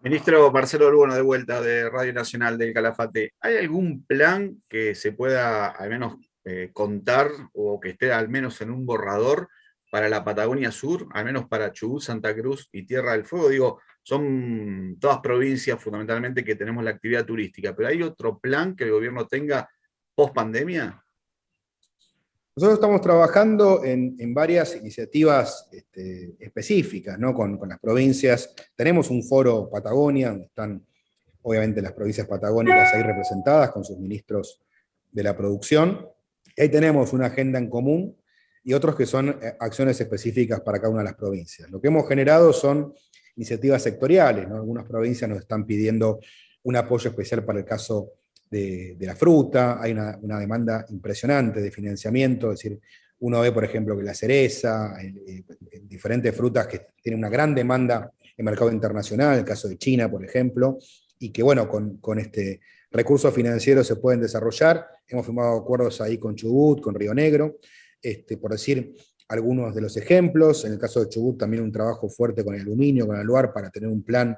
Ministro 0.02 0.50
Marcelo 0.50 0.88
Urbano, 0.88 1.14
de 1.14 1.20
vuelta 1.20 1.60
de 1.60 1.90
Radio 1.90 2.14
Nacional 2.14 2.56
del 2.56 2.72
Calafate. 2.72 3.34
¿Hay 3.38 3.58
algún 3.58 4.06
plan 4.06 4.62
que 4.66 4.94
se 4.94 5.12
pueda 5.12 5.66
al 5.66 5.90
menos 5.90 6.14
eh, 6.42 6.70
contar 6.72 7.28
o 7.52 7.78
que 7.78 7.90
esté 7.90 8.10
al 8.10 8.30
menos 8.30 8.62
en 8.62 8.70
un 8.70 8.86
borrador 8.86 9.50
para 9.90 10.08
la 10.08 10.24
Patagonia 10.24 10.72
Sur, 10.72 11.06
al 11.12 11.26
menos 11.26 11.48
para 11.48 11.70
Chubut, 11.72 12.00
Santa 12.00 12.34
Cruz 12.34 12.70
y 12.72 12.86
Tierra 12.86 13.12
del 13.12 13.26
Fuego? 13.26 13.50
Digo, 13.50 13.80
son 14.02 14.96
todas 14.98 15.18
provincias 15.18 15.78
fundamentalmente 15.78 16.44
que 16.44 16.56
tenemos 16.56 16.82
la 16.82 16.92
actividad 16.92 17.26
turística, 17.26 17.76
pero 17.76 17.90
¿hay 17.90 18.02
otro 18.02 18.38
plan 18.38 18.74
que 18.74 18.84
el 18.84 18.92
gobierno 18.92 19.26
tenga 19.26 19.68
post 20.14 20.32
pandemia? 20.32 21.04
Nosotros 22.60 22.78
estamos 22.78 23.00
trabajando 23.00 23.82
en, 23.86 24.34
varias 24.34 24.76
iniciativas 24.76 25.66
este, 25.72 26.34
específicas 26.38 27.18
¿no? 27.18 27.32
con, 27.32 27.58
las 27.66 27.80
provincias. 27.80 28.54
Tenemos 28.76 29.08
un 29.08 29.22
foro 29.22 29.70
Patagonia, 29.70 30.28
donde 30.28 30.44
están 30.44 30.86
obviamente 31.40 31.80
las 31.80 31.94
provincias 31.94 32.26
patagónicas 32.26 32.92
ahí 32.92 33.02
representadas 33.02 33.70
con 33.70 33.82
sus 33.82 33.98
ministros 33.98 34.60
de 35.10 35.22
la 35.22 35.34
producción. 35.34 36.06
ahí 36.58 36.68
tenemos 36.68 37.14
una 37.14 37.28
agenda 37.28 37.58
en 37.58 37.70
común 37.70 38.14
y 38.62 38.74
otros 38.74 38.94
que 38.94 39.06
son 39.06 39.30
eh, 39.30 39.56
acciones 39.58 39.98
específicas 39.98 40.60
para 40.60 40.78
cada 40.80 40.90
una 40.90 41.00
de 41.00 41.06
las 41.06 41.16
provincias. 41.16 41.70
Lo 41.70 41.80
que 41.80 41.88
hemos 41.88 42.06
generado 42.06 42.52
son 42.52 42.92
iniciativas 43.36 43.82
sectoriales. 43.82 44.46
¿no? 44.46 44.56
Algunas 44.56 44.84
provincias 44.84 45.30
nos 45.30 45.38
están 45.38 45.64
pidiendo 45.64 46.20
un 46.64 46.76
apoyo 46.76 47.08
especial 47.08 47.42
para 47.42 47.60
el 47.60 47.64
caso 47.64 48.12
de, 48.50 48.96
la 49.00 49.14
fruta, 49.14 49.80
hay 49.80 49.92
una, 49.92 50.38
demanda 50.38 50.84
impresionante 50.90 51.60
de 51.60 51.70
financiamiento, 51.70 52.52
es 52.52 52.58
decir, 52.58 52.80
uno 53.20 53.40
ve, 53.40 53.52
por 53.52 53.64
ejemplo, 53.64 53.96
que 53.96 54.02
la 54.02 54.14
cereza, 54.14 54.94
diferentes 55.82 56.34
frutas 56.34 56.66
que 56.66 56.88
tienen 57.02 57.18
una 57.18 57.28
gran 57.28 57.54
demanda 57.54 58.10
en 58.36 58.44
mercado 58.44 58.72
internacional, 58.72 59.38
el 59.38 59.44
caso 59.44 59.68
de 59.68 59.76
China, 59.76 60.10
por 60.10 60.24
ejemplo, 60.24 60.78
y 61.18 61.30
que, 61.30 61.42
bueno, 61.42 61.68
con, 61.68 62.18
este 62.18 62.60
recursos 62.90 63.32
financieros 63.32 63.86
se 63.86 63.96
pueden 63.96 64.20
desarrollar. 64.20 64.86
Hemos 65.06 65.26
firmado 65.26 65.58
acuerdos 65.58 66.00
ahí 66.00 66.18
con 66.18 66.34
Chubut, 66.34 66.80
con 66.80 66.94
Río 66.94 67.14
Negro, 67.14 67.58
este, 68.02 68.36
por 68.36 68.50
decir 68.52 68.96
algunos 69.28 69.74
de 69.74 69.82
los 69.82 69.96
ejemplos. 69.96 70.64
En 70.64 70.72
el 70.72 70.78
caso 70.78 71.00
de 71.00 71.08
Chubut 71.08 71.38
también 71.38 71.62
un 71.62 71.70
trabajo 71.70 72.08
fuerte 72.08 72.42
con 72.42 72.54
el 72.54 72.62
aluminio, 72.62 73.06
con 73.06 73.16
el 73.16 73.26
lugar, 73.26 73.52
para 73.52 73.70
tener 73.70 73.90
un 73.90 74.02
plan 74.02 74.36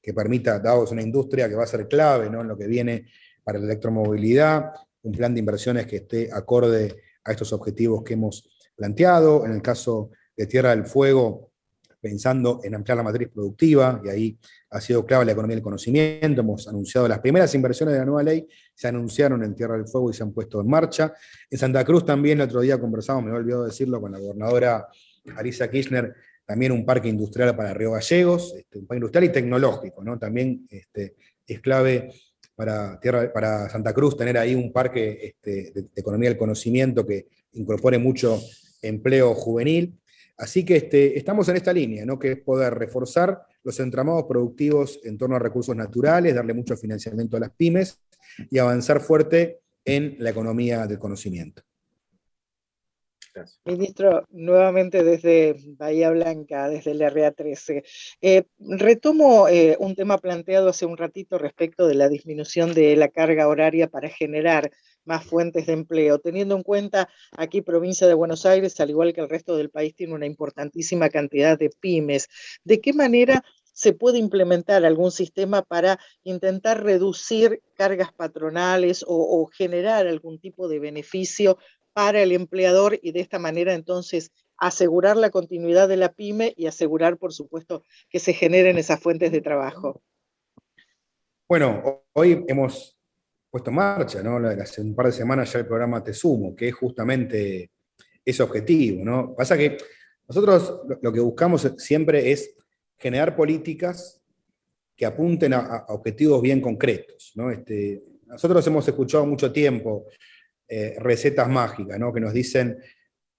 que 0.00 0.12
permita, 0.12 0.58
dados 0.58 0.90
una 0.90 1.02
industria 1.02 1.48
que 1.48 1.54
va 1.54 1.62
a 1.62 1.66
ser 1.66 1.86
clave 1.86 2.28
¿no? 2.28 2.40
en 2.40 2.48
lo 2.48 2.58
que 2.58 2.66
viene 2.66 3.06
para 3.44 3.58
la 3.58 3.66
electromovilidad, 3.66 4.72
un 5.02 5.12
plan 5.12 5.34
de 5.34 5.40
inversiones 5.40 5.86
que 5.86 5.96
esté 5.96 6.30
acorde 6.32 6.96
a 7.24 7.32
estos 7.32 7.52
objetivos 7.52 8.02
que 8.02 8.14
hemos 8.14 8.48
planteado. 8.76 9.44
En 9.44 9.52
el 9.52 9.62
caso 9.62 10.10
de 10.36 10.46
Tierra 10.46 10.70
del 10.70 10.84
Fuego, 10.84 11.52
pensando 12.00 12.60
en 12.64 12.74
ampliar 12.74 12.98
la 12.98 13.04
matriz 13.04 13.28
productiva, 13.28 14.02
y 14.04 14.08
ahí 14.08 14.38
ha 14.70 14.80
sido 14.80 15.06
clave 15.06 15.24
la 15.24 15.32
economía 15.32 15.54
del 15.54 15.62
conocimiento. 15.62 16.40
Hemos 16.40 16.66
anunciado 16.66 17.06
las 17.06 17.20
primeras 17.20 17.54
inversiones 17.54 17.92
de 17.92 18.00
la 18.00 18.04
nueva 18.04 18.24
ley, 18.24 18.46
se 18.74 18.88
anunciaron 18.88 19.44
en 19.44 19.54
Tierra 19.54 19.76
del 19.76 19.86
Fuego 19.86 20.10
y 20.10 20.14
se 20.14 20.24
han 20.24 20.32
puesto 20.32 20.60
en 20.60 20.66
marcha. 20.66 21.14
En 21.48 21.58
Santa 21.58 21.84
Cruz 21.84 22.04
también 22.04 22.40
el 22.40 22.48
otro 22.48 22.60
día 22.60 22.80
conversamos, 22.80 23.22
me 23.22 23.30
he 23.30 23.34
olvidado 23.34 23.64
decirlo, 23.64 24.00
con 24.00 24.10
la 24.10 24.18
gobernadora 24.18 24.88
Arisa 25.36 25.70
Kirchner, 25.70 26.12
también 26.44 26.72
un 26.72 26.84
parque 26.84 27.08
industrial 27.08 27.54
para 27.54 27.72
Río 27.72 27.92
Gallegos, 27.92 28.52
este, 28.56 28.78
un 28.78 28.86
parque 28.86 28.98
industrial 28.98 29.24
y 29.24 29.28
tecnológico, 29.28 30.02
¿no? 30.02 30.18
También 30.18 30.66
este, 30.68 31.14
es 31.46 31.60
clave 31.60 32.10
para, 32.54 32.98
tierra, 33.00 33.32
para 33.32 33.68
Santa 33.68 33.92
Cruz 33.92 34.16
tener 34.16 34.36
ahí 34.38 34.54
un 34.54 34.72
parque 34.72 35.18
este, 35.22 35.72
de, 35.72 35.88
economía 35.96 36.28
del 36.28 36.38
conocimiento 36.38 37.06
que 37.06 37.26
incorpore 37.52 37.98
mucho 37.98 38.40
empleo 38.80 39.34
juvenil. 39.34 39.98
Así 40.36 40.64
que 40.64 40.76
este, 40.76 41.16
estamos 41.18 41.48
en 41.48 41.56
esta 41.56 41.72
línea, 41.72 42.04
¿no? 42.04 42.18
que 42.18 42.32
es 42.32 42.38
poder 42.40 42.74
reforzar 42.74 43.42
los 43.62 43.78
entramados 43.80 44.24
productivos 44.24 45.00
en 45.04 45.16
torno 45.16 45.36
a 45.36 45.38
recursos 45.38 45.76
naturales, 45.76 46.34
darle 46.34 46.54
mucho 46.54 46.76
financiamiento 46.76 47.36
a 47.36 47.40
las 47.40 47.50
pymes 47.50 48.00
y 48.50 48.58
avanzar 48.58 49.00
fuerte 49.00 49.60
en 49.84 50.16
la 50.18 50.30
economía 50.30 50.86
del 50.86 50.98
conocimiento. 50.98 51.62
Ministro, 53.64 54.26
nuevamente 54.30 55.04
desde 55.04 55.56
Bahía 55.78 56.10
Blanca, 56.10 56.68
desde 56.68 56.92
el 56.92 57.00
RA13. 57.00 57.82
Eh, 58.20 58.44
retomo 58.58 59.48
eh, 59.48 59.76
un 59.78 59.94
tema 59.94 60.18
planteado 60.18 60.68
hace 60.68 60.86
un 60.86 60.96
ratito 60.96 61.38
respecto 61.38 61.86
de 61.86 61.94
la 61.94 62.08
disminución 62.08 62.74
de 62.74 62.96
la 62.96 63.08
carga 63.08 63.48
horaria 63.48 63.88
para 63.88 64.08
generar 64.08 64.70
más 65.04 65.24
fuentes 65.24 65.66
de 65.66 65.72
empleo, 65.72 66.18
teniendo 66.18 66.56
en 66.56 66.62
cuenta 66.62 67.08
aquí 67.36 67.60
provincia 67.62 68.06
de 68.06 68.14
Buenos 68.14 68.46
Aires, 68.46 68.78
al 68.80 68.90
igual 68.90 69.12
que 69.12 69.20
el 69.20 69.28
resto 69.28 69.56
del 69.56 69.70
país, 69.70 69.94
tiene 69.94 70.14
una 70.14 70.26
importantísima 70.26 71.08
cantidad 71.08 71.58
de 71.58 71.70
pymes. 71.70 72.28
¿De 72.64 72.80
qué 72.80 72.92
manera 72.92 73.42
se 73.72 73.92
puede 73.92 74.18
implementar 74.18 74.84
algún 74.84 75.10
sistema 75.10 75.62
para 75.62 75.98
intentar 76.24 76.84
reducir 76.84 77.62
cargas 77.74 78.12
patronales 78.12 79.04
o, 79.06 79.46
generar 79.46 80.06
algún 80.06 80.38
tipo 80.38 80.68
de 80.68 80.78
beneficio 80.78 81.58
para 81.92 82.22
el 82.22 82.32
empleador 82.32 82.98
y 83.02 83.12
de 83.12 83.20
esta 83.20 83.38
manera 83.38 83.74
entonces 83.74 84.32
asegurar 84.56 85.16
la 85.16 85.30
continuidad 85.30 85.88
de 85.88 85.96
la 85.96 86.12
pyme 86.12 86.54
y 86.56 86.66
asegurar, 86.66 87.16
por 87.16 87.32
supuesto, 87.32 87.84
que 88.08 88.20
se 88.20 88.32
generen 88.32 88.78
esas 88.78 89.00
fuentes 89.00 89.32
de 89.32 89.40
trabajo. 89.40 90.00
Bueno, 91.48 92.04
hoy 92.12 92.44
hemos 92.48 92.96
puesto 93.50 93.70
en 93.70 93.76
marcha, 93.76 94.22
¿no? 94.22 94.36
Hace 94.48 94.80
un 94.80 94.94
par 94.94 95.06
de 95.06 95.12
semanas 95.12 95.52
ya 95.52 95.58
el 95.58 95.66
programa 95.66 96.02
Te 96.02 96.14
Sumo, 96.14 96.54
que 96.54 96.68
es 96.68 96.74
justamente 96.74 97.70
ese 98.24 98.42
objetivo, 98.42 99.04
¿no? 99.04 99.34
Pasa 99.34 99.58
que 99.58 99.76
nosotros 100.28 100.80
lo 101.02 101.12
que 101.12 101.20
buscamos 101.20 101.70
siempre 101.76 102.30
es 102.30 102.54
generar 102.96 103.36
políticas 103.36 104.22
que 104.96 105.04
apunten 105.04 105.52
a, 105.52 105.84
objetivos 105.88 106.40
bien 106.40 106.60
concretos, 106.60 107.32
¿no? 107.34 107.50
Este, 107.50 108.02
nosotros 108.26 108.66
hemos 108.66 108.86
escuchado 108.86 109.26
mucho 109.26 109.52
tiempo 109.52 110.06
eh, 110.74 110.94
recetas 111.00 111.50
mágicas, 111.50 111.98
¿no? 111.98 112.14
que 112.14 112.20
nos 112.20 112.32
dicen, 112.32 112.78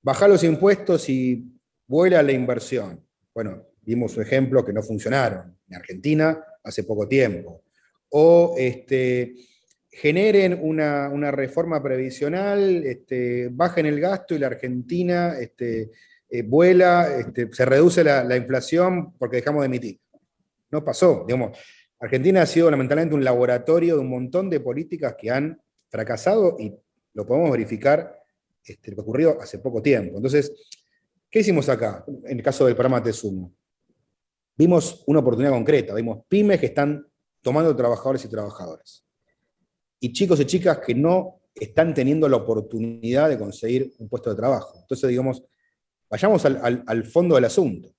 baja 0.03 0.27
los 0.27 0.43
impuestos 0.43 1.09
y 1.09 1.43
vuela 1.87 2.21
la 2.21 2.31
inversión. 2.31 3.03
Bueno, 3.33 3.69
vimos 3.81 4.15
ejemplo 4.19 4.63
que 4.63 4.71
no 4.71 4.83
funcionaron 4.83 5.57
en 5.67 5.75
Argentina 5.75 6.45
hace 6.63 6.83
poco 6.83 7.07
tiempo. 7.07 7.63
O 8.09 8.53
este, 8.55 9.33
generen 9.89 10.59
una, 10.61 11.31
reforma 11.31 11.81
previsional, 11.81 12.85
este, 12.85 13.49
bajen 13.51 13.87
el 13.87 13.99
gasto 13.99 14.35
y 14.35 14.37
la 14.37 14.45
Argentina 14.45 15.35
este, 15.39 15.89
eh, 16.29 16.43
vuela, 16.43 17.17
este, 17.17 17.51
se 17.51 17.65
reduce 17.65 18.03
la, 18.03 18.23
la, 18.23 18.37
inflación 18.37 19.17
porque 19.17 19.37
dejamos 19.37 19.63
de 19.63 19.65
emitir. 19.65 19.99
No 20.69 20.85
pasó, 20.85 21.25
digamos. 21.25 21.57
Argentina 21.99 22.43
ha 22.43 22.45
sido 22.45 22.69
lamentablemente 22.69 23.15
un 23.15 23.23
laboratorio 23.23 23.95
de 23.95 24.01
un 24.01 24.09
montón 24.09 24.51
de 24.51 24.59
políticas 24.59 25.15
que 25.17 25.31
han 25.31 25.59
fracasado 25.89 26.57
y 26.59 26.75
lo 27.13 27.25
podemos 27.25 27.51
verificar 27.51 28.19
este, 28.63 28.91
lo 28.91 28.95
que 28.95 29.01
ocurrió 29.01 29.41
hace 29.41 29.59
poco 29.59 29.81
tiempo. 29.81 30.17
Entonces, 30.17 30.51
¿qué 31.29 31.39
hicimos 31.39 31.69
acá 31.69 32.05
en 32.25 32.37
el 32.37 32.43
caso 32.43 32.65
del 32.65 32.75
programa 32.75 33.03
Tesumo? 33.03 33.53
Vimos 34.55 35.03
una 35.07 35.19
oportunidad 35.19 35.51
concreta, 35.51 35.93
vimos 35.95 36.25
pymes 36.27 36.59
que 36.59 36.67
están 36.67 37.05
tomando 37.41 37.75
trabajadores 37.75 38.23
y 38.25 38.29
trabajadoras. 38.29 39.05
Y 39.99 40.13
chicos 40.13 40.39
y 40.39 40.45
chicas 40.45 40.79
que 40.79 40.93
no 40.93 41.41
están 41.55 41.93
teniendo 41.93 42.27
la 42.27 42.37
oportunidad 42.37 43.29
de 43.29 43.37
conseguir 43.37 43.93
un 43.99 44.09
puesto 44.09 44.29
de 44.29 44.35
trabajo. 44.35 44.77
Entonces, 44.81 45.09
digamos, 45.09 45.43
vayamos 46.09 46.45
al, 46.45 47.03
fondo 47.05 47.35
del 47.35 47.45
asunto. 47.45 47.93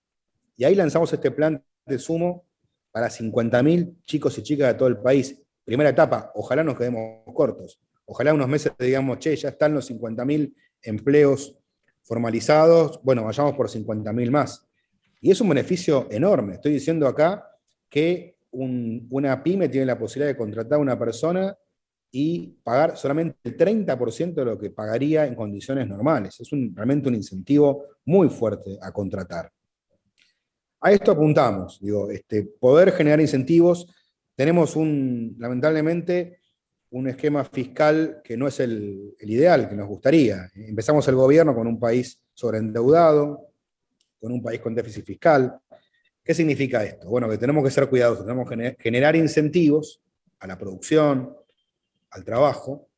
Y 0.56 0.64
ahí 0.64 0.74
lanzamos 0.74 1.12
este 1.12 1.30
plan 1.30 1.62
de 1.86 1.98
sumo 1.98 2.46
para 2.90 3.08
50.000 3.08 4.04
chicos 4.04 4.38
y 4.38 4.42
chicas 4.42 4.68
de 4.68 4.74
todo 4.74 4.88
el 4.88 4.98
país. 4.98 5.40
Primera 5.64 5.90
etapa, 5.90 6.30
ojalá 6.34 6.62
nos 6.62 6.76
quedemos 6.76 7.22
cortos. 7.34 7.80
Ojalá 8.06 8.34
unos 8.34 8.48
meses 8.48 8.72
digamos, 8.78 9.18
che, 9.18 9.34
ya 9.36 9.50
están 9.50 9.74
los 9.74 9.90
50.000 9.90 10.54
empleos 10.82 11.56
formalizados, 12.02 13.00
bueno, 13.02 13.24
vayamos 13.24 13.54
por 13.54 13.68
50.000 13.68 14.30
más. 14.30 14.66
Y 15.20 15.30
es 15.30 15.40
un 15.40 15.48
beneficio 15.48 16.06
enorme. 16.10 16.54
Estoy 16.54 16.72
diciendo 16.72 17.08
acá 17.08 17.48
que 17.88 18.36
una 18.50 19.42
pyme 19.42 19.68
tiene 19.68 19.86
la 19.86 19.98
posibilidad 19.98 20.28
de 20.28 20.36
contratar 20.36 20.78
a 20.78 20.82
una 20.82 20.98
persona 20.98 21.56
y 22.10 22.58
pagar 22.62 22.96
solamente 22.96 23.38
el 23.42 23.56
30% 23.56 24.34
de 24.34 24.44
lo 24.44 24.58
que 24.58 24.70
pagaría 24.70 25.26
en 25.26 25.34
condiciones 25.34 25.88
normales. 25.88 26.38
Es 26.38 26.48
realmente 26.50 27.08
un 27.08 27.16
incentivo 27.16 27.86
muy 28.04 28.28
fuerte 28.28 28.78
a 28.80 28.92
contratar. 28.92 29.50
A 30.80 30.92
esto 30.92 31.10
apuntamos, 31.10 31.80
digo, 31.80 32.10
este, 32.10 32.44
poder 32.44 32.92
generar 32.92 33.20
incentivos. 33.20 33.86
Tenemos 34.36 34.76
un, 34.76 35.34
lamentablemente, 35.38 36.40
un 36.94 37.08
esquema 37.08 37.44
fiscal 37.44 38.20
que 38.22 38.36
no 38.36 38.46
es 38.46 38.60
el, 38.60 39.16
ideal 39.18 39.68
que 39.68 39.74
nos 39.74 39.88
gustaría. 39.88 40.48
Empezamos 40.54 41.06
el 41.08 41.16
gobierno 41.16 41.52
con 41.52 41.66
un 41.66 41.80
país 41.80 42.22
sobreendeudado, 42.32 43.48
con 44.20 44.30
un 44.30 44.40
país 44.40 44.60
con 44.60 44.76
déficit 44.76 45.04
fiscal. 45.04 45.58
¿Qué 46.22 46.32
significa 46.32 46.84
esto? 46.84 47.08
Bueno, 47.08 47.28
que 47.28 47.36
tenemos 47.36 47.64
que 47.64 47.72
ser 47.72 47.88
cuidadosos, 47.88 48.24
tenemos 48.24 48.48
que 48.48 48.76
generar 48.78 49.16
incentivos 49.16 50.00
a 50.38 50.46
la 50.46 50.56
producción, 50.56 51.36
al 52.10 52.24
trabajo, 52.24 52.88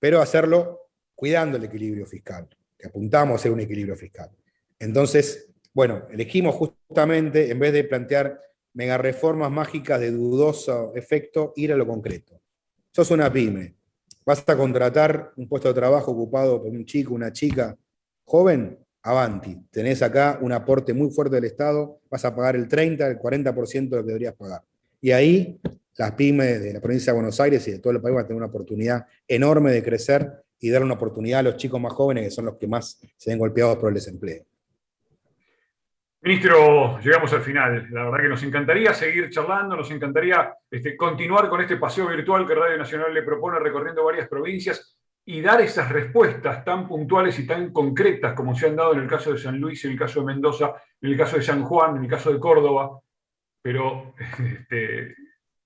pero 0.00 0.20
hacerlo 0.20 0.88
cuidando 1.14 1.58
el 1.58 1.64
equilibrio 1.64 2.06
fiscal, 2.06 2.48
que 2.76 2.88
apuntamos 2.88 3.36
a 3.36 3.42
ser 3.44 3.52
un 3.52 3.60
equilibrio 3.60 3.94
fiscal. 3.94 4.30
Entonces, 4.80 5.48
bueno, 5.72 6.08
elegimos 6.10 6.56
justamente, 6.56 7.52
en 7.52 7.60
vez 7.60 7.72
de 7.72 7.84
plantear 7.84 8.40
mega 8.72 8.98
reformas 8.98 9.52
mágicas 9.52 10.00
de 10.00 10.10
dudoso 10.10 10.92
efecto, 10.96 11.52
ir 11.54 11.72
a 11.72 11.76
lo 11.76 11.86
concreto 11.86 12.37
sos 12.92 13.10
una 13.10 13.32
pyme, 13.32 13.74
vas 14.24 14.44
a 14.46 14.56
contratar 14.56 15.32
un 15.36 15.48
puesto 15.48 15.68
de 15.68 15.74
trabajo 15.74 16.12
ocupado 16.12 16.62
por 16.62 16.70
un 16.70 16.84
chico, 16.84 17.14
una 17.14 17.32
chica 17.32 17.76
joven, 18.24 18.78
avanti. 19.02 19.56
Tenés 19.70 20.02
acá 20.02 20.38
un 20.42 20.52
aporte 20.52 20.92
muy 20.92 21.10
fuerte 21.10 21.36
del 21.36 21.44
Estado, 21.44 22.00
vas 22.10 22.24
a 22.24 22.34
pagar 22.34 22.56
el 22.56 22.68
30, 22.68 23.06
el 23.06 23.18
40% 23.18 23.88
de 23.88 23.96
lo 23.96 24.02
que 24.02 24.08
deberías 24.08 24.34
pagar. 24.34 24.62
Y 25.00 25.12
ahí 25.12 25.60
las 25.96 26.12
pymes 26.12 26.60
de 26.62 26.74
la 26.74 26.80
provincia 26.80 27.12
de 27.12 27.18
Buenos 27.18 27.40
Aires 27.40 27.66
y 27.68 27.72
de 27.72 27.78
todo 27.78 27.92
el 27.92 28.00
país 28.00 28.14
van 28.14 28.24
a 28.24 28.26
tener 28.26 28.36
una 28.36 28.46
oportunidad 28.46 29.06
enorme 29.26 29.72
de 29.72 29.82
crecer 29.82 30.44
y 30.60 30.70
dar 30.70 30.82
una 30.82 30.94
oportunidad 30.94 31.40
a 31.40 31.44
los 31.44 31.56
chicos 31.56 31.80
más 31.80 31.92
jóvenes, 31.92 32.24
que 32.24 32.30
son 32.30 32.46
los 32.46 32.56
que 32.56 32.66
más 32.66 33.00
se 33.16 33.30
ven 33.30 33.38
golpeados 33.38 33.78
por 33.78 33.88
el 33.88 33.94
desempleo. 33.94 34.44
Ministro, 36.20 36.98
llegamos 36.98 37.32
al 37.32 37.42
final. 37.42 37.86
La 37.90 38.04
verdad 38.04 38.18
que 38.22 38.28
nos 38.28 38.42
encantaría 38.42 38.92
seguir 38.92 39.30
charlando, 39.30 39.76
nos 39.76 39.90
encantaría 39.92 40.52
este, 40.68 40.96
continuar 40.96 41.48
con 41.48 41.60
este 41.60 41.76
paseo 41.76 42.08
virtual 42.08 42.44
que 42.44 42.56
Radio 42.56 42.76
Nacional 42.76 43.14
le 43.14 43.22
propone 43.22 43.60
recorriendo 43.60 44.04
varias 44.04 44.28
provincias 44.28 44.96
y 45.24 45.40
dar 45.40 45.60
esas 45.60 45.88
respuestas 45.92 46.64
tan 46.64 46.88
puntuales 46.88 47.38
y 47.38 47.46
tan 47.46 47.72
concretas 47.72 48.34
como 48.34 48.56
se 48.56 48.66
han 48.66 48.74
dado 48.74 48.94
en 48.94 49.00
el 49.00 49.08
caso 49.08 49.32
de 49.32 49.38
San 49.38 49.60
Luis, 49.60 49.84
en 49.84 49.92
el 49.92 49.98
caso 49.98 50.20
de 50.20 50.26
Mendoza, 50.26 50.74
en 51.00 51.10
el 51.10 51.16
caso 51.16 51.36
de 51.36 51.42
San 51.42 51.62
Juan, 51.62 51.96
en 51.96 52.04
el 52.04 52.10
caso 52.10 52.32
de 52.32 52.40
Córdoba. 52.40 52.98
Pero 53.62 54.14
este, 54.18 55.14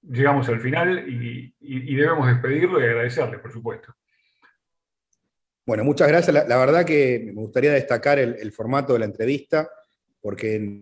llegamos 0.03 0.47
al 0.51 0.61
final 0.61 1.09
y, 1.09 1.55
debemos 1.95 2.27
despedirlo 2.27 2.79
y 2.79 2.85
agradecerle, 2.85 3.39
por 3.39 3.53
supuesto. 3.53 3.95
Bueno, 5.65 5.85
muchas 5.85 6.09
gracias. 6.09 6.47
La, 6.47 6.59
verdad 6.59 6.85
que 6.85 7.23
me 7.25 7.41
gustaría 7.41 7.73
destacar 7.73 8.19
el 8.19 8.53
formato 8.53 8.93
de 8.93 8.99
la 8.99 9.05
entrevista 9.07 9.71
porque 10.23 10.81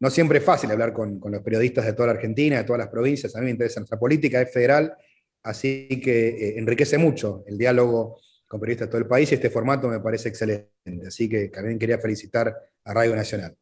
no 0.00 0.10
siempre 0.10 0.38
es 0.38 0.44
fácil 0.44 0.70
hablar 0.70 0.92
con, 0.92 1.20
los 1.22 1.42
periodistas 1.42 1.84
de 1.84 1.92
toda 1.92 2.06
la 2.06 2.14
Argentina, 2.14 2.56
de 2.56 2.64
todas 2.64 2.80
las 2.80 2.88
provincias, 2.88 3.36
a 3.36 3.38
mí 3.38 3.44
me 3.44 3.50
interesa 3.50 3.80
nuestra 3.80 3.98
política, 3.98 4.40
es 4.40 4.52
federal, 4.52 4.94
así 5.42 6.00
que 6.02 6.28
eh, 6.28 6.58
enriquece 6.58 6.98
mucho 6.98 7.44
el 7.46 7.58
diálogo 7.58 8.18
con 8.48 8.58
periodistas 8.58 8.88
de 8.88 8.90
todo 8.90 9.02
el 9.02 9.06
país 9.06 9.30
y 9.30 9.34
este 9.36 9.50
formato 9.50 9.88
me 9.88 10.00
parece 10.00 10.30
excelente, 10.30 11.06
así 11.06 11.28
que 11.28 11.48
también 11.48 11.78
quería 11.78 11.98
felicitar 11.98 12.52
a 12.84 12.94
Radio 12.94 13.14
Nacional. 13.14 13.54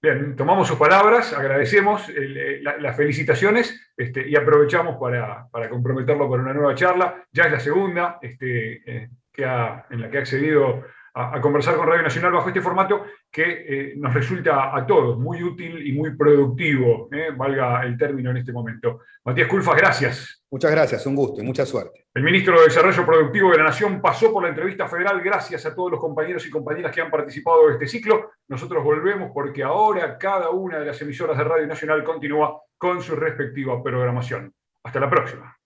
Bien, 0.00 0.36
tomamos 0.36 0.68
sus 0.68 0.78
palabras, 0.78 1.32
agradecemos 1.32 2.08
eh, 2.08 2.60
las 2.62 2.96
felicitaciones 2.96 3.92
este, 3.96 4.28
y 4.28 4.36
aprovechamos 4.36 4.96
para, 4.96 5.48
comprometerlo 5.68 6.30
para 6.30 6.42
una 6.42 6.54
nueva 6.54 6.76
charla. 6.76 7.26
Ya 7.32 7.44
es 7.44 7.52
la 7.52 7.58
segunda 7.58 8.18
este, 8.22 8.74
eh, 8.86 9.10
que 9.32 9.42
en 9.42 10.00
la 10.00 10.08
que 10.08 10.18
ha 10.18 10.20
accedido 10.20 10.84
a, 11.18 11.40
conversar 11.40 11.76
con 11.76 11.86
Radio 11.86 12.02
Nacional 12.02 12.32
bajo 12.32 12.48
este 12.48 12.60
formato 12.60 13.04
que 13.30 13.42
eh, 13.42 13.94
nos 13.96 14.14
resulta 14.14 14.76
a 14.76 14.86
todos 14.86 15.18
muy 15.18 15.42
útil 15.42 15.86
y 15.86 15.92
muy 15.92 16.16
productivo, 16.16 17.08
eh, 17.10 17.30
valga 17.36 17.82
el 17.82 17.98
término 17.98 18.30
en 18.30 18.36
este 18.36 18.52
momento. 18.52 19.00
Matías 19.24 19.48
Culfas, 19.48 19.76
gracias. 19.76 20.44
Muchas 20.50 20.70
gracias, 20.70 21.04
un 21.06 21.16
gusto 21.16 21.42
y 21.42 21.44
mucha 21.44 21.66
suerte. 21.66 22.06
El 22.14 22.22
ministro 22.22 22.58
de 22.58 22.66
Desarrollo 22.66 23.04
Productivo 23.04 23.50
de 23.50 23.58
la 23.58 23.64
Nación 23.64 24.00
pasó 24.00 24.32
por 24.32 24.44
la 24.44 24.50
entrevista 24.50 24.88
federal. 24.88 25.20
Gracias 25.20 25.66
a 25.66 25.74
todos 25.74 25.90
los 25.90 26.00
compañeros 26.00 26.46
y 26.46 26.50
compañeras 26.50 26.94
que 26.94 27.00
han 27.00 27.10
participado 27.10 27.66
de 27.66 27.74
este 27.74 27.88
ciclo. 27.88 28.30
Nosotros 28.48 28.82
volvemos 28.82 29.30
porque 29.34 29.62
ahora 29.62 30.16
cada 30.16 30.50
una 30.50 30.78
de 30.78 30.86
las 30.86 31.02
emisoras 31.02 31.36
de 31.36 31.44
Radio 31.44 31.66
Nacional 31.66 32.04
continúa 32.04 32.60
con 32.76 33.02
su 33.02 33.16
respectiva 33.16 33.82
programación. 33.82 34.54
Hasta 34.84 35.00
la 35.00 35.10
próxima. 35.10 35.54